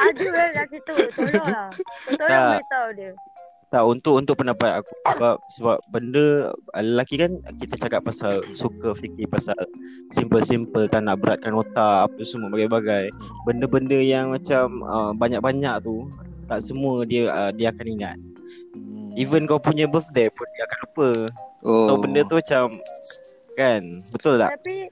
Ada 0.09 0.25
lelaki 0.25 0.79
tu. 0.89 0.95
Tolonglah. 1.13 1.69
Tolong 2.17 2.29
Tak. 2.33 2.49
beritahu 2.57 2.89
dia. 2.97 3.13
Tak 3.69 3.85
untuk 3.85 4.17
untuk 4.17 4.41
pendapat 4.41 4.81
aku 4.81 4.93
sebab 5.13 5.35
sebab 5.53 5.77
benda 5.93 6.57
lelaki 6.73 7.21
kan 7.21 7.37
kita 7.61 7.77
cakap 7.77 8.01
pasal 8.01 8.41
suka 8.57 8.97
fikir 8.97 9.29
pasal 9.29 9.57
simple-simple 10.09 10.89
tak 10.89 11.05
nak 11.05 11.21
beratkan 11.21 11.53
otak 11.53 12.09
apa 12.09 12.21
semua 12.25 12.49
bagai-bagai. 12.49 13.13
Benda-benda 13.45 14.01
yang 14.01 14.33
macam 14.33 14.81
uh, 14.89 15.13
banyak-banyak 15.13 15.85
tu 15.85 16.09
tak 16.49 16.65
semua 16.65 17.05
dia 17.05 17.29
uh, 17.29 17.53
dia 17.53 17.69
akan 17.69 17.87
ingat. 17.93 18.17
Even 19.21 19.45
kau 19.45 19.61
punya 19.61 19.85
birthday 19.85 20.33
pun 20.33 20.49
dia 20.57 20.65
akan 20.65 20.79
lupa. 20.89 21.11
oh. 21.69 21.85
So 21.85 22.01
benda 22.01 22.25
tu 22.25 22.41
macam 22.41 22.81
kan 23.53 24.01
betul 24.09 24.41
tak? 24.41 24.57
Tapi 24.57 24.89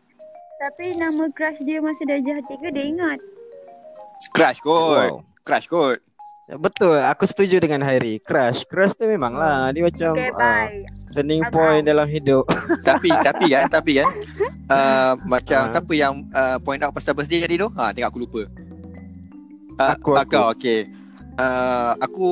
tapi 0.56 0.84
nama 1.00 1.24
crush 1.32 1.60
dia 1.64 1.80
masa 1.80 2.04
darjah 2.04 2.44
tiga 2.44 2.68
dia 2.72 2.84
ingat. 2.84 3.20
Crush 4.36 4.60
kot. 4.60 4.76
Wow. 4.76 5.24
Crush 5.44 5.68
kot. 5.68 6.00
Betul, 6.47 7.03
aku 7.03 7.26
setuju 7.26 7.59
dengan 7.59 7.82
Hairi. 7.82 8.22
Crush, 8.22 8.62
crush 8.70 8.94
tu 8.94 9.11
memang 9.11 9.34
lah 9.34 9.74
dia 9.74 9.82
macam 9.82 10.14
Okay, 10.14 10.30
uh, 10.30 10.38
bye. 10.38 10.78
turning 11.11 11.42
I'm 11.42 11.51
point 11.51 11.82
dalam 11.82 12.07
hidup. 12.07 12.47
tapi 12.86 13.11
tapi 13.11 13.51
kan, 13.51 13.66
tapi 13.66 13.99
kan. 13.99 14.09
Uh, 14.70 15.12
macam 15.26 15.66
Ah. 15.66 15.70
siapa 15.74 15.90
yang 15.90 16.22
uh, 16.30 16.62
point 16.62 16.78
out 16.86 16.94
pasal 16.94 17.18
birthday 17.18 17.42
tadi 17.42 17.59
tu? 17.59 17.66
Ha, 17.74 17.90
tengok 17.90 18.14
aku 18.14 18.18
lupa. 18.22 18.42
Uh, 19.76 19.90
Aku, 19.99 20.14
aku. 20.14 20.30
Kau, 20.30 20.55
okay. 20.55 20.86
Uh, 21.34 21.99
aku 21.99 22.28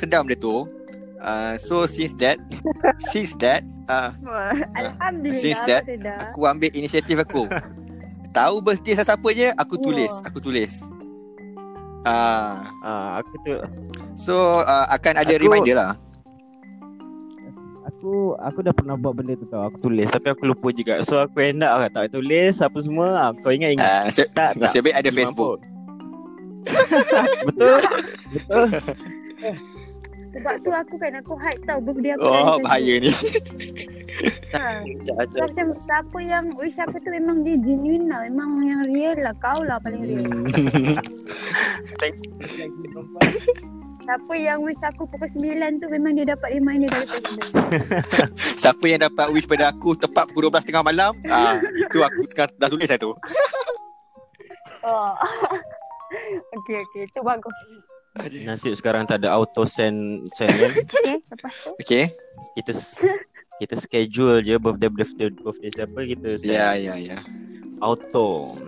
sedam 0.00 0.24
dia 0.24 0.34
tu. 0.34 0.64
Uh, 1.20 1.54
so 1.60 1.84
since 1.84 2.16
that, 2.16 2.40
since 3.12 3.36
that, 3.36 3.60
uh, 3.86 4.16
Alhamdulillah. 4.74 5.36
Since 5.38 5.60
that, 5.68 5.84
aku 6.24 6.48
ambil 6.48 6.72
inisiatif 6.72 7.20
aku. 7.20 7.46
Tahu 8.36 8.64
birthday 8.64 8.96
siapa 8.96 9.28
je, 9.36 9.52
aku 9.60 9.76
tulis, 9.76 10.08
aku 10.24 10.40
tulis. 10.40 10.80
Ah, 12.02 12.66
Ah, 12.82 13.08
aku 13.22 13.34
tu 13.46 13.54
so 14.18 14.34
uh, 14.60 14.86
akan 14.90 15.22
ada 15.22 15.34
Aku- 15.34 15.42
reminder 15.42 15.76
lah. 15.78 15.92
Aku 17.82 18.34
aku 18.38 18.58
dah 18.62 18.74
pernah 18.74 18.98
buat 18.98 19.14
benda 19.14 19.38
tu 19.38 19.46
tau. 19.46 19.62
Aku 19.66 19.78
tulis 19.78 20.10
tapi 20.10 20.30
aku 20.30 20.42
lupa 20.46 20.74
juga. 20.74 20.98
So 21.06 21.22
aku 21.22 21.38
end 21.38 21.62
up 21.62 21.78
tak 21.90 22.10
tulis 22.10 22.58
apa 22.58 22.78
semua. 22.82 23.08
Ah, 23.14 23.30
kau 23.30 23.54
ingat 23.54 23.78
ingat. 23.78 23.86
Uh, 23.86 24.00
nasib, 24.10 24.26
tak, 24.34 24.50
tak. 24.54 24.58
nasib 24.58 24.80
baik 24.82 24.96
ada 24.98 25.10
Facebook. 25.10 25.58
Betul. 27.46 27.78
Betul. 28.30 28.66
Sebab 30.32 30.54
tu 30.64 30.70
aku 30.72 30.94
kan 30.96 31.12
aku 31.20 31.32
hide 31.44 31.62
tau 31.68 31.78
birthday 31.78 32.16
aku. 32.16 32.24
Oh, 32.24 32.56
bahaya 32.62 32.94
ni. 32.98 33.12
Ha. 34.54 34.64
So, 35.02 35.16
macam 35.16 35.66
siapa 35.80 36.18
yang 36.20 36.52
wish 36.60 36.76
aku 36.76 37.00
tu 37.00 37.08
memang 37.08 37.42
dia 37.42 37.56
genuine 37.56 38.12
lah. 38.12 38.28
Memang 38.28 38.60
yang 38.60 38.80
real 38.84 39.16
lah. 39.18 39.32
Kau 39.40 39.64
lah 39.64 39.80
paling 39.80 40.04
real. 40.04 40.28
Hmm. 41.82 43.06
Siapa 44.02 44.34
yang 44.34 44.66
wish 44.66 44.82
aku 44.82 45.06
pukul 45.06 45.30
9 45.30 45.78
tu 45.78 45.86
memang 45.86 46.18
dia 46.18 46.34
dapat 46.34 46.58
reminder 46.58 46.90
dari 46.90 47.06
Facebook. 47.06 47.54
Siapa 48.62 48.84
yang 48.90 49.00
dapat 49.06 49.30
wish 49.30 49.46
pada 49.46 49.70
aku 49.70 49.94
tepat 49.94 50.26
pukul 50.26 50.50
12 50.50 50.66
tengah 50.66 50.82
malam, 50.82 51.14
ah, 51.30 51.62
tu 51.94 52.02
aku 52.02 52.26
tengah 52.26 52.50
dah 52.58 52.68
tulis 52.68 52.88
dah 52.90 52.98
tu. 52.98 53.14
Oh. 54.82 55.14
okay, 56.58 56.82
okay. 56.82 57.04
Tu 57.14 57.20
bagus. 57.22 57.54
Nasib 58.42 58.74
sekarang 58.74 59.06
tak 59.06 59.22
ada 59.22 59.30
auto 59.32 59.62
send 59.62 60.26
send 60.34 60.50
kan. 60.50 60.72
Okay, 60.74 61.16
lepas 61.22 61.52
tu. 61.54 61.70
Okay. 61.78 62.04
Kita 62.58 62.72
kita 63.62 63.74
schedule 63.78 64.42
je 64.42 64.58
birthday 64.58 64.90
birthday 64.90 65.30
birthday 65.30 65.70
siapa 65.70 65.98
kita 66.02 66.34
send 66.34 66.58
Ya, 66.58 66.74
ya, 66.74 66.98
ya. 66.98 67.18
auto. 67.78 68.58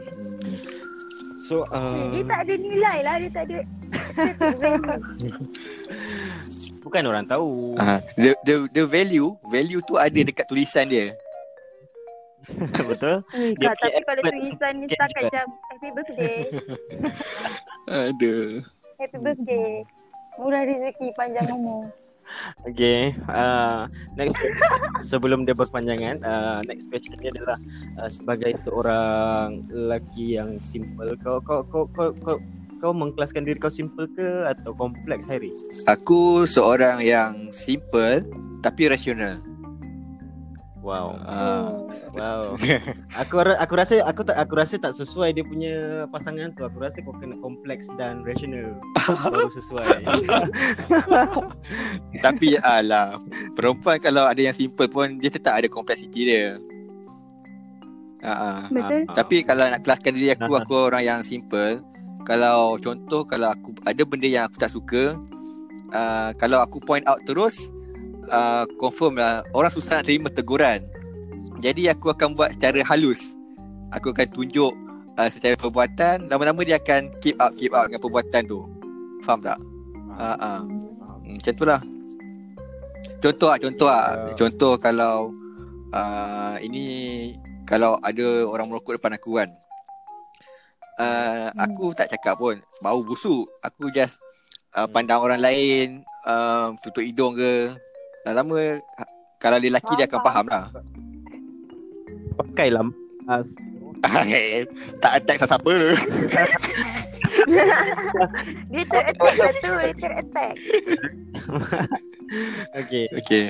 So 1.44 1.68
uh, 1.68 2.08
dia 2.08 2.24
tak 2.24 2.48
ada 2.48 2.54
nilai 2.56 2.98
lah. 3.04 3.14
Dia 3.20 3.30
tak 3.36 3.44
ada. 3.52 3.58
bukan 6.84 7.02
orang 7.04 7.24
tahu. 7.28 7.76
Ah, 7.76 8.00
the, 8.16 8.32
the 8.48 8.56
the 8.72 8.84
value, 8.88 9.36
value 9.48 9.80
tu 9.84 10.00
ada 10.00 10.14
dekat 10.14 10.48
tulisan 10.48 10.88
dia. 10.88 11.12
Betul? 12.92 13.24
Dia 13.60 13.72
tapi 13.76 14.00
kalau 14.04 14.22
tulisan 14.24 14.72
ni 14.80 14.86
setakat 14.88 15.22
juga. 15.26 15.32
macam 15.32 15.44
happy 15.72 15.88
birthday. 15.96 16.36
Ada. 18.12 18.34
Happy 19.00 19.18
birthday. 19.20 19.68
Murah 20.36 20.62
rezeki 20.68 21.08
panjang 21.16 21.48
umur. 21.56 21.88
Okay. 22.68 23.14
Uh, 23.30 23.86
next 24.18 24.36
sebelum 25.00 25.46
dia 25.46 25.54
berpanjangan, 25.56 26.20
uh, 26.24 26.60
next 26.66 26.90
question 26.90 27.14
dia 27.20 27.30
adalah 27.32 27.58
uh, 28.00 28.10
sebagai 28.10 28.52
seorang 28.56 29.64
lelaki 29.70 30.36
yang 30.36 30.58
simple, 30.58 31.14
kau 31.22 31.38
kau 31.44 31.62
kau 31.68 31.84
kau 31.94 32.10
kau, 32.24 32.38
kau 32.82 32.92
mengkelaskan 32.92 33.46
diri 33.46 33.56
kau 33.56 33.72
simple 33.72 34.10
ke 34.12 34.44
atau 34.44 34.76
kompleks 34.76 35.30
Hairi? 35.30 35.54
Aku 35.88 36.44
seorang 36.44 37.00
yang 37.00 37.54
simple 37.54 38.24
tapi 38.64 38.88
rasional. 38.88 39.53
Wow. 40.84 41.16
Ah. 41.24 41.72
Wow. 42.12 42.60
Aku 43.24 43.40
ra- 43.40 43.56
aku 43.56 43.72
rasa 43.72 44.04
aku 44.04 44.20
tak 44.20 44.36
aku 44.36 44.52
rasa 44.52 44.76
tak 44.76 44.92
sesuai 44.92 45.32
dia 45.32 45.40
punya 45.40 46.04
pasangan 46.12 46.52
tu. 46.52 46.60
Aku 46.68 46.76
rasa 46.76 47.00
kau 47.00 47.16
kena 47.16 47.40
kompleks 47.40 47.88
dan 47.96 48.20
rational 48.20 48.76
baru 49.24 49.48
sesuai. 49.48 50.04
tapi 52.24 52.60
alah, 52.60 53.16
perempuan 53.56 53.96
kalau 53.96 54.28
ada 54.28 54.38
yang 54.38 54.52
simple 54.52 54.84
pun 54.92 55.16
dia 55.16 55.32
tetap 55.32 55.56
ada 55.56 55.66
kompleksiti 55.72 56.28
dia. 56.28 56.60
Ah, 58.20 58.28
ah. 58.28 58.58
Betul. 58.68 59.08
Ah, 59.08 59.08
ah. 59.08 59.16
Tapi 59.24 59.36
kalau 59.40 59.64
nak 59.64 59.80
kelaskan 59.80 60.12
diri 60.12 60.36
aku. 60.36 60.52
Aku 60.60 60.88
orang 60.88 61.04
yang 61.04 61.20
simple 61.20 61.84
Kalau 62.24 62.80
contoh 62.80 63.28
Kalau 63.28 63.52
aku 63.52 63.76
ada 63.84 64.00
benda 64.08 64.24
yang 64.24 64.48
aku 64.48 64.56
tak 64.56 64.72
suka 64.72 65.12
uh, 65.92 66.32
Kalau 66.40 66.64
aku 66.64 66.80
point 66.80 67.04
out 67.04 67.20
terus 67.28 67.73
uh, 68.30 68.64
Confirm 68.76 69.18
lah 69.20 69.44
Orang 69.52 69.72
susah 69.72 70.00
nak 70.00 70.06
terima 70.06 70.28
teguran 70.30 70.84
Jadi 71.60 71.88
aku 71.88 72.12
akan 72.12 72.36
buat 72.36 72.54
secara 72.56 72.80
halus 72.86 73.34
Aku 73.92 74.12
akan 74.12 74.28
tunjuk 74.32 74.72
uh, 75.16 75.28
Secara 75.28 75.56
perbuatan 75.58 76.28
Lama-lama 76.28 76.60
dia 76.64 76.80
akan 76.80 77.12
Keep 77.20 77.36
up 77.40 77.52
Keep 77.56 77.72
up 77.72 77.84
dengan 77.88 78.00
perbuatan 78.00 78.42
tu 78.46 78.60
Faham 79.24 79.40
tak? 79.40 79.58
Uh, 80.14 80.36
uh. 80.38 80.60
Hmm, 81.24 81.34
Macam 81.36 81.54
tu 81.56 81.64
lah 81.64 81.80
Contoh 83.20 83.48
lah 83.48 83.58
Contoh 83.60 83.88
lah 83.88 84.04
Ya. 84.14 84.34
Contoh 84.36 84.72
kalau 84.76 85.32
uh, 85.92 86.56
Ini 86.60 86.84
Kalau 87.64 87.96
ada 88.04 88.44
orang 88.44 88.68
merokok 88.68 89.00
depan 89.00 89.16
aku 89.16 89.40
kan 89.40 89.48
uh, 91.00 91.48
Aku 91.56 91.96
tak 91.96 92.12
cakap 92.12 92.36
pun 92.36 92.60
Bau 92.84 93.00
busuk 93.00 93.48
Aku 93.64 93.88
just 93.90 94.20
uh, 94.74 94.88
pandang 94.90 95.22
orang 95.22 95.40
lain, 95.40 95.86
uh, 96.26 96.74
tutup 96.82 97.06
hidung 97.06 97.38
ke. 97.38 97.72
Lama-lama 98.24 98.80
ha- 98.96 99.12
kalau 99.38 99.60
dia 99.60 99.68
lelaki 99.68 99.92
dia 100.00 100.08
akan 100.08 100.20
faham 100.24 100.46
lah. 100.48 100.64
Pakai 102.34 102.68
lah 102.72 102.84
mask. 103.24 103.56
tak 105.00 105.12
attack 105.20 105.36
siapa-siapa. 105.40 105.74
Dia 108.72 108.82
ter-attack 108.84 109.34
lah 109.36 109.52
tu. 109.52 109.72
Dia 109.80 109.94
ter-attack. 109.96 110.54
Okay. 112.74 113.06
Okay. 113.20 113.46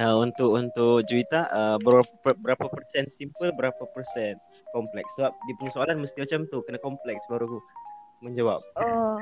Uh, 0.00 0.16
untuk 0.24 0.56
untuk 0.56 1.04
Juwita 1.04 1.44
uh, 1.52 1.76
berapa 1.76 2.32
berapa 2.40 2.64
persen 2.72 3.04
simple 3.12 3.52
berapa 3.52 3.84
persen 3.92 4.40
kompleks 4.72 5.20
sebab 5.20 5.36
dia 5.44 5.54
punya 5.60 5.72
soalan 5.76 6.00
mesti 6.00 6.24
macam 6.24 6.48
tu 6.48 6.64
kena 6.64 6.80
kompleks 6.80 7.28
baru 7.28 7.44
aku 7.44 7.58
menjawab 8.22 8.58
Oh. 8.74 9.18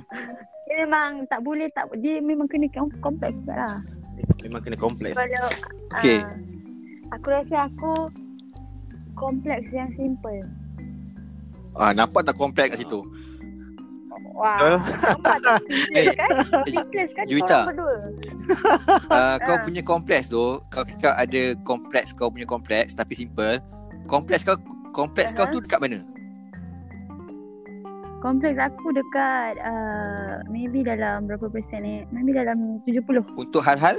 dia 0.66 0.76
memang 0.80 1.26
tak 1.26 1.40
boleh 1.40 1.68
tak 1.70 1.86
dia 1.98 2.18
memang 2.18 2.46
kena 2.46 2.66
kom- 2.68 2.94
kompleks 3.00 3.36
lah. 3.44 3.78
memang 4.40 4.60
kena 4.60 4.76
kompleks 4.76 5.14
Kalau 5.14 5.48
Okey. 5.94 6.18
ah, 6.18 6.32
aku 7.10 7.26
rasa 7.28 7.56
aku 7.66 7.92
kompleks 9.12 9.68
yang 9.68 9.90
simple. 9.92 10.40
Ah, 11.72 11.92
nampak 11.92 12.22
tak 12.22 12.34
kompleks 12.34 12.72
kat 12.72 12.80
situ? 12.80 13.04
Wah. 14.32 14.56
Betul. 14.56 14.74
Nampak 14.80 15.36
tak 15.38 15.58
simple 15.68 16.04
kan? 16.14 16.30
eh, 16.32 16.64
Simple 16.66 17.04
kan 17.10 17.24
Juwita. 17.26 17.58
Uh, 19.10 19.36
kau 19.44 19.54
Ah. 19.54 19.60
punya 19.60 19.82
kompleks 19.82 20.26
tu, 20.28 20.40
kau 20.64 20.82
cakap 20.82 21.14
ada 21.14 21.42
kompleks 21.60 22.10
kau 22.10 22.28
punya 22.28 22.44
kompleks 22.44 22.94
tapi 22.94 23.12
simple. 23.12 23.60
Kompleks 24.06 24.42
kau 24.42 24.56
kompleks 24.90 25.30
kau 25.30 25.44
Aha. 25.44 25.52
tu 25.52 25.60
dekat 25.60 25.78
mana? 25.78 26.00
Kompleks 28.20 28.60
aku 28.60 28.92
dekat 28.92 29.56
uh, 29.64 30.44
maybe 30.52 30.84
dalam 30.84 31.24
berapa 31.24 31.48
persen 31.48 31.80
ni? 31.80 31.94
Maybe 32.12 32.36
dalam 32.36 32.84
70. 32.84 33.24
Untuk 33.40 33.64
hal-hal 33.64 33.96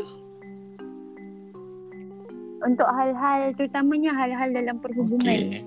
Untuk 2.62 2.86
hal-hal 2.86 3.50
terutamanya 3.58 4.14
hal-hal 4.14 4.54
dalam 4.54 4.78
perhubungan. 4.78 5.26
Okay. 5.26 5.66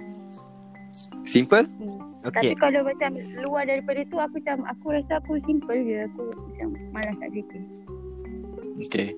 Simple? 1.27 1.67
Tapi 2.23 2.31
okay 2.31 2.55
kalau 2.55 2.87
macam 2.87 3.19
luar 3.43 3.67
daripada 3.67 4.07
tu 4.07 4.23
aku 4.23 4.39
macam 4.39 4.63
aku 4.71 4.87
rasa 4.95 5.13
aku 5.19 5.43
simple 5.43 5.75
je. 5.75 6.07
Aku 6.15 6.23
macam 6.31 6.69
malas 6.95 7.15
nak 7.19 7.31
fikir. 7.35 7.63
Okay. 8.87 9.09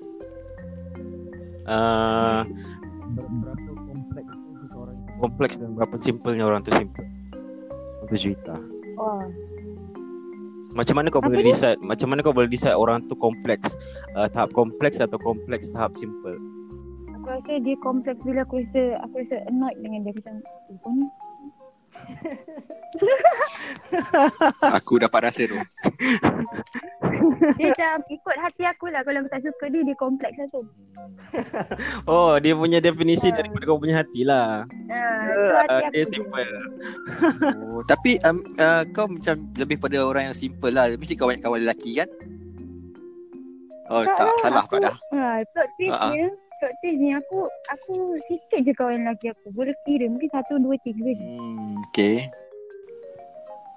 uh, 1.69 2.41
berapa 3.13 3.69
kompleks 3.85 4.33
tu 4.33 4.49
seseorang 4.65 4.97
kompleks 5.21 5.55
dan 5.61 5.69
berapa 5.77 5.95
simpelnya 6.01 6.43
orang 6.49 6.61
tu 6.65 6.73
simple 6.73 7.05
untuk 8.01 8.17
Juwita 8.17 8.76
Oh. 8.97 9.23
macam 10.73 10.95
mana 10.97 11.07
kau 11.09 11.21
Apa 11.21 11.29
boleh 11.29 11.41
dia? 11.41 11.53
decide 11.53 11.79
macam 11.81 12.07
mana 12.09 12.19
kau 12.21 12.33
boleh 12.33 12.49
decide 12.49 12.73
orang 12.73 13.05
tu 13.05 13.15
kompleks 13.15 13.73
uh, 14.13 14.25
tahap 14.27 14.53
kompleks 14.53 14.97
atau 14.97 15.17
kompleks 15.17 15.69
tahap 15.69 15.93
simple 15.93 16.37
Aku 17.13 17.25
rasa 17.27 17.53
dia 17.59 17.75
kompleks 17.79 18.19
bila 18.21 18.41
aku 18.41 18.61
rasa 18.61 18.97
aku 19.03 19.21
rasa 19.21 19.41
annoyed 19.45 19.77
dengan 19.79 19.99
dia 20.01 20.13
macam 20.13 20.35
"Eh, 20.39 20.77
kau 20.81 20.91
ni 20.91 21.05
Aku 24.73 24.97
dapat 24.97 25.27
rasa 25.27 25.43
tu. 25.45 25.57
dia 27.53 27.69
macam 27.69 27.93
ikut 28.07 28.35
hati 28.37 28.63
aku 28.63 28.85
lah 28.87 29.01
kalau 29.01 29.19
aku 29.19 29.29
tak 29.29 29.41
suka 29.41 29.65
dia 29.67 29.81
dia 29.81 29.95
kompleks 29.95 30.37
lah 30.37 30.47
tu. 30.49 30.61
oh 32.09 32.37
dia 32.37 32.53
punya 32.53 32.79
definisi 32.79 33.27
Ah. 33.27 33.35
daripada 33.37 33.63
kau 33.63 33.77
punya 33.77 33.95
hati 33.97 34.21
lah 34.21 34.63
Ha, 34.87 34.99
hati 35.57 35.69
uh, 35.69 35.79
aku. 35.81 35.91
dia 35.91 36.05
simple 36.07 36.49
Oh, 37.67 37.81
tapi 37.83 38.17
um, 38.23 38.37
uh, 38.55 38.83
kau 38.89 39.05
macam 39.05 39.35
lebih 39.53 39.77
pada 39.77 39.97
orang 40.01 40.31
yang 40.31 40.37
simple 40.37 40.71
lah. 40.71 40.89
Mesti 40.89 41.13
kau 41.13 41.27
banyak 41.27 41.41
kawan 41.41 41.61
lelaki 41.61 41.91
kan? 41.95 42.09
Oh, 43.87 44.03
Tak 44.03 44.15
tak, 44.15 44.25
lah, 44.25 44.35
salah 44.41 44.61
aku- 44.61 44.71
kau 44.73 44.79
dah. 44.81 44.95
Ha, 45.11 45.43
plot 45.45 45.69
twist 45.75 45.95
dia 46.11 46.27
twist 46.59 46.97
ni 46.97 47.13
aku 47.13 47.45
aku 47.67 47.93
sikit 48.25 48.59
je 48.61 48.73
kawan 48.73 49.05
lelaki 49.05 49.29
aku. 49.29 49.49
Boleh 49.51 49.75
kira 49.83 50.07
mungkin 50.07 50.29
satu 50.29 50.57
dua 50.57 50.75
tiga 50.81 51.09
je. 51.09 51.23
Hmm, 51.23 51.77
okay. 51.85 52.15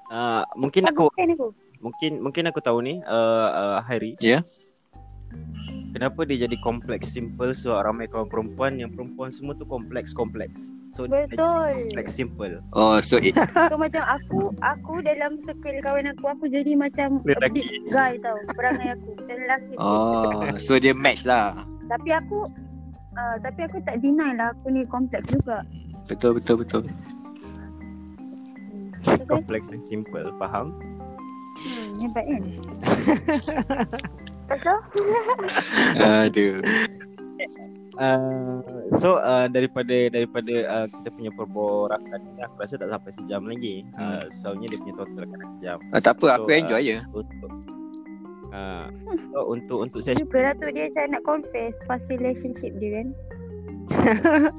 uh, 0.09 0.43
mungkin 0.55 0.89
Tak 0.89 0.95
aku 0.95 1.05
bukan 1.09 1.29
aku. 1.35 1.49
mungkin 1.81 2.13
mungkin 2.21 2.45
aku 2.49 2.61
tahu 2.61 2.79
ni 2.81 3.01
uh, 3.05 3.49
uh, 3.51 3.79
Hairi 3.85 4.17
Ya. 4.21 4.41
Kenapa 5.91 6.23
dia 6.23 6.47
jadi 6.47 6.55
kompleks 6.63 7.11
simple 7.11 7.51
sebab 7.51 7.83
ramai 7.83 8.07
kawan 8.07 8.31
perempuan 8.31 8.79
yang 8.79 8.95
perempuan 8.95 9.27
semua 9.27 9.59
tu 9.59 9.67
kompleks 9.67 10.15
kompleks. 10.15 10.71
So 10.87 11.11
Betul. 11.11 11.35
kompleks 11.91 12.15
simple. 12.15 12.63
Oh, 12.71 13.03
so 13.03 13.19
it, 13.19 13.35
So 13.71 13.75
macam 13.75 14.07
aku 14.07 14.55
aku 14.63 15.03
dalam 15.03 15.43
circle 15.43 15.83
kawan 15.83 16.15
aku 16.15 16.31
aku 16.31 16.47
jadi 16.47 16.79
macam 16.79 17.19
Lelaki. 17.27 17.59
big 17.59 17.91
guy 17.91 18.15
tau. 18.23 18.39
Perangai 18.55 18.95
aku 18.95 19.19
macam 19.19 19.35
lelaki. 19.35 19.75
oh, 19.83 20.47
so 20.63 20.79
dia 20.79 20.95
match 20.95 21.27
lah. 21.27 21.59
Tapi 21.91 22.15
aku 22.15 22.47
uh, 23.21 23.35
tapi 23.45 23.61
aku 23.69 23.79
tak 23.85 24.01
deny 24.01 24.33
lah 24.35 24.57
aku 24.57 24.73
ni 24.73 24.83
kompleks 24.89 25.29
juga. 25.29 25.61
Betul, 26.09 26.41
betul, 26.41 26.57
betul. 26.65 26.83
Betul? 29.05 29.27
Kompleks 29.29 29.69
dan 29.69 29.81
simple, 29.81 30.29
faham? 30.41 30.73
Hmm, 31.61 31.89
hebat 32.01 32.25
kan? 32.25 32.43
Betul? 34.49 34.79
Aduh. 36.25 36.55
Uh, 38.01 38.65
so 38.97 39.21
uh, 39.21 39.45
daripada 39.45 40.09
daripada 40.09 40.55
uh, 40.73 40.87
kita 40.89 41.09
punya 41.13 41.31
perborakan 41.37 42.21
ni 42.33 42.41
aku 42.41 42.55
rasa 42.65 42.81
tak 42.81 42.89
sampai 42.89 43.13
sejam 43.13 43.43
lagi. 43.45 43.85
Uh, 43.97 44.25
soalnya 44.41 44.73
dia 44.73 44.79
punya 44.81 44.95
total 44.97 45.25
kan 45.29 45.41
sejam. 45.57 45.79
Ah, 45.93 46.01
tak 46.01 46.15
apa, 46.17 46.27
aku 46.41 46.49
So, 46.49 46.53
uh, 46.53 46.61
enjoy 46.61 46.81
je. 46.81 46.97
Untuk 47.13 47.51
uh, 48.51 48.87
so, 49.33 49.39
untuk 49.49 49.79
untuk 49.85 50.01
session 50.01 50.25
Juga 50.25 50.51
lah 50.51 50.55
tu 50.57 50.67
dia 50.71 50.89
macam 50.89 51.05
nak 51.11 51.25
confess 51.25 51.73
past 51.87 52.07
relationship 52.09 52.73
dia 52.79 53.03
kan. 53.03 53.09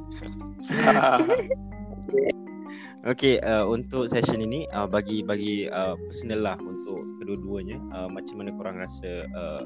Okay, 3.01 3.41
uh, 3.41 3.65
untuk 3.65 4.05
session 4.05 4.45
ini 4.45 4.69
uh, 4.69 4.85
bagi 4.85 5.25
bagi 5.25 5.65
uh, 5.65 5.97
personal 6.05 6.45
lah 6.45 6.57
untuk 6.61 7.01
kedua-duanya 7.17 7.81
uh, 7.97 8.05
macam 8.05 8.37
mana 8.37 8.53
korang 8.53 8.77
rasa 8.77 9.25
uh, 9.33 9.65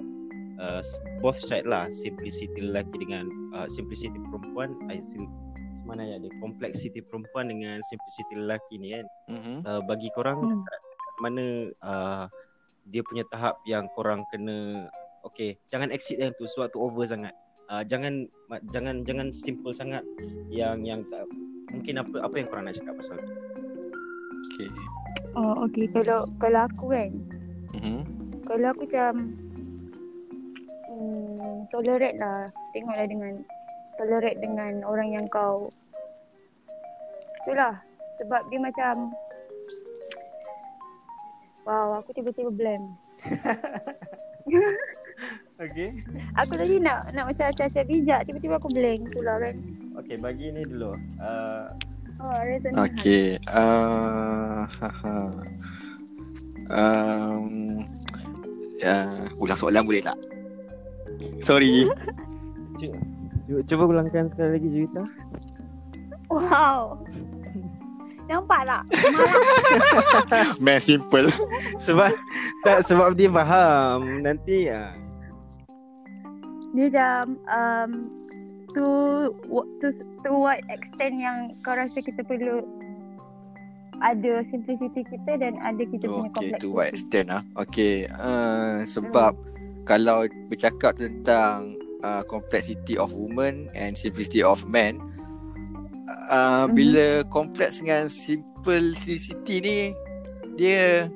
uh, 0.55 0.79
s- 0.79 1.03
both 1.19 1.35
side 1.35 1.67
lah 1.67 1.91
simplicity 1.91 2.63
lelaki 2.63 2.95
dengan 2.95 3.27
uh, 3.51 3.67
simplicity 3.67 4.15
perempuan 4.31 4.71
uh, 4.87 4.95
sim, 5.03 5.27
macam 5.27 5.83
mana 5.83 6.07
ya 6.07 6.15
dia 6.23 6.31
complexity 6.39 7.03
perempuan 7.03 7.51
dengan 7.51 7.83
simplicity 7.83 8.39
lelaki 8.39 8.79
ni 8.79 8.95
kan 8.95 9.05
Mhm. 9.27 9.55
uh, 9.67 9.81
bagi 9.83 10.07
korang 10.15 10.39
Hmm. 10.39 10.63
mana 11.19 11.43
uh, 11.83 12.31
dia 12.85 13.01
punya 13.01 13.25
tahap 13.33 13.57
yang 13.65 13.89
korang 13.97 14.21
kena 14.29 14.87
okay 15.25 15.57
jangan 15.73 15.89
exit 15.89 16.21
yang 16.21 16.31
tu 16.37 16.45
sebab 16.45 16.69
tu 16.69 16.79
over 16.79 17.05
sangat. 17.05 17.33
Uh, 17.65 17.81
jangan 17.81 18.29
jangan 18.69 19.01
jangan 19.01 19.33
simple 19.33 19.73
sangat 19.73 20.05
yang 20.53 20.85
yang 20.85 21.01
tak 21.09 21.25
mungkin 21.73 21.97
apa 21.97 22.21
apa 22.21 22.35
yang 22.37 22.47
korang 22.47 22.65
nak 22.69 22.77
cakap 22.77 22.93
pasal 22.93 23.17
tu. 23.17 23.33
Okay. 24.53 24.69
Oh 25.33 25.65
okay. 25.65 25.89
Kalau 25.89 26.29
kalau 26.37 26.69
aku 26.69 26.85
kan 26.93 27.09
Mhm. 27.75 28.01
kalau 28.45 28.69
aku 28.69 28.85
macam 28.85 29.13
hmm, 30.93 31.55
tolerate 31.73 32.21
lah. 32.21 32.45
Tengoklah 32.71 33.07
dengan 33.09 33.33
tolerate 33.97 34.39
dengan 34.39 34.85
orang 34.85 35.09
yang 35.09 35.25
kau 35.33 35.65
itulah. 37.43 37.81
Sebab 38.21 38.41
dia 38.53 38.59
macam 38.61 39.09
wow 41.65 41.99
aku 41.99 42.13
tiba-tiba 42.13 42.51
blank 42.53 42.83
okay 45.63 45.89
aku 46.37 46.53
tadi 46.55 46.79
nak 46.79 47.11
nak 47.11 47.25
macam 47.27 47.45
acah-acah 47.49 47.85
bijak 47.85 48.23
tiba-tiba 48.29 48.55
aku 48.61 48.69
blank 48.71 49.09
itulah 49.11 49.35
kan 49.41 49.55
okay 49.97 50.15
bagi 50.15 50.53
ni 50.53 50.61
dulu 50.63 50.95
uh, 51.19 51.67
oh 52.21 52.39
Okay. 52.79 53.35
Uh, 53.51 54.63
haha. 54.63 55.35
um, 56.71 57.83
uh, 58.79 59.27
ulang 59.35 59.59
soalan 59.59 59.83
boleh 59.83 59.99
tak? 59.99 60.15
Sorry. 61.43 61.83
cu- 62.79 62.99
cu- 63.47 63.63
cuba 63.65 63.83
ulangkan 63.87 64.27
sekali 64.31 64.59
lagi 64.59 64.67
Juwita 64.71 65.03
wow 66.27 66.99
nampak 68.25 68.61
tak 68.65 68.83
Man 70.65 70.81
simple. 70.81 71.29
sebab 71.81 72.09
tak 72.65 72.85
sebab 72.85 73.13
dia 73.13 73.29
faham 73.29 74.25
nanti 74.25 74.69
uh, 74.69 74.93
dia 76.75 76.91
macam 76.91 77.39
um, 77.47 77.91
to, 78.75 78.87
to 79.79 79.87
to 80.27 80.29
what 80.35 80.59
extent 80.67 81.15
yang 81.21 81.55
kau 81.63 81.77
rasa 81.77 82.03
kita 82.03 82.19
perlu 82.27 82.65
ada 84.03 84.43
simplicity 84.51 85.07
kita 85.07 85.39
dan 85.39 85.55
ada 85.63 85.83
kita 85.87 86.11
punya 86.11 86.27
Okay, 86.27 86.35
kompleks 86.35 86.63
to 86.63 86.69
what 86.75 86.87
extent 86.91 87.27
ah? 87.31 87.43
Okay, 87.55 88.09
uh, 88.11 88.83
sebab 88.83 89.39
kalau 89.87 90.27
bercakap 90.51 90.99
tentang 90.99 91.79
uh, 92.03 92.25
complexity 92.27 92.99
of 92.99 93.13
woman 93.15 93.71
and 93.71 93.95
simplicity 93.95 94.43
of 94.43 94.67
man, 94.67 94.99
uh, 96.29 96.65
bila 96.71 97.25
kompleks 97.27 97.81
dengan 97.81 98.07
simplicity 98.07 99.55
ni, 99.61 99.77
dia 100.55 101.09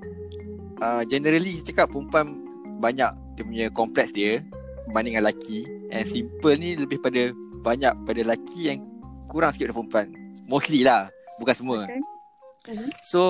uh, 0.83 1.03
generally 1.07 1.61
cakap 1.63 1.89
perempuan 1.91 2.39
banyak 2.79 3.11
dia 3.35 3.43
punya 3.43 3.67
kompleks 3.71 4.11
dia 4.11 4.43
berbanding 4.89 5.15
dengan 5.15 5.25
lelaki. 5.29 5.59
And 5.89 6.05
simple 6.05 6.53
ni 6.57 6.77
lebih 6.77 7.01
pada 7.01 7.33
banyak 7.65 7.93
pada 8.05 8.19
lelaki 8.21 8.69
yang 8.69 8.85
kurang 9.29 9.53
sikit 9.53 9.69
daripada 9.69 9.77
perempuan. 9.85 10.07
Mostly 10.49 10.81
lah 10.85 11.09
bukan 11.37 11.55
semua. 11.55 11.81
Betul. 12.59 12.91
so 13.01 13.21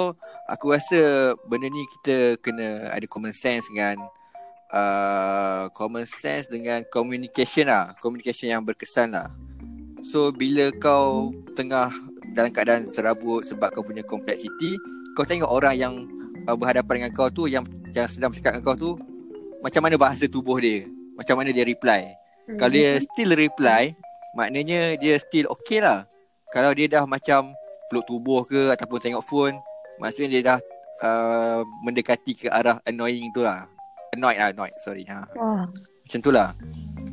aku 0.50 0.74
rasa 0.74 1.32
benda 1.46 1.70
ni 1.70 1.86
kita 2.00 2.42
kena 2.42 2.90
ada 2.90 3.06
common 3.06 3.32
sense 3.32 3.70
dengan 3.70 4.02
uh, 4.74 5.70
common 5.72 6.10
sense 6.10 6.50
dengan 6.50 6.82
communication 6.90 7.70
lah. 7.70 7.94
Communication 8.02 8.50
yang 8.50 8.66
berkesan 8.66 9.14
lah. 9.14 9.30
So 10.02 10.32
bila 10.32 10.72
kau 10.80 11.32
tengah 11.60 11.92
dalam 12.32 12.56
keadaan 12.56 12.88
serabut 12.88 13.44
sebab 13.44 13.76
kau 13.76 13.84
punya 13.84 14.00
complexity 14.08 14.80
kau 15.12 15.28
tengok 15.28 15.52
orang 15.52 15.76
yang 15.76 15.94
uh, 16.48 16.56
berhadapan 16.56 17.04
dengan 17.04 17.12
kau 17.12 17.28
tu 17.28 17.52
yang 17.52 17.68
yang 17.92 18.08
sedang 18.08 18.32
bercakap 18.32 18.56
dengan 18.56 18.64
kau 18.64 18.78
tu 18.80 18.92
macam 19.60 19.84
mana 19.84 20.00
bahasa 20.00 20.24
tubuh 20.24 20.56
dia? 20.64 20.88
Macam 21.20 21.36
mana 21.36 21.52
dia 21.52 21.68
reply? 21.68 22.16
Kalau 22.56 22.72
dia 22.72 22.96
still 23.04 23.36
reply 23.36 23.92
maknanya 24.40 24.96
dia 24.96 25.20
still 25.20 25.52
okay 25.52 25.84
lah. 25.84 26.08
Kalau 26.56 26.72
dia 26.72 26.88
dah 26.88 27.04
macam 27.04 27.52
peluk 27.92 28.08
tubuh 28.08 28.48
ke 28.48 28.72
ataupun 28.72 29.00
tengok 29.04 29.26
phone 29.28 29.60
maksudnya 30.00 30.30
dia 30.32 30.42
dah 30.56 30.60
uh, 31.04 31.62
mendekati 31.84 32.40
ke 32.40 32.48
arah 32.48 32.80
annoying 32.88 33.28
tu 33.36 33.44
lah. 33.44 33.68
Annoyed 34.16 34.40
lah 34.40 34.56
annoyed. 34.56 34.76
Sorry 34.80 35.04
ha. 35.12 35.28
Wah. 35.36 35.68
macam 36.08 36.20
tu 36.24 36.32
lah. 36.32 36.56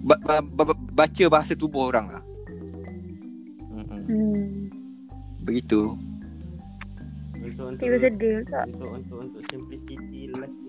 Ba- 0.07 0.23
ba- 0.23 0.47
ba- 0.47 0.79
baca 0.95 1.25
bahasa 1.27 1.59
tubuh 1.59 1.91
orang 1.91 2.09
lah 2.15 2.23
Mm-mm. 3.91 4.07
Hmm. 4.07 4.51
begitu 5.47 5.95
Untuk 7.47 7.79
untuk 7.79 7.87
sedih 8.03 8.43
untuk 8.43 8.91
untuk 8.91 9.19
untuk 9.23 9.43
simplicity 9.49 10.21
lelaki. 10.35 10.69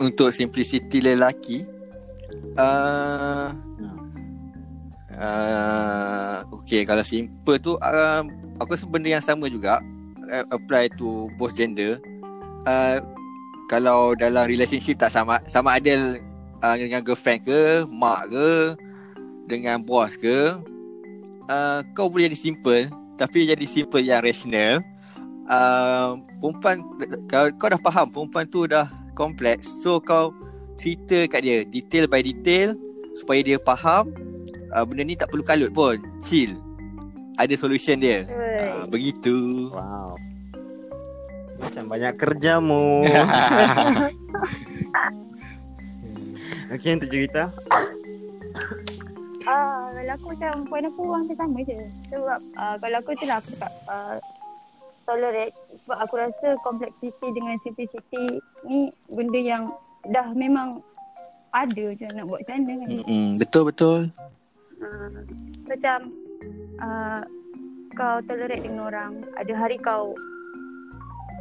untuk 0.00 0.28
simplicity 0.32 0.98
lelaki 1.04 1.58
uh, 2.56 3.52
uh, 5.18 6.36
okay 6.54 6.86
kalau 6.88 7.04
simple 7.04 7.56
tu 7.60 7.76
uh, 7.78 8.22
aku 8.62 8.74
rasa 8.74 8.86
benda 8.88 9.08
yang 9.12 9.24
sama 9.24 9.52
juga 9.52 9.84
uh, 10.32 10.44
apply 10.54 10.88
to 10.96 11.28
both 11.36 11.54
gender 11.54 12.00
uh, 12.64 12.98
kalau 13.68 14.16
dalam 14.16 14.48
relationship 14.48 14.96
tak 14.96 15.12
sama 15.12 15.38
sama 15.44 15.76
ada 15.76 16.16
uh, 16.64 16.76
dengan 16.76 17.04
girlfriend 17.04 17.44
ke 17.44 17.84
mak 17.88 18.32
ke 18.32 18.48
dengan 19.48 19.80
bos 19.84 20.16
ke 20.16 20.56
uh, 21.48 21.80
kau 21.96 22.12
boleh 22.12 22.28
jadi 22.30 22.38
simple 22.38 22.92
tapi 23.18 23.50
jadi 23.50 23.66
simple 23.66 24.04
yang 24.04 24.22
rational. 24.22 24.78
Uh, 25.48 26.20
perempuan 26.38 26.84
kalau 27.26 27.48
kau 27.56 27.72
dah 27.72 27.80
faham 27.80 28.06
perempuan 28.12 28.46
tu 28.46 28.68
dah 28.68 28.86
kompleks. 29.18 29.66
So 29.82 29.98
kau 29.98 30.30
cerita 30.78 31.26
kat 31.26 31.42
dia 31.42 31.66
detail 31.66 32.06
by 32.06 32.22
detail 32.22 32.78
supaya 33.18 33.42
dia 33.42 33.58
faham 33.58 34.14
uh, 34.76 34.84
benda 34.86 35.02
ni 35.02 35.18
tak 35.18 35.34
perlu 35.34 35.42
kalut 35.42 35.74
pun. 35.74 35.98
Chill. 36.22 36.54
Ada 37.40 37.58
solution 37.58 37.98
dia. 37.98 38.28
Uh, 38.28 38.86
begitu. 38.86 39.70
Wow. 39.74 40.14
Macam 41.58 41.90
banyak 41.90 42.14
kerjamu. 42.14 43.02
Okey 46.74 47.00
untuk 47.00 47.08
cerita. 47.10 47.50
Ah, 49.48 49.88
kalau 49.96 50.12
aku 50.12 50.26
macam 50.36 50.52
point 50.68 50.84
aku 50.84 51.02
hampir 51.08 51.36
sama 51.40 51.58
je. 51.64 51.78
Sebab 52.12 52.40
uh, 52.60 52.76
kalau 52.76 52.96
aku 53.00 53.16
tu 53.16 53.24
lah 53.24 53.40
aku 53.40 53.48
cakap 53.56 53.72
uh, 53.88 54.20
tolerate 55.08 55.56
sebab 55.88 55.98
aku 56.04 56.14
rasa 56.20 56.48
complexity 56.60 57.26
dengan 57.32 57.56
simplicity 57.64 58.44
ni 58.68 58.92
benda 59.16 59.40
yang 59.40 59.72
dah 60.12 60.28
memang 60.36 60.84
ada 61.56 61.96
je 61.96 62.04
nak 62.12 62.28
buat 62.28 62.44
macam 62.44 62.60
mana 62.60 62.84
kan. 62.84 62.88
Mm-mm, 62.92 63.26
betul 63.40 63.64
betul 63.72 64.00
Uh, 64.78 65.26
macam 65.66 66.14
uh, 66.78 67.26
kau 67.98 68.22
tolerate 68.30 68.62
dengan 68.62 68.86
orang, 68.86 69.26
ada 69.34 69.50
hari 69.58 69.74
kau 69.74 70.14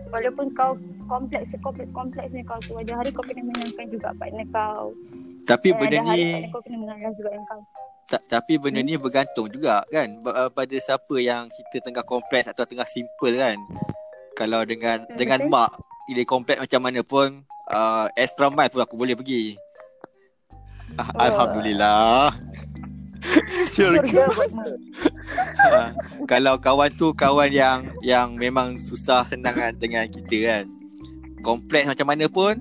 walaupun 0.09 0.49
kau 0.57 0.73
kompleks 1.05 1.53
kompleks 1.61 1.93
kompleks 1.93 2.33
ni 2.33 2.41
kau 2.41 2.57
tu 2.65 2.73
ada 2.81 2.97
hari 2.97 3.13
kau 3.13 3.21
kena 3.21 3.45
menyenangkan 3.45 3.93
juga 3.93 4.09
partner 4.17 4.47
kau. 4.49 4.89
tapi 5.45 5.69
Dan 5.69 5.77
benda 5.77 6.17
ni 6.17 6.49
kau 6.49 6.65
kena 6.65 6.81
mengalah 6.81 7.13
juga 7.13 7.29
dengan 7.29 7.45
kau. 7.45 7.61
Ta- 8.07 8.23
tapi 8.23 8.55
benda 8.55 8.79
ni 8.79 8.95
bergantung 8.95 9.45
juga 9.47 9.83
kan 9.87 10.07
uh, 10.23 10.49
pada 10.49 10.75
siapa 10.79 11.15
yang 11.19 11.51
kita 11.51 11.83
tengah 11.83 12.01
kompleks 12.01 12.47
atau 12.47 12.63
tengah 12.63 12.87
simple 12.87 13.35
kan 13.35 13.59
kalau 14.33 14.63
dengan 14.63 15.03
Betul. 15.03 15.17
dengan 15.17 15.39
mak 15.47 15.71
dia 16.07 16.23
kompleks 16.23 16.63
macam 16.63 16.81
mana 16.81 17.03
pun 17.03 17.27
uh, 17.67 18.07
extra 18.15 18.47
mile 18.47 18.71
pun 18.71 18.81
aku 18.81 18.95
boleh 18.95 19.13
pergi 19.13 19.59
Ah, 20.95 21.03
Oh. 21.13 21.19
Alhamdulillah 21.19 22.31
Syurga. 23.75 24.31
Ha, 25.59 25.91
kalau 26.25 26.55
kawan 26.57 26.89
tu 26.95 27.11
kawan 27.11 27.51
yang 27.51 27.79
yang 27.99 28.33
memang 28.33 28.79
susah 28.79 29.27
senang 29.27 29.53
kan 29.53 29.73
dengan 29.75 30.07
kita 30.07 30.37
kan. 30.47 30.63
Kompleks 31.43 31.91
macam 31.91 32.07
mana 32.07 32.25
pun 32.25 32.55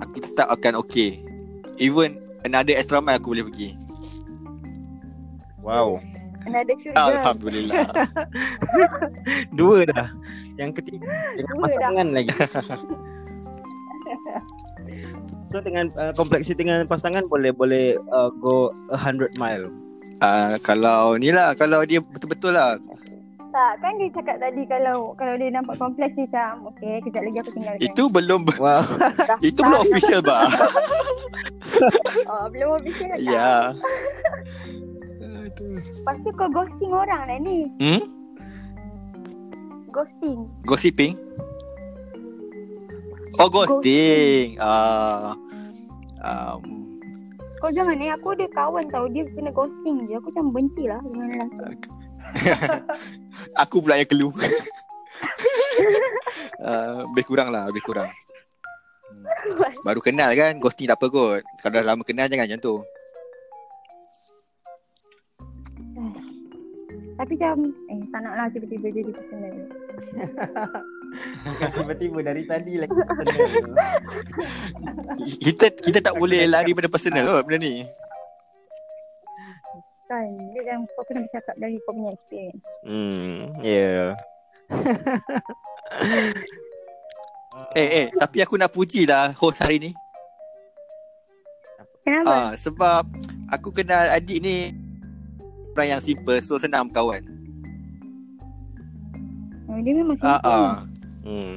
aku 0.00 0.18
tetap 0.18 0.48
akan 0.48 0.80
okay. 0.80 1.20
Even 1.76 2.16
another 2.42 2.74
extra 2.74 2.98
mile 2.98 3.20
aku 3.20 3.36
boleh 3.36 3.44
pergi. 3.44 3.68
Wow. 5.66 5.98
Another 6.46 6.78
syurga. 6.78 6.94
Alhamdulillah. 7.10 7.90
Dua 9.58 9.82
dah. 9.90 10.14
Yang 10.54 10.78
ketiga 10.78 11.10
dengan 11.34 11.54
pasangan 11.58 12.06
lagi. 12.14 12.30
so 15.50 15.58
dengan 15.58 15.90
uh, 15.98 16.14
kompleksiti 16.14 16.62
dengan 16.62 16.86
pasangan 16.86 17.26
boleh 17.26 17.50
boleh 17.50 17.98
uh, 18.14 18.30
go 18.38 18.70
a 18.94 18.98
hundred 18.98 19.34
mile. 19.42 19.66
Uh, 20.22 20.54
kalau 20.62 21.18
ni 21.18 21.34
lah 21.34 21.52
kalau 21.58 21.82
dia 21.84 22.00
betul-betul 22.00 22.56
lah 22.56 22.80
Tak, 23.52 23.80
kan 23.84 23.96
dia 24.00 24.08
cakap 24.12 24.36
tadi 24.40 24.68
kalau 24.68 25.12
kalau 25.16 25.32
dia 25.36 25.48
nampak 25.48 25.76
kompleks 25.80 26.12
dia 26.16 26.28
macam 26.28 26.72
okay, 26.72 27.00
kejap 27.04 27.24
lagi 27.24 27.38
aku 27.40 27.50
tinggalkan. 27.56 27.80
itu 27.84 28.02
belum 28.12 28.40
Wow. 28.60 28.84
Dah 29.16 29.38
itu 29.48 29.60
belum 29.60 29.80
start. 29.80 29.88
official 29.92 30.20
bah. 30.24 30.44
Oh, 32.28 32.44
belum 32.52 32.68
official 32.80 33.08
lagi. 33.16 33.28
ya. 33.28 33.72
Lepas 35.56 36.16
tu 36.20 36.30
kau 36.36 36.48
ghosting 36.52 36.92
orang 36.92 37.22
lah 37.24 37.38
ni. 37.40 37.64
Hmm? 37.80 38.02
Ghosting. 39.88 40.38
Gossiping? 40.68 41.14
Oh 43.40 43.48
ghosting. 43.48 44.60
Ah. 44.60 45.32
um, 46.20 46.60
Kau 47.56 47.72
jangan 47.72 47.96
ni 47.96 48.12
aku 48.12 48.36
ada 48.36 48.44
kawan 48.52 48.84
tau 48.92 49.08
dia 49.08 49.24
kena 49.32 49.48
ghosting 49.48 50.04
je. 50.04 50.20
Aku 50.20 50.28
macam 50.28 50.52
benci 50.52 50.84
lah 50.84 51.00
dengan 51.00 51.26
lelaki. 51.32 51.90
Aku 53.62 53.82
pula 53.84 53.98
yang 54.00 54.08
keluh 54.08 54.32
uh, 56.60 57.04
Lebih 57.12 57.24
kurang 57.26 57.54
lah 57.54 57.70
Lebih 57.70 57.84
kurang 57.84 58.10
Hmm. 59.06 59.22
Baru 59.86 60.02
kenal 60.02 60.34
kan 60.34 60.58
Ghosting 60.58 60.90
tak 60.90 60.98
apa 60.98 61.06
kot 61.06 61.42
Kalau 61.62 61.78
dah 61.78 61.84
lama 61.86 62.02
kenal 62.02 62.26
Jangan 62.26 62.50
macam 62.50 62.58
tu 62.58 62.74
Tapi 67.16 67.32
macam 67.40 67.64
eh 67.88 68.04
tak 68.12 68.20
nak 68.20 68.36
lah 68.36 68.46
tiba-tiba 68.52 68.92
jadi 68.92 69.08
personal. 69.08 69.56
Tiba-tiba 71.80 72.20
dari 72.20 72.44
tadi 72.44 72.76
lagi. 72.76 72.92
Kita 75.40 75.72
kita 75.72 76.04
tak 76.04 76.20
boleh 76.20 76.44
lari 76.44 76.76
pada 76.76 76.92
personal 76.92 77.24
kot 77.24 77.48
Benda 77.48 77.64
ni 77.64 77.88
Kan 80.06 80.28
dia 80.52 80.60
macam 80.62 80.86
kau 80.92 81.02
kena 81.08 81.24
bercakap 81.24 81.56
dari 81.56 81.80
kau 81.82 81.96
punya 81.96 82.12
experience. 82.12 82.66
hmm, 82.84 83.56
yeah. 83.64 84.12
Eh 87.80 87.88
eh 88.04 88.06
Tapi 88.12 88.44
aku 88.44 88.60
nak 88.60 88.70
puji 88.70 89.08
lah 89.08 89.32
Host 89.40 89.64
hari 89.64 89.80
ni 89.80 89.90
Kenapa? 92.04 92.28
ah, 92.28 92.50
Sebab 92.54 93.08
Aku 93.56 93.72
kenal 93.72 94.12
adik 94.12 94.44
ni 94.44 94.76
Orang 95.76 95.92
yang 95.92 96.00
simple 96.00 96.40
So 96.40 96.56
senang 96.56 96.88
berkawan 96.88 97.20
Oh, 99.66 99.76
dia 99.84 99.92
memang 99.92 100.16
ah, 100.24 100.40
simple. 100.40 100.48
ah. 100.48 100.74
Hmm. 101.26 101.54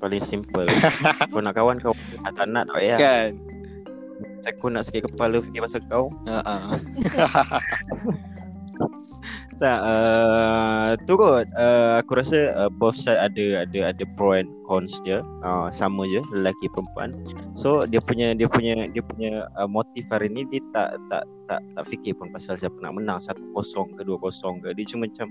Paling 0.00 0.22
simple. 0.24 0.66
kau 1.30 1.38
nak 1.38 1.54
kawan 1.54 1.76
kau 1.78 1.92
nak 2.24 2.32
tak 2.32 2.46
nak 2.48 2.64
tak 2.66 2.74
payah. 2.74 2.96
Kan 2.98 3.30
Aku 4.48 4.66
nak 4.66 4.82
sakit 4.82 5.04
kepala 5.06 5.38
fikir 5.38 5.60
pasal 5.62 5.84
kau. 5.86 6.08
ah. 6.26 6.74
Tak, 9.58 9.80
uh, 9.82 10.94
tu 11.02 11.18
kot. 11.18 11.50
Uh, 11.58 11.98
aku 11.98 12.22
rasa 12.22 12.54
uh, 12.54 12.70
both 12.70 12.94
side 12.94 13.18
ada 13.18 13.66
ada 13.66 13.90
ada 13.90 14.04
pro 14.14 14.38
and 14.38 14.46
cons 14.70 15.02
dia. 15.02 15.18
Uh, 15.42 15.66
sama 15.74 16.06
je 16.06 16.22
lelaki 16.30 16.70
perempuan. 16.70 17.18
So 17.58 17.82
dia 17.82 17.98
punya 17.98 18.38
dia 18.38 18.46
punya 18.46 18.86
dia 18.86 19.02
punya 19.02 19.50
uh, 19.58 19.66
motif 19.66 20.06
hari 20.14 20.30
ni 20.30 20.46
dia 20.46 20.62
tak 20.70 20.94
tak 21.10 21.26
tak 21.50 21.60
tak 21.74 21.84
fikir 21.90 22.14
pun 22.14 22.30
pasal 22.30 22.54
siapa 22.54 22.78
nak 22.78 23.02
menang 23.02 23.18
1-0 23.18 23.50
ke 23.98 24.02
2-0 24.06 24.62
ke. 24.62 24.68
Dia 24.78 24.84
cuma 24.94 25.10
macam 25.10 25.26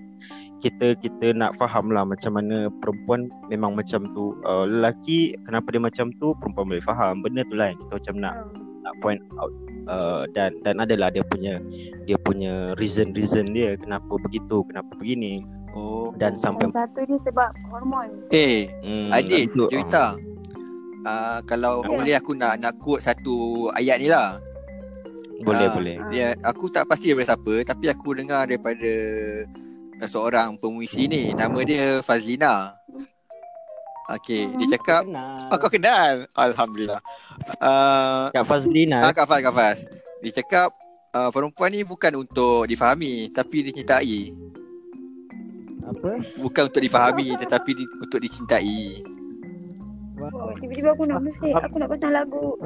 kita 0.60 1.00
kita 1.00 1.32
nak 1.32 1.56
faham 1.56 1.96
lah 1.96 2.04
macam 2.04 2.36
mana 2.36 2.68
perempuan 2.84 3.32
memang 3.48 3.80
macam 3.80 4.12
tu. 4.12 4.36
Uh, 4.44 4.68
lelaki 4.68 5.40
kenapa 5.48 5.72
dia 5.72 5.80
macam 5.80 6.12
tu 6.20 6.36
perempuan 6.44 6.68
boleh 6.76 6.84
faham. 6.84 7.24
Benda 7.24 7.48
tu 7.48 7.56
yang 7.56 7.80
kita 7.80 7.94
macam 7.96 8.16
nak 8.20 8.36
nak 8.84 8.94
point 9.00 9.24
out 9.40 9.52
uh, 9.88 10.24
dan 10.32 10.54
dan 10.62 10.78
adalah 10.78 11.10
dia 11.10 11.24
punya 11.24 11.60
dia 12.04 12.16
punya 12.20 12.76
reason 12.76 13.12
reason 13.12 13.50
dia 13.50 13.76
kenapa 13.76 14.20
begitu 14.20 14.64
kenapa 14.68 14.92
begini 14.96 15.44
Oh. 15.78 16.10
dan 16.18 16.34
sampai 16.34 16.66
Yang 16.66 16.74
satu 16.74 17.00
ni 17.06 17.18
sebab 17.22 17.50
hormon. 17.70 18.10
Eh, 18.34 18.66
hmm, 18.82 19.14
Adik, 19.14 19.54
itu, 19.54 19.70
Juwita. 19.70 20.18
Uh, 21.06 21.38
kalau 21.46 21.86
Ya. 21.86 21.90
boleh 21.94 22.16
aku 22.18 22.34
nak 22.34 22.58
nak 22.58 22.74
quote 22.82 23.06
satu 23.06 23.70
ayat 23.72 24.02
ni 24.02 24.10
lah. 24.10 24.42
ah, 24.42 25.46
boleh 25.46 25.68
Ah, 25.70 25.74
boleh 25.78 25.96
Dia 26.10 26.34
aku 26.42 26.66
tak 26.68 26.90
pasti 26.90 27.14
daripada 27.14 27.38
siapa 27.38 27.54
tapi 27.62 27.86
aku 27.88 28.18
dengar 28.18 28.50
daripada 28.50 28.92
uh, 30.02 30.10
seorang 30.10 30.58
pemuisi 30.58 31.06
ni 31.06 31.30
nama 31.32 31.62
dia 31.62 32.02
Fazlina. 32.02 32.74
Okey, 34.08 34.48
dia 34.56 34.80
cakap 34.80 35.04
kenal. 35.04 35.36
Oh 35.52 35.58
kau 35.60 35.68
kenal. 35.68 36.14
Alhamdulillah. 36.32 37.04
Uh, 37.60 38.32
Kak 38.32 38.48
Fazlina 38.48 39.04
ah, 39.04 39.12
Kak 39.12 39.28
Faz, 39.28 39.42
Kak 39.44 39.56
Faz. 39.56 39.80
Dia 40.24 40.32
cakap 40.42 40.72
uh, 41.12 41.30
Perempuan 41.30 41.70
ni 41.70 41.86
bukan 41.86 42.26
untuk 42.26 42.66
difahami 42.66 43.30
Tapi 43.36 43.68
dicintai. 43.68 44.32
Apa? 45.84 46.24
Bukan 46.40 46.64
untuk 46.72 46.82
difahami 46.82 47.36
Tetapi 47.36 47.72
di, 47.76 47.84
untuk 48.00 48.20
dicintai. 48.24 49.04
Oh, 50.18 50.50
tiba-tiba 50.58 50.96
aku 50.96 51.04
nak 51.06 51.22
musik. 51.22 51.54
Aku 51.54 51.76
nak 51.78 51.94
pasang 51.94 52.14
lagu. 52.16 52.58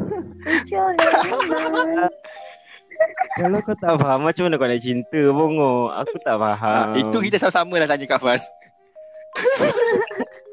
Ucap 0.46 0.94
lah. 0.98 2.10
kalau 3.42 3.58
kau 3.66 3.76
tak 3.82 3.98
faham 3.98 4.30
macam 4.30 4.44
mana 4.46 4.62
kau 4.62 4.70
nak 4.70 4.82
cinta 4.82 5.22
bongo 5.34 5.90
aku 5.90 6.16
tak 6.22 6.38
faham 6.38 6.94
uh, 6.94 6.94
Itu 6.94 7.18
kita 7.18 7.42
sama-sama 7.42 7.82
lah 7.82 7.90
tanya 7.90 8.06
Kak 8.06 8.22
Faz 8.22 8.46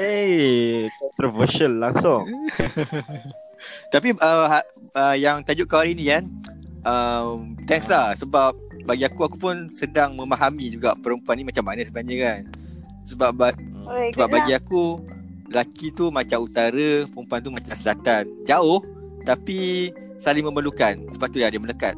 hey 0.00 0.88
controversial 0.96 1.76
langsung. 1.76 2.24
Tapi 3.92 4.16
uh, 4.16 4.46
ha, 4.48 4.58
uh, 4.96 5.16
yang 5.20 5.44
tajuk 5.44 5.68
kau 5.68 5.84
hari 5.84 5.92
ni 5.92 6.08
kan 6.08 6.24
um, 6.88 7.52
Thanks 7.68 7.92
lah 7.92 8.16
Sebab 8.16 8.56
bagi 8.88 9.04
aku 9.04 9.28
Aku 9.28 9.36
pun 9.36 9.68
sedang 9.76 10.16
memahami 10.16 10.72
juga 10.72 10.96
Perempuan 10.96 11.36
ni 11.36 11.44
macam 11.44 11.68
mana 11.68 11.84
sebenarnya 11.84 12.16
kan. 12.16 12.40
Sebab 13.04 13.30
ba- 13.36 13.58
Oi, 13.90 14.16
Sebab 14.16 14.28
bagi 14.32 14.56
lah. 14.56 14.64
aku 14.64 15.04
Lelaki 15.50 15.92
tu 15.92 16.08
macam 16.08 16.46
utara 16.46 17.04
Perempuan 17.04 17.40
tu 17.44 17.52
macam 17.52 17.74
selatan. 17.76 18.24
Jauh 18.48 18.80
Tapi 19.28 19.92
Saling 20.16 20.44
memerlukan. 20.44 21.00
Sebab 21.16 21.26
tu 21.32 21.40
dia, 21.40 21.48
dia 21.48 21.60
melekat. 21.60 21.96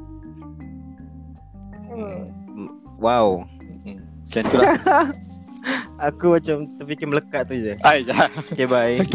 Hmm. 1.91 2.27
wow. 2.99 3.43
Hmm. 3.83 3.99
Macam 3.99 4.43
tu 4.47 4.57
lah 4.59 4.75
aku 6.11 6.39
macam 6.39 6.57
terfikir 6.79 7.07
melekat 7.09 7.43
tu 7.49 7.55
je. 7.59 7.75
Ay, 7.83 8.03
dah. 8.07 8.29
okay 8.53 8.67
bye. 8.67 8.97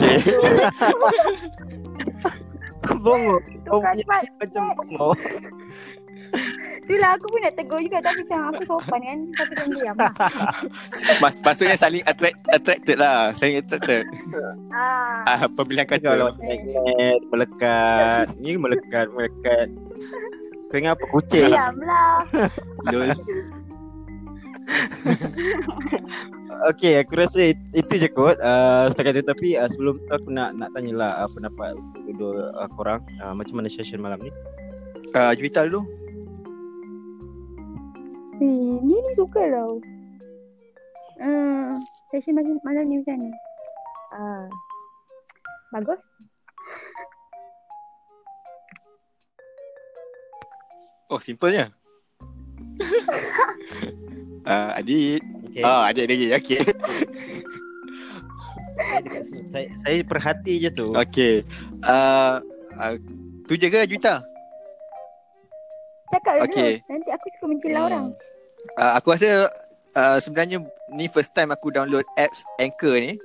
Okay. 2.88 3.02
Bongo 3.04 3.38
kau 3.68 3.84
Bukan 3.84 3.93
punya 4.00 4.04
sebab 4.06 4.22
macam 4.39 4.64
bongo 4.80 5.10
Itulah 6.88 7.10
aku 7.20 7.26
pun 7.28 7.39
nak 7.43 7.54
tegur 7.60 7.80
juga 7.84 8.00
Tapi 8.00 8.24
macam 8.24 8.39
aku 8.52 8.62
sopan 8.64 9.00
kan. 9.04 9.20
Tapi 9.36 9.54
kan 9.54 9.68
diam 9.76 9.95
lah. 10.00 10.14
Mas, 11.20 11.36
Maksudnya 11.43 11.76
saling 11.76 12.04
attract, 12.08 12.39
attracted 12.52 12.98
lah. 13.00 13.32
Saling 13.36 13.60
attracted. 13.60 14.08
Ah. 14.72 15.24
ah, 15.28 15.48
Pemilihan 15.52 15.88
kalau 16.00 16.32
kata. 16.32 16.43
magnet 16.48 17.22
melekat. 17.28 18.26
Ni 18.39 18.56
melekat 18.56 19.08
melekat. 19.12 19.68
Kau 20.68 20.76
ingat 20.80 20.95
apa? 21.00 21.06
Kucing. 21.12 21.52
Diam 21.52 21.76
lah. 21.84 22.18
Lol 22.91 23.12
Okay, 26.74 26.97
aku 26.97 27.13
rasa 27.22 27.53
it- 27.53 27.70
itu 27.72 27.93
je 28.01 28.09
kot 28.09 28.34
uh, 28.41 28.89
setakat 28.89 29.22
itu. 29.22 29.30
Tapi 29.30 29.47
uh, 29.55 29.70
sebelum 29.70 29.93
tu 29.93 30.09
aku 30.09 30.34
nak 30.34 30.57
nak 30.57 30.74
tanyalah 30.74 31.22
uh, 31.22 31.30
pendapat 31.30 31.78
dua 32.18 32.49
uh, 32.57 32.70
korang. 32.74 32.97
Uh, 33.22 33.32
macam 33.32 33.61
mana 33.61 33.70
session 33.70 34.01
malam 34.01 34.18
ni? 34.18 34.34
uh, 35.13 35.32
Juwita 35.38 35.63
dulu 35.63 35.86
Eh, 38.38 38.78
ni 38.82 38.93
ni 38.93 39.11
suka 39.13 39.41
tau 39.49 39.82
Hmm, 41.18 41.78
session 42.09 42.38
malam, 42.38 42.57
malam 42.61 42.86
ni 42.86 43.01
macam 43.01 43.18
ni 43.18 43.32
Ah, 44.13 44.45
Bagus 45.74 46.01
Oh 51.07 51.18
simpelnya 51.18 51.70
uh, 54.48 54.72
Adik 54.74 55.20
Okay. 55.48 55.64
Oh 55.64 55.82
adik 55.82 56.06
lagi 56.06 56.26
Okay 56.34 56.60
Saya, 58.70 59.00
dekat 59.04 59.22
sini. 59.24 59.41
saya, 59.50 59.68
saya 59.80 59.98
perhati 60.02 60.54
je 60.58 60.70
tu. 60.70 60.88
Okay 60.93 61.43
uh, 61.84 62.39
uh, 62.74 62.93
Tu 63.45 63.56
je 63.56 63.68
ke 63.68 63.84
Juwita 63.86 64.24
Cakap 66.08 66.34
dulu 66.38 66.45
Okay. 66.48 66.72
Nanti 66.86 67.10
aku 67.10 67.26
suka 67.30 67.45
mencela 67.45 67.80
orang 67.86 68.06
uh, 68.76 68.91
Aku 68.95 69.12
rasa 69.12 69.52
uh, 69.93 70.18
Sebenarnya 70.18 70.64
Ni 70.89 71.08
first 71.08 71.32
time 71.32 71.52
aku 71.52 71.68
download 71.70 72.08
apps 72.16 72.43
Anchor 72.58 72.95
ni 72.95 73.20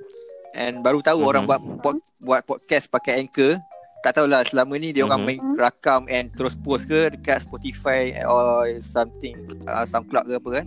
And 0.51 0.79
baru 0.79 0.99
tahu 0.99 1.19
Mhm. 1.19 1.27
orang 1.27 1.43
buat 1.45 1.61
pod, 1.79 1.95
buat 2.19 2.41
podcast 2.43 2.85
pakai 2.87 3.19
Anchor 3.19 3.57
tak 4.01 4.19
tahulah 4.19 4.43
selama 4.43 4.75
ni 4.75 4.91
dia 4.91 5.01
orang 5.01 5.23
Mhm. 5.23 5.27
main 5.29 5.39
rakam 5.55 6.03
and 6.05 6.27
terus 6.29 6.53
post 6.57 6.83
ke 6.83 7.07
dekat 7.09 7.39
Spotify 7.39 8.11
or 8.21 8.67
something 8.83 9.31
uh, 9.63 9.87
SoundCloud 9.87 10.27
ke 10.27 10.35
apa 10.35 10.49
kan. 10.53 10.65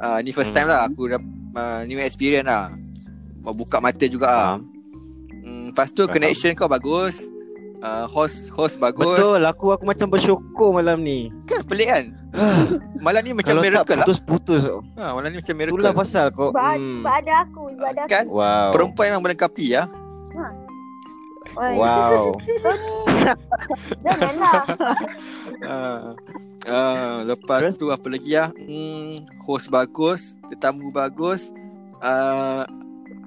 Uh, 0.00 0.18
ni 0.20 0.32
first 0.32 0.50
time 0.50 0.64
lah 0.64 0.88
aku 0.88 1.06
dah 1.06 1.20
uh, 1.54 1.80
new 1.84 1.98
experience 1.98 2.44
lah. 2.44 2.72
Mau 3.38 3.52
buka 3.52 3.78
mata 3.78 4.04
juga 4.04 4.26
lah. 4.26 4.44
Faham? 4.50 4.60
Hmm, 5.40 5.62
lepas 5.70 5.88
tu 5.90 6.02
Faham. 6.02 6.12
connection 6.12 6.52
kau 6.52 6.66
bagus. 6.66 7.20
Uh, 7.80 8.04
host 8.06 8.48
host 8.50 8.76
bagus. 8.76 9.00
Betul, 9.00 9.40
aku 9.42 9.72
aku 9.72 9.84
macam 9.84 10.08
bersyukur 10.08 10.68
malam 10.70 11.00
ni. 11.00 11.32
Kan 11.44 11.64
pelik 11.64 11.88
kan? 11.88 12.04
Malam 13.00 13.20
ni 13.22 13.32
macam 13.32 13.48
Kalau 13.50 13.58
tak 13.58 13.66
miracle 13.66 13.90
lah. 13.90 14.04
putus-putus. 14.04 14.62
Ha, 14.94 15.04
malam 15.10 15.28
ni 15.28 15.40
macam 15.40 15.54
miracle. 15.56 15.80
Itulah 15.80 15.94
pasal 15.96 16.26
kau. 16.30 16.52
Sebab, 16.52 16.76
Hmm. 16.76 17.00
sebab 17.00 17.14
ada 17.16 17.32
aku 17.42 17.62
ada 17.72 18.00
aku 18.04 18.12
Kan? 18.12 18.24
Wow. 18.28 18.68
Perempuan 18.70 19.06
memang 19.08 19.24
melengkapi 19.24 19.66
ya. 19.66 19.82
Oi, 21.50 21.72
Wow. 21.74 22.36
Kau 22.36 22.74
ni 22.76 22.96
Janganlah 24.04 24.62
Uh, 25.60 26.12
uh, 26.66 27.24
lepas 27.24 27.76
tu 27.76 27.88
apa 27.88 28.06
lagi 28.10 28.36
ya? 28.36 28.52
Hmm, 28.52 29.24
host 29.46 29.70
bagus, 29.70 30.34
tetamu 30.52 30.90
bagus. 30.92 31.54
Uh, 32.00 32.64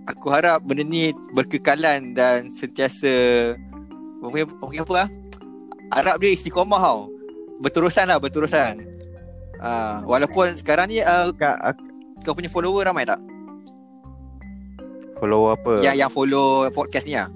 aku 0.10 0.34
harap 0.34 0.62
benda 0.66 0.84
ni 0.84 1.16
berkekalan 1.34 2.14
dan 2.14 2.50
sentiasa 2.52 3.54
apa 4.22 4.36
apa, 4.44 4.66
apa 4.82 4.94
ah? 5.06 5.10
Harap 5.94 6.18
dia 6.22 6.34
istiqomah 6.34 6.82
tau. 6.82 7.10
Berterusan 7.62 8.10
lah, 8.10 8.18
berterusan. 8.18 8.82
Uh, 9.64 10.04
walaupun 10.04 10.58
sekarang 10.60 10.92
ni 10.92 11.00
uh, 11.00 11.32
Kak, 11.32 11.56
aku 11.62 11.84
kau 12.28 12.36
punya 12.36 12.52
follower 12.52 12.84
ramai 12.84 13.08
tak? 13.08 13.22
follow 15.24 15.56
apa? 15.56 15.80
Yang 15.80 15.96
yang 16.04 16.12
follow 16.12 16.68
podcast 16.76 17.08
ni 17.08 17.16
ah. 17.16 17.32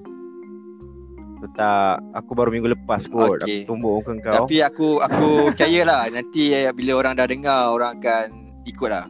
Tak, 1.38 2.02
aku 2.18 2.32
baru 2.34 2.50
minggu 2.50 2.74
lepas 2.74 3.06
kot. 3.06 3.46
Okey. 3.46 3.66
Aku 3.66 3.70
tumbuk 3.70 4.02
muka 4.02 4.12
kau. 4.26 4.34
Tapi 4.46 4.56
aku 4.66 4.88
aku 4.98 5.54
percayalah 5.54 6.10
nanti 6.10 6.50
eh, 6.50 6.74
bila 6.74 6.98
orang 6.98 7.14
dah 7.14 7.30
dengar 7.30 7.70
orang 7.70 8.02
akan 8.02 8.26
ikut 8.66 8.90
lah. 8.90 9.06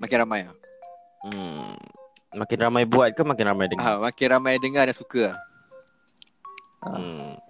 Makin 0.00 0.16
ramai 0.20 0.40
lah. 0.44 0.56
Hmm. 1.24 1.72
Makin 2.36 2.58
ramai 2.60 2.84
buat 2.84 3.16
ke 3.16 3.22
makin 3.24 3.46
ramai 3.48 3.72
dengar? 3.72 3.84
Ah, 3.84 3.96
makin 3.96 4.26
ramai 4.28 4.60
dengar 4.60 4.84
dan 4.84 4.96
suka 4.96 5.32
lah. 5.32 5.38
Hmm. 6.84 7.40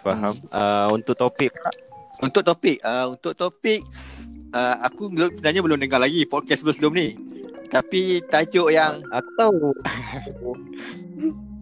Faham. 0.00 0.32
Uh, 0.48 0.88
untuk 0.94 1.18
topik 1.18 1.52
Untuk 2.22 2.40
topik, 2.46 2.80
uh, 2.80 3.12
untuk 3.12 3.36
topik 3.36 3.84
uh, 4.56 4.76
aku 4.80 5.12
belum 5.12 5.36
sebenarnya 5.36 5.60
belum 5.60 5.78
dengar 5.82 6.00
lagi 6.00 6.24
podcast 6.24 6.64
sebelum-sebelum 6.64 6.94
ni. 6.96 7.08
Tapi 7.68 8.24
tajuk 8.30 8.72
yang 8.72 9.04
aku 9.12 9.30
tahu. 9.36 9.58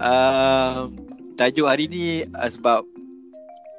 uh, 0.00 0.88
tajuk 1.36 1.64
hari 1.64 1.84
ni 1.86 2.04
uh, 2.26 2.50
sebab 2.50 2.80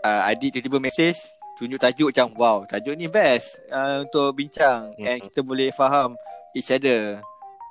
uh, 0.02 0.30
adik 0.30 0.56
tiba-tiba 0.56 0.78
mesej 0.80 1.18
tunjuk 1.58 1.78
tajuk 1.78 2.10
macam 2.10 2.28
wow, 2.34 2.58
tajuk 2.66 2.96
ni 2.96 3.06
best 3.06 3.58
uh, 3.70 4.02
untuk 4.02 4.34
bincang 4.34 4.94
Hmm. 4.98 5.06
and 5.06 5.18
kita 5.26 5.40
boleh 5.42 5.70
faham 5.70 6.14
each 6.54 6.70
other 6.70 7.22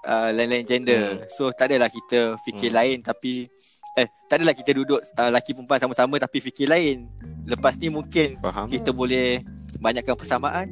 uh, 0.05 0.29
lain-lain 0.31 0.63
gender. 0.63 1.27
So 1.33 1.51
tak 1.51 1.71
adalah 1.71 1.89
kita 1.89 2.39
fikir 2.43 2.71
Hmm. 2.71 2.79
lain 2.79 2.97
tapi 3.03 3.47
eh 3.99 4.07
tak 4.31 4.39
adalah 4.39 4.55
kita 4.55 4.71
duduk 4.71 5.03
uh, 5.19 5.31
laki 5.31 5.51
perempuan 5.51 5.83
sama-sama 5.83 6.15
tapi 6.17 6.39
fikir 6.39 6.71
lain. 6.71 7.11
Lepas 7.47 7.75
ni 7.75 7.91
mungkin 7.91 8.39
Faham. 8.39 8.71
kita 8.71 8.95
boleh 8.95 9.43
banyakkan 9.79 10.15
persamaan 10.15 10.71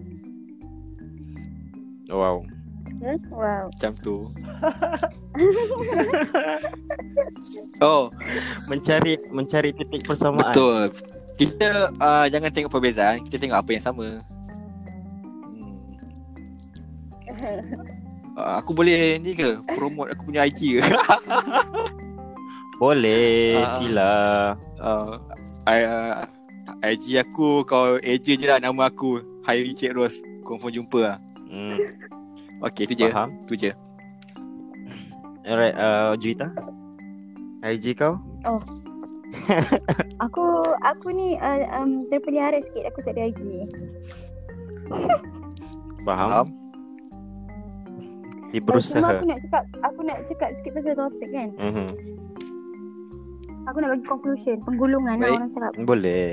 Wow. 2.08 2.40
Eh? 2.98 3.16
Wow. 3.28 3.70
Macam 3.70 3.92
tu. 3.96 4.16
oh, 7.80 8.10
Mencari 8.66 9.16
mencari 9.28 9.70
titik 9.72 10.02
persamaan. 10.02 10.44
betul. 10.44 10.90
Kita 11.34 11.88
uh, 11.94 12.26
jangan 12.26 12.50
tengok 12.50 12.68
perbezaan, 12.68 13.22
kita 13.22 13.38
tengok 13.38 13.56
apa 13.56 13.70
yang 13.70 13.80
sama. 13.80 14.06
Hmm. 15.46 15.78
Uh, 18.34 18.52
aku 18.58 18.72
boleh 18.72 19.16
ni 19.16 19.32
ke 19.32 19.56
promote 19.72 20.10
aku 20.10 20.26
punya 20.26 20.42
IG 20.42 20.76
ke? 20.76 20.80
Boleh, 22.78 23.58
Ah. 23.58 23.74
sila. 23.74 24.10
uh, 24.78 25.18
I, 25.64 25.82
uh, 25.82 26.22
IG 26.80 27.16
aku 27.16 27.62
kau 27.62 27.98
agent 27.98 28.38
je 28.38 28.46
lah 28.46 28.58
nama 28.58 28.86
aku 28.86 29.18
Hairi 29.42 29.72
Cik 29.72 29.92
Ros 29.92 30.20
Confirm 30.42 30.72
jumpa 30.72 31.00
lah 31.00 31.16
Hmm, 31.44 31.76
Okay 32.58 32.84
tu 32.86 32.94
je 32.94 33.06
faham. 33.08 33.30
Tu 33.46 33.54
je 33.54 33.70
Alright, 35.48 35.76
uh, 35.78 36.12
Juita. 36.18 36.52
IG 37.64 37.96
kau? 37.96 38.20
Aku 40.24 40.44
aku 40.82 41.08
ni 41.12 41.36
uh, 41.38 41.62
um, 41.74 42.00
terpelihara 42.08 42.60
sikit 42.60 42.88
aku 42.88 42.98
tak 43.04 43.16
ada 43.16 43.28
IG. 43.28 43.40
Faham? 46.04 46.28
Faham? 46.30 46.46
Dia 48.48 48.60
Cuma 48.64 48.68
berusaha. 48.72 49.04
aku 49.04 49.24
nak 49.28 49.38
cakap 49.44 49.64
aku 49.84 50.00
nak 50.00 50.18
cakap 50.24 50.50
sikit 50.56 50.72
pasal 50.74 50.94
topik 50.96 51.28
kan. 51.28 51.48
Mhm. 51.60 51.86
Aku 53.68 53.76
nak 53.78 53.88
bagi 53.92 54.06
conclusion, 54.08 54.56
penggulungan 54.64 55.20
lah 55.20 55.28
Baik. 55.28 55.36
orang 55.36 55.50
cakap. 55.52 55.72
Boleh. 55.84 56.24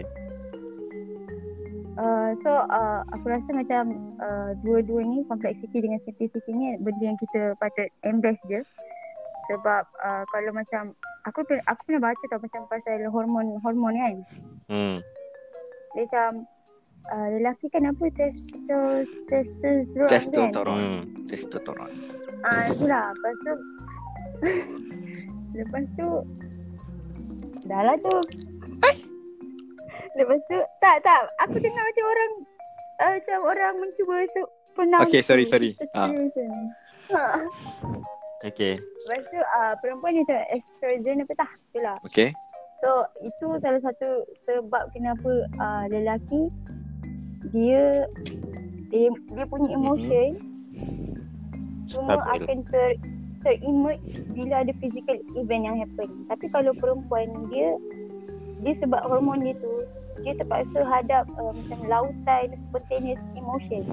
Uh, 1.96 2.36
so 2.44 2.52
uh, 2.52 3.08
aku 3.16 3.32
rasa 3.32 3.56
macam 3.56 3.96
uh, 4.20 4.52
dua-dua 4.60 5.00
ni 5.08 5.24
complexity 5.32 5.80
dengan 5.80 6.00
simplicity 6.04 6.52
ni 6.52 6.76
benda 6.84 7.16
yang 7.16 7.20
kita 7.20 7.56
patut 7.56 7.88
embrace 8.04 8.44
je. 8.52 8.60
Sebab 9.48 9.84
uh, 10.04 10.24
kalau 10.28 10.52
macam 10.52 10.92
aku 11.24 11.48
aku 11.48 11.82
pernah 11.88 12.12
baca 12.12 12.24
tau 12.28 12.42
macam 12.44 12.62
pasal 12.68 13.00
hormon 13.08 13.56
hormon 13.64 13.96
kan. 13.96 14.16
Hmm. 14.68 14.98
Dia 15.96 16.04
macam 16.04 16.32
uh, 17.16 17.28
lelaki 17.40 17.72
kan 17.72 17.88
apa 17.88 18.06
testos 18.12 19.08
testosteron 19.32 20.10
kan. 20.12 20.12
Testosteron 20.12 20.80
Hmm. 20.80 21.02
Testosteron 21.32 21.92
Ah 22.44 22.62
itulah 22.68 23.06
lepas 23.16 23.36
tu 23.40 23.54
lepas 25.64 25.84
tu 25.96 26.08
dah 27.72 27.82
lah 27.88 27.98
tu. 28.04 28.16
Lepas 30.16 30.40
tu 30.48 30.58
tak 30.80 30.96
tak 31.04 31.28
aku 31.40 31.58
dengar 31.60 31.84
macam 31.84 32.06
orang 32.06 32.32
uh, 33.00 33.12
macam 33.20 33.40
orang 33.44 33.74
mencuba 33.80 34.16
se- 34.32 34.54
pronounce 34.76 35.08
Okay, 35.08 35.22
sorry, 35.22 35.44
tu, 35.44 35.52
sorry. 35.52 35.70
Testosteron. 35.76 36.64
Ha. 37.12 37.24
Okay. 38.46 38.74
Lepas 38.78 39.24
tu 39.30 39.40
uh, 39.40 39.74
perempuan 39.80 40.14
ni 40.14 40.22
macam 40.24 40.40
estrogen 40.52 41.24
apa 41.24 41.34
tak 41.38 41.50
itulah. 41.54 41.96
Okay 42.06 42.30
So 42.84 43.02
itu 43.24 43.48
salah 43.64 43.82
satu 43.82 44.30
sebab 44.46 44.94
kenapa 44.94 45.32
uh, 45.58 45.84
lelaki 45.90 46.52
dia 47.50 48.06
dia, 48.94 49.10
dia 49.10 49.46
punya 49.48 49.74
emotion 49.74 50.38
semua 51.90 52.18
Stabil. 52.22 52.34
akan 52.42 52.58
ter 52.70 52.90
teremerge 53.46 54.26
bila 54.34 54.66
ada 54.66 54.74
physical 54.82 55.18
event 55.38 55.64
yang 55.66 55.78
happen. 55.78 56.10
Tapi 56.30 56.46
kalau 56.50 56.74
perempuan 56.78 57.30
dia 57.50 57.78
dia 58.64 58.74
sebab 58.80 59.02
hormon 59.08 59.44
dia 59.44 59.56
tu 59.60 59.84
dia 60.24 60.32
terpaksa 60.40 60.80
hadap 60.88 61.28
uh, 61.36 61.52
macam 61.52 61.80
lautan 61.92 62.56
spontaneous 62.70 63.20
emotion. 63.36 63.84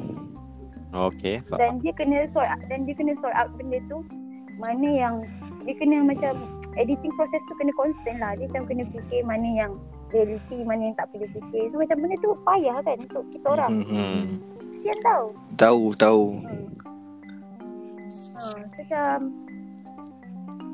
Okay, 0.93 1.41
faham. 1.49 1.59
dan 1.59 1.73
dia 1.81 1.93
kena 1.97 2.29
sort 2.37 2.47
dan 2.69 2.85
dia 2.85 2.93
kena 2.93 3.17
sort 3.17 3.33
out 3.33 3.49
benda 3.57 3.81
tu 3.89 4.05
mana 4.61 4.89
yang 4.93 5.15
dia 5.65 5.73
kena 5.81 6.05
macam 6.05 6.61
editing 6.77 7.11
proses 7.17 7.41
tu 7.49 7.57
kena 7.57 7.73
constant 7.75 8.21
lah. 8.21 8.37
Dia 8.37 8.47
macam 8.53 8.69
kena 8.69 8.85
fikir 8.93 9.25
mana 9.25 9.49
yang 9.49 9.73
reality 10.13 10.61
mana 10.63 10.93
yang 10.93 10.97
tak 11.01 11.09
perlu 11.11 11.27
fikir. 11.33 11.73
So 11.73 11.81
macam 11.81 11.97
benda 12.05 12.17
tu 12.21 12.37
payah 12.45 12.77
kan 12.85 12.97
untuk 13.01 13.25
kita 13.33 13.47
orang. 13.57 13.73
Hmm. 13.89 14.25
kesian 14.77 14.99
tau. 15.01 15.25
Tahu 15.57 15.85
Tahu. 15.97 16.25
Hmm. 16.45 16.67
ha, 18.37 18.41
so 18.45 18.59
macam 18.61 19.17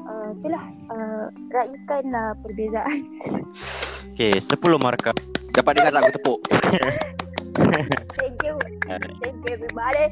uh, 0.09 0.29
itulah 0.35 0.65
uh, 0.91 1.27
raikanlah 1.55 2.29
perbezaan 2.43 3.01
Okay, 4.15 4.33
10 4.39 4.79
markah. 4.79 5.17
Dapat 5.55 5.73
dengar 5.75 5.93
lagu 5.99 6.11
tepuk 6.15 6.39
thank 8.19 8.39
you 8.47 8.55
thank 8.87 9.39
you 9.43 9.51
everybody 9.51 10.05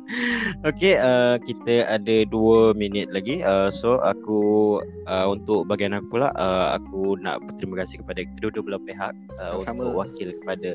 Okay, 0.68 0.98
uh, 0.98 1.40
kita 1.42 1.86
ada 1.86 2.16
2 2.28 2.74
minit 2.76 3.10
lagi. 3.10 3.42
Uh, 3.42 3.72
so 3.72 4.02
aku 4.02 4.78
uh, 5.06 5.26
untuk 5.30 5.66
bagian 5.70 5.94
aku 5.94 6.18
pula 6.18 6.28
uh, 6.34 6.76
aku 6.76 7.16
nak 7.18 7.42
berterima 7.46 7.82
kasih 7.84 8.02
kepada 8.02 8.20
kedua-dua 8.38 8.62
belah 8.66 8.82
pihak 8.82 9.12
uh, 9.40 9.62
Sama. 9.62 9.80
untuk 9.80 9.90
wakil 10.04 10.28
kepada 10.42 10.70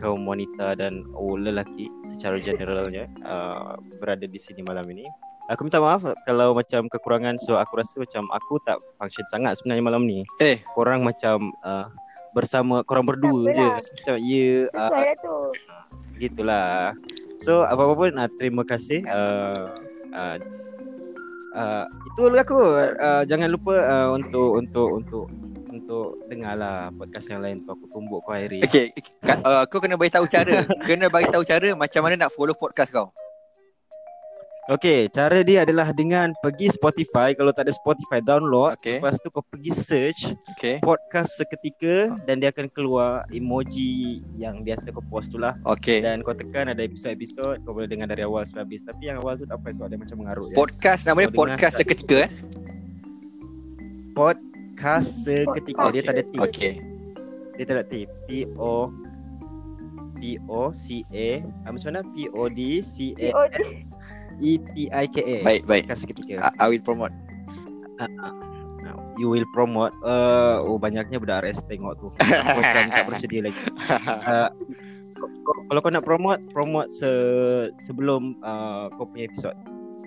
kaum 0.00 0.24
wanita 0.24 0.76
dan 0.78 1.04
oh, 1.14 1.36
lelaki 1.36 1.92
secara 2.02 2.40
generalnya 2.40 3.06
uh, 3.24 3.76
berada 4.00 4.24
di 4.24 4.38
sini 4.40 4.64
malam 4.64 4.88
ini. 4.90 5.06
Aku 5.48 5.64
minta 5.64 5.80
maaf 5.80 6.04
kalau 6.22 6.52
macam 6.52 6.84
kekurangan 6.86 7.40
so 7.40 7.56
aku 7.56 7.80
rasa 7.80 8.04
macam 8.04 8.28
aku 8.28 8.60
tak 8.60 8.76
function 8.94 9.24
sangat 9.26 9.56
sebenarnya 9.56 9.80
malam 9.80 10.04
ni. 10.04 10.20
Eh. 10.38 10.60
korang 10.76 11.00
macam 11.00 11.56
uh, 11.64 11.88
bersama 12.30 12.84
korang 12.84 13.08
berdua 13.08 13.48
Tak 13.48 13.56
je. 13.56 13.64
apalah. 13.64 13.80
Macam 13.80 14.16
ya 14.20 14.44
uh, 14.44 14.68
sesuai 14.68 15.00
lah 15.00 15.16
tu 15.16 15.36
gitulah. 16.18 16.68
So 17.38 17.64
apa-apa 17.64 17.92
pun 17.94 18.12
uh, 18.14 18.28
terima 18.36 18.62
kasih 18.62 19.00
uh, 19.08 19.72
uh, 20.12 20.36
uh, 21.54 21.84
itu 22.04 22.20
lah 22.28 22.44
aku 22.44 22.58
uh, 22.76 23.22
jangan 23.24 23.48
lupa 23.48 23.72
uh, 23.78 24.08
untuk 24.12 24.50
untuk 24.52 24.88
untuk 24.92 25.26
untuk 25.68 26.18
dengarlah 26.26 26.92
podcast 26.92 27.30
yang 27.30 27.40
lain 27.40 27.64
tu 27.64 27.72
aku 27.72 27.88
tumbuk 27.88 28.20
kau 28.20 28.36
Hairi. 28.36 28.60
Okay 28.60 28.92
Ka- 29.24 29.40
uh, 29.40 29.64
Kau 29.64 29.78
kena 29.78 29.94
bagi 29.94 30.10
tahu 30.10 30.26
cara 30.26 30.66
Kena 30.88 31.06
bagi 31.06 31.30
tahu 31.30 31.40
cara 31.40 31.70
Macam 31.72 32.00
mana 32.02 32.18
nak 32.18 32.34
follow 32.34 32.52
podcast 32.52 32.90
kau 32.90 33.08
Okay, 34.68 35.08
cara 35.08 35.40
dia 35.40 35.64
adalah 35.64 35.96
dengan 35.96 36.36
pergi 36.44 36.68
Spotify. 36.68 37.32
Kalau 37.32 37.56
tak 37.56 37.64
ada 37.64 37.72
Spotify, 37.72 38.20
download. 38.20 38.76
Okay 38.76 39.00
Lepas 39.00 39.16
tu 39.16 39.32
kau 39.32 39.40
pergi 39.40 39.72
search 39.72 40.36
Okay 40.52 40.84
podcast 40.84 41.40
seketika 41.40 42.12
dan 42.28 42.44
dia 42.44 42.52
akan 42.52 42.68
keluar 42.76 43.24
emoji 43.32 44.20
yang 44.36 44.60
biasa 44.60 44.92
kau 44.92 45.00
post 45.08 45.32
tu 45.32 45.40
lah. 45.40 45.56
Okay 45.64 46.04
Dan 46.04 46.20
kau 46.20 46.36
tekan 46.36 46.68
ada 46.68 46.84
episod-episod 46.84 47.64
Kau 47.64 47.72
boleh 47.72 47.88
dengar 47.88 48.12
dari 48.12 48.28
awal 48.28 48.44
sampai 48.44 48.68
habis. 48.68 48.84
Tapi 48.84 49.08
yang 49.08 49.24
awal 49.24 49.40
tu 49.40 49.48
tak 49.48 49.56
apa 49.56 49.72
sebab 49.72 49.88
dia 49.88 49.98
macam 50.04 50.16
mengarut 50.20 50.44
je 50.52 50.56
Podcast 50.60 51.02
namanya 51.08 51.28
Kau 51.32 51.38
podcast 51.48 51.74
seketika 51.80 52.18
eh? 52.28 52.30
Podcast 54.12 55.08
seketika. 55.24 55.88
Dia 55.96 56.02
tak 56.04 56.12
ada 56.12 56.24
T 56.28 56.34
Okay 56.44 56.72
Dia 57.56 57.64
tak 57.64 57.74
ada 57.80 57.84
T 57.88 58.04
P-O 58.28 58.92
P-O-C-A 60.20 61.28
ah, 61.64 61.70
Macam 61.72 61.88
mana? 61.88 62.00
P-O-D-C-A-S 64.38 65.10
E-T-I-K-A 65.10 65.34
Baik 65.42 65.62
baik. 65.64 65.82
Podcast 65.84 66.02
seketika 66.02 66.32
I, 66.38 66.50
I 66.56 66.66
will 66.68 66.80
promote. 66.80 67.14
You 69.18 69.26
will 69.26 69.46
promote. 69.50 69.90
Uh, 70.00 70.62
Oh 70.62 70.78
banyaknya 70.78 71.18
budak 71.18 71.42
RS 71.42 71.66
tengok 71.66 71.98
tu. 71.98 72.06
Macam 72.58 72.82
tak 72.88 73.04
bersedia 73.04 73.42
lagi. 73.42 73.58
Uh, 73.58 74.46
kau- 75.12 75.34
kau- 75.42 75.62
Kalau 75.66 75.80
kau 75.82 75.90
nak 75.90 76.06
promote 76.06 76.38
Promote 76.48 76.86
se 76.88 77.10
sebelum 77.76 78.38
uh, 78.40 78.86
kau 78.94 79.10
punya 79.10 79.26
episod. 79.26 79.54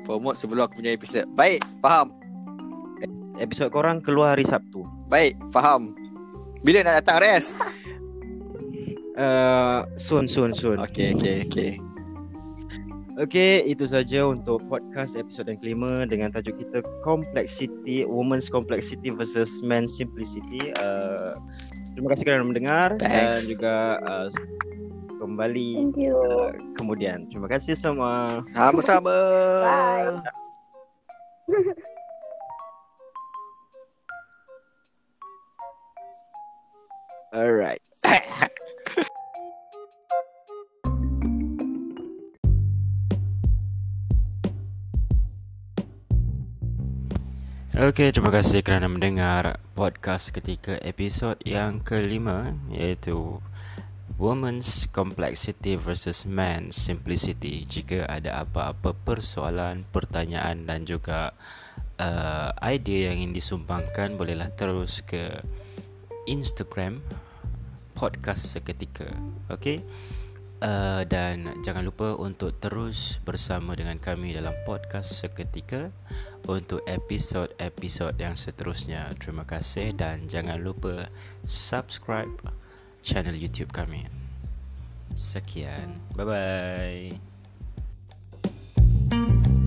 Promote 0.01 0.39
sebelum 0.39 0.63
aku 0.63 0.79
punya 0.79 0.95
episod. 0.95 1.27
Baik 1.29 1.59
Faham? 1.83 2.15
Episod 3.35 3.67
korang 3.67 3.99
keluar 3.99 4.33
hari 4.33 4.47
Sabtu. 4.47 4.87
Baik 5.05 5.35
Faham. 5.51 5.91
Bila 6.61 6.81
nak 6.81 7.03
datang 7.03 7.19
Res 7.19 7.51
Uh, 9.11 9.83
soon, 9.99 10.23
soon, 10.23 10.55
soon. 10.55 10.79
Okay 10.79 11.11
okay 11.11 11.43
okay 11.43 11.75
Okay, 13.19 13.59
itu 13.67 13.83
saja 13.83 14.23
untuk 14.23 14.63
podcast 14.71 15.19
episod 15.19 15.43
yang 15.43 15.59
kelima 15.59 16.07
dengan 16.07 16.31
tajuk 16.31 16.55
kita 16.55 16.79
Complexity, 17.03 18.07
Women's 18.07 18.47
Complexity 18.47 19.11
versus 19.11 19.59
Men's 19.67 19.99
Simplicity. 19.99 20.71
Uh, 20.79 21.35
terima 21.91 22.15
kasih 22.15 22.23
kerana 22.23 22.47
mendengar 22.47 22.95
dan 22.95 23.35
Thanks. 23.35 23.51
juga 23.51 23.99
uh, 24.07 24.31
kembali 25.19 25.91
thank 25.91 25.99
you 25.99 26.15
uh, 26.15 26.55
kemudian. 26.79 27.27
Terima 27.27 27.51
kasih 27.51 27.75
semua. 27.75 28.39
Sama-sama 28.55 29.11
Bye. 29.59 30.23
Alright. 37.35 37.83
Okey, 47.71 48.11
terima 48.11 48.35
kasih 48.35 48.67
kerana 48.67 48.91
mendengar 48.91 49.63
podcast 49.79 50.35
ketika 50.35 50.75
episod 50.83 51.39
yang 51.47 51.79
kelima 51.79 52.51
iaitu 52.67 53.39
woman's 54.19 54.91
complexity 54.91 55.79
versus 55.79 56.27
man's 56.27 56.75
simplicity. 56.75 57.63
Jika 57.63 58.11
ada 58.11 58.43
apa-apa 58.43 58.91
persoalan, 59.07 59.87
pertanyaan 59.87 60.67
dan 60.67 60.83
juga 60.83 61.31
uh, 61.95 62.51
idea 62.59 63.07
yang 63.07 63.23
ingin 63.23 63.39
disumbangkan, 63.39 64.19
bolehlah 64.19 64.51
terus 64.51 64.99
ke 64.99 65.39
Instagram 66.27 66.99
podcast 67.95 68.51
seketika. 68.51 69.07
Okay? 69.47 69.79
uh, 70.61 71.01
dan 71.05 71.59
jangan 71.65 71.83
lupa 71.83 72.15
untuk 72.15 72.55
terus 72.61 73.19
bersama 73.25 73.75
dengan 73.75 73.97
kami 73.97 74.37
dalam 74.37 74.53
podcast 74.63 75.19
seketika 75.19 75.89
untuk 76.47 76.85
episod-episod 76.87 78.15
yang 78.17 78.37
seterusnya. 78.37 79.11
Terima 79.17 79.43
kasih 79.43 79.93
dan 79.97 80.25
jangan 80.29 80.61
lupa 80.61 81.09
subscribe 81.43 82.31
channel 83.01 83.35
YouTube 83.35 83.73
kami. 83.73 84.07
Sekian. 85.17 85.99
Bye 86.15 86.25
bye. 86.25 87.31
thank 89.11 89.45
you 89.45 89.60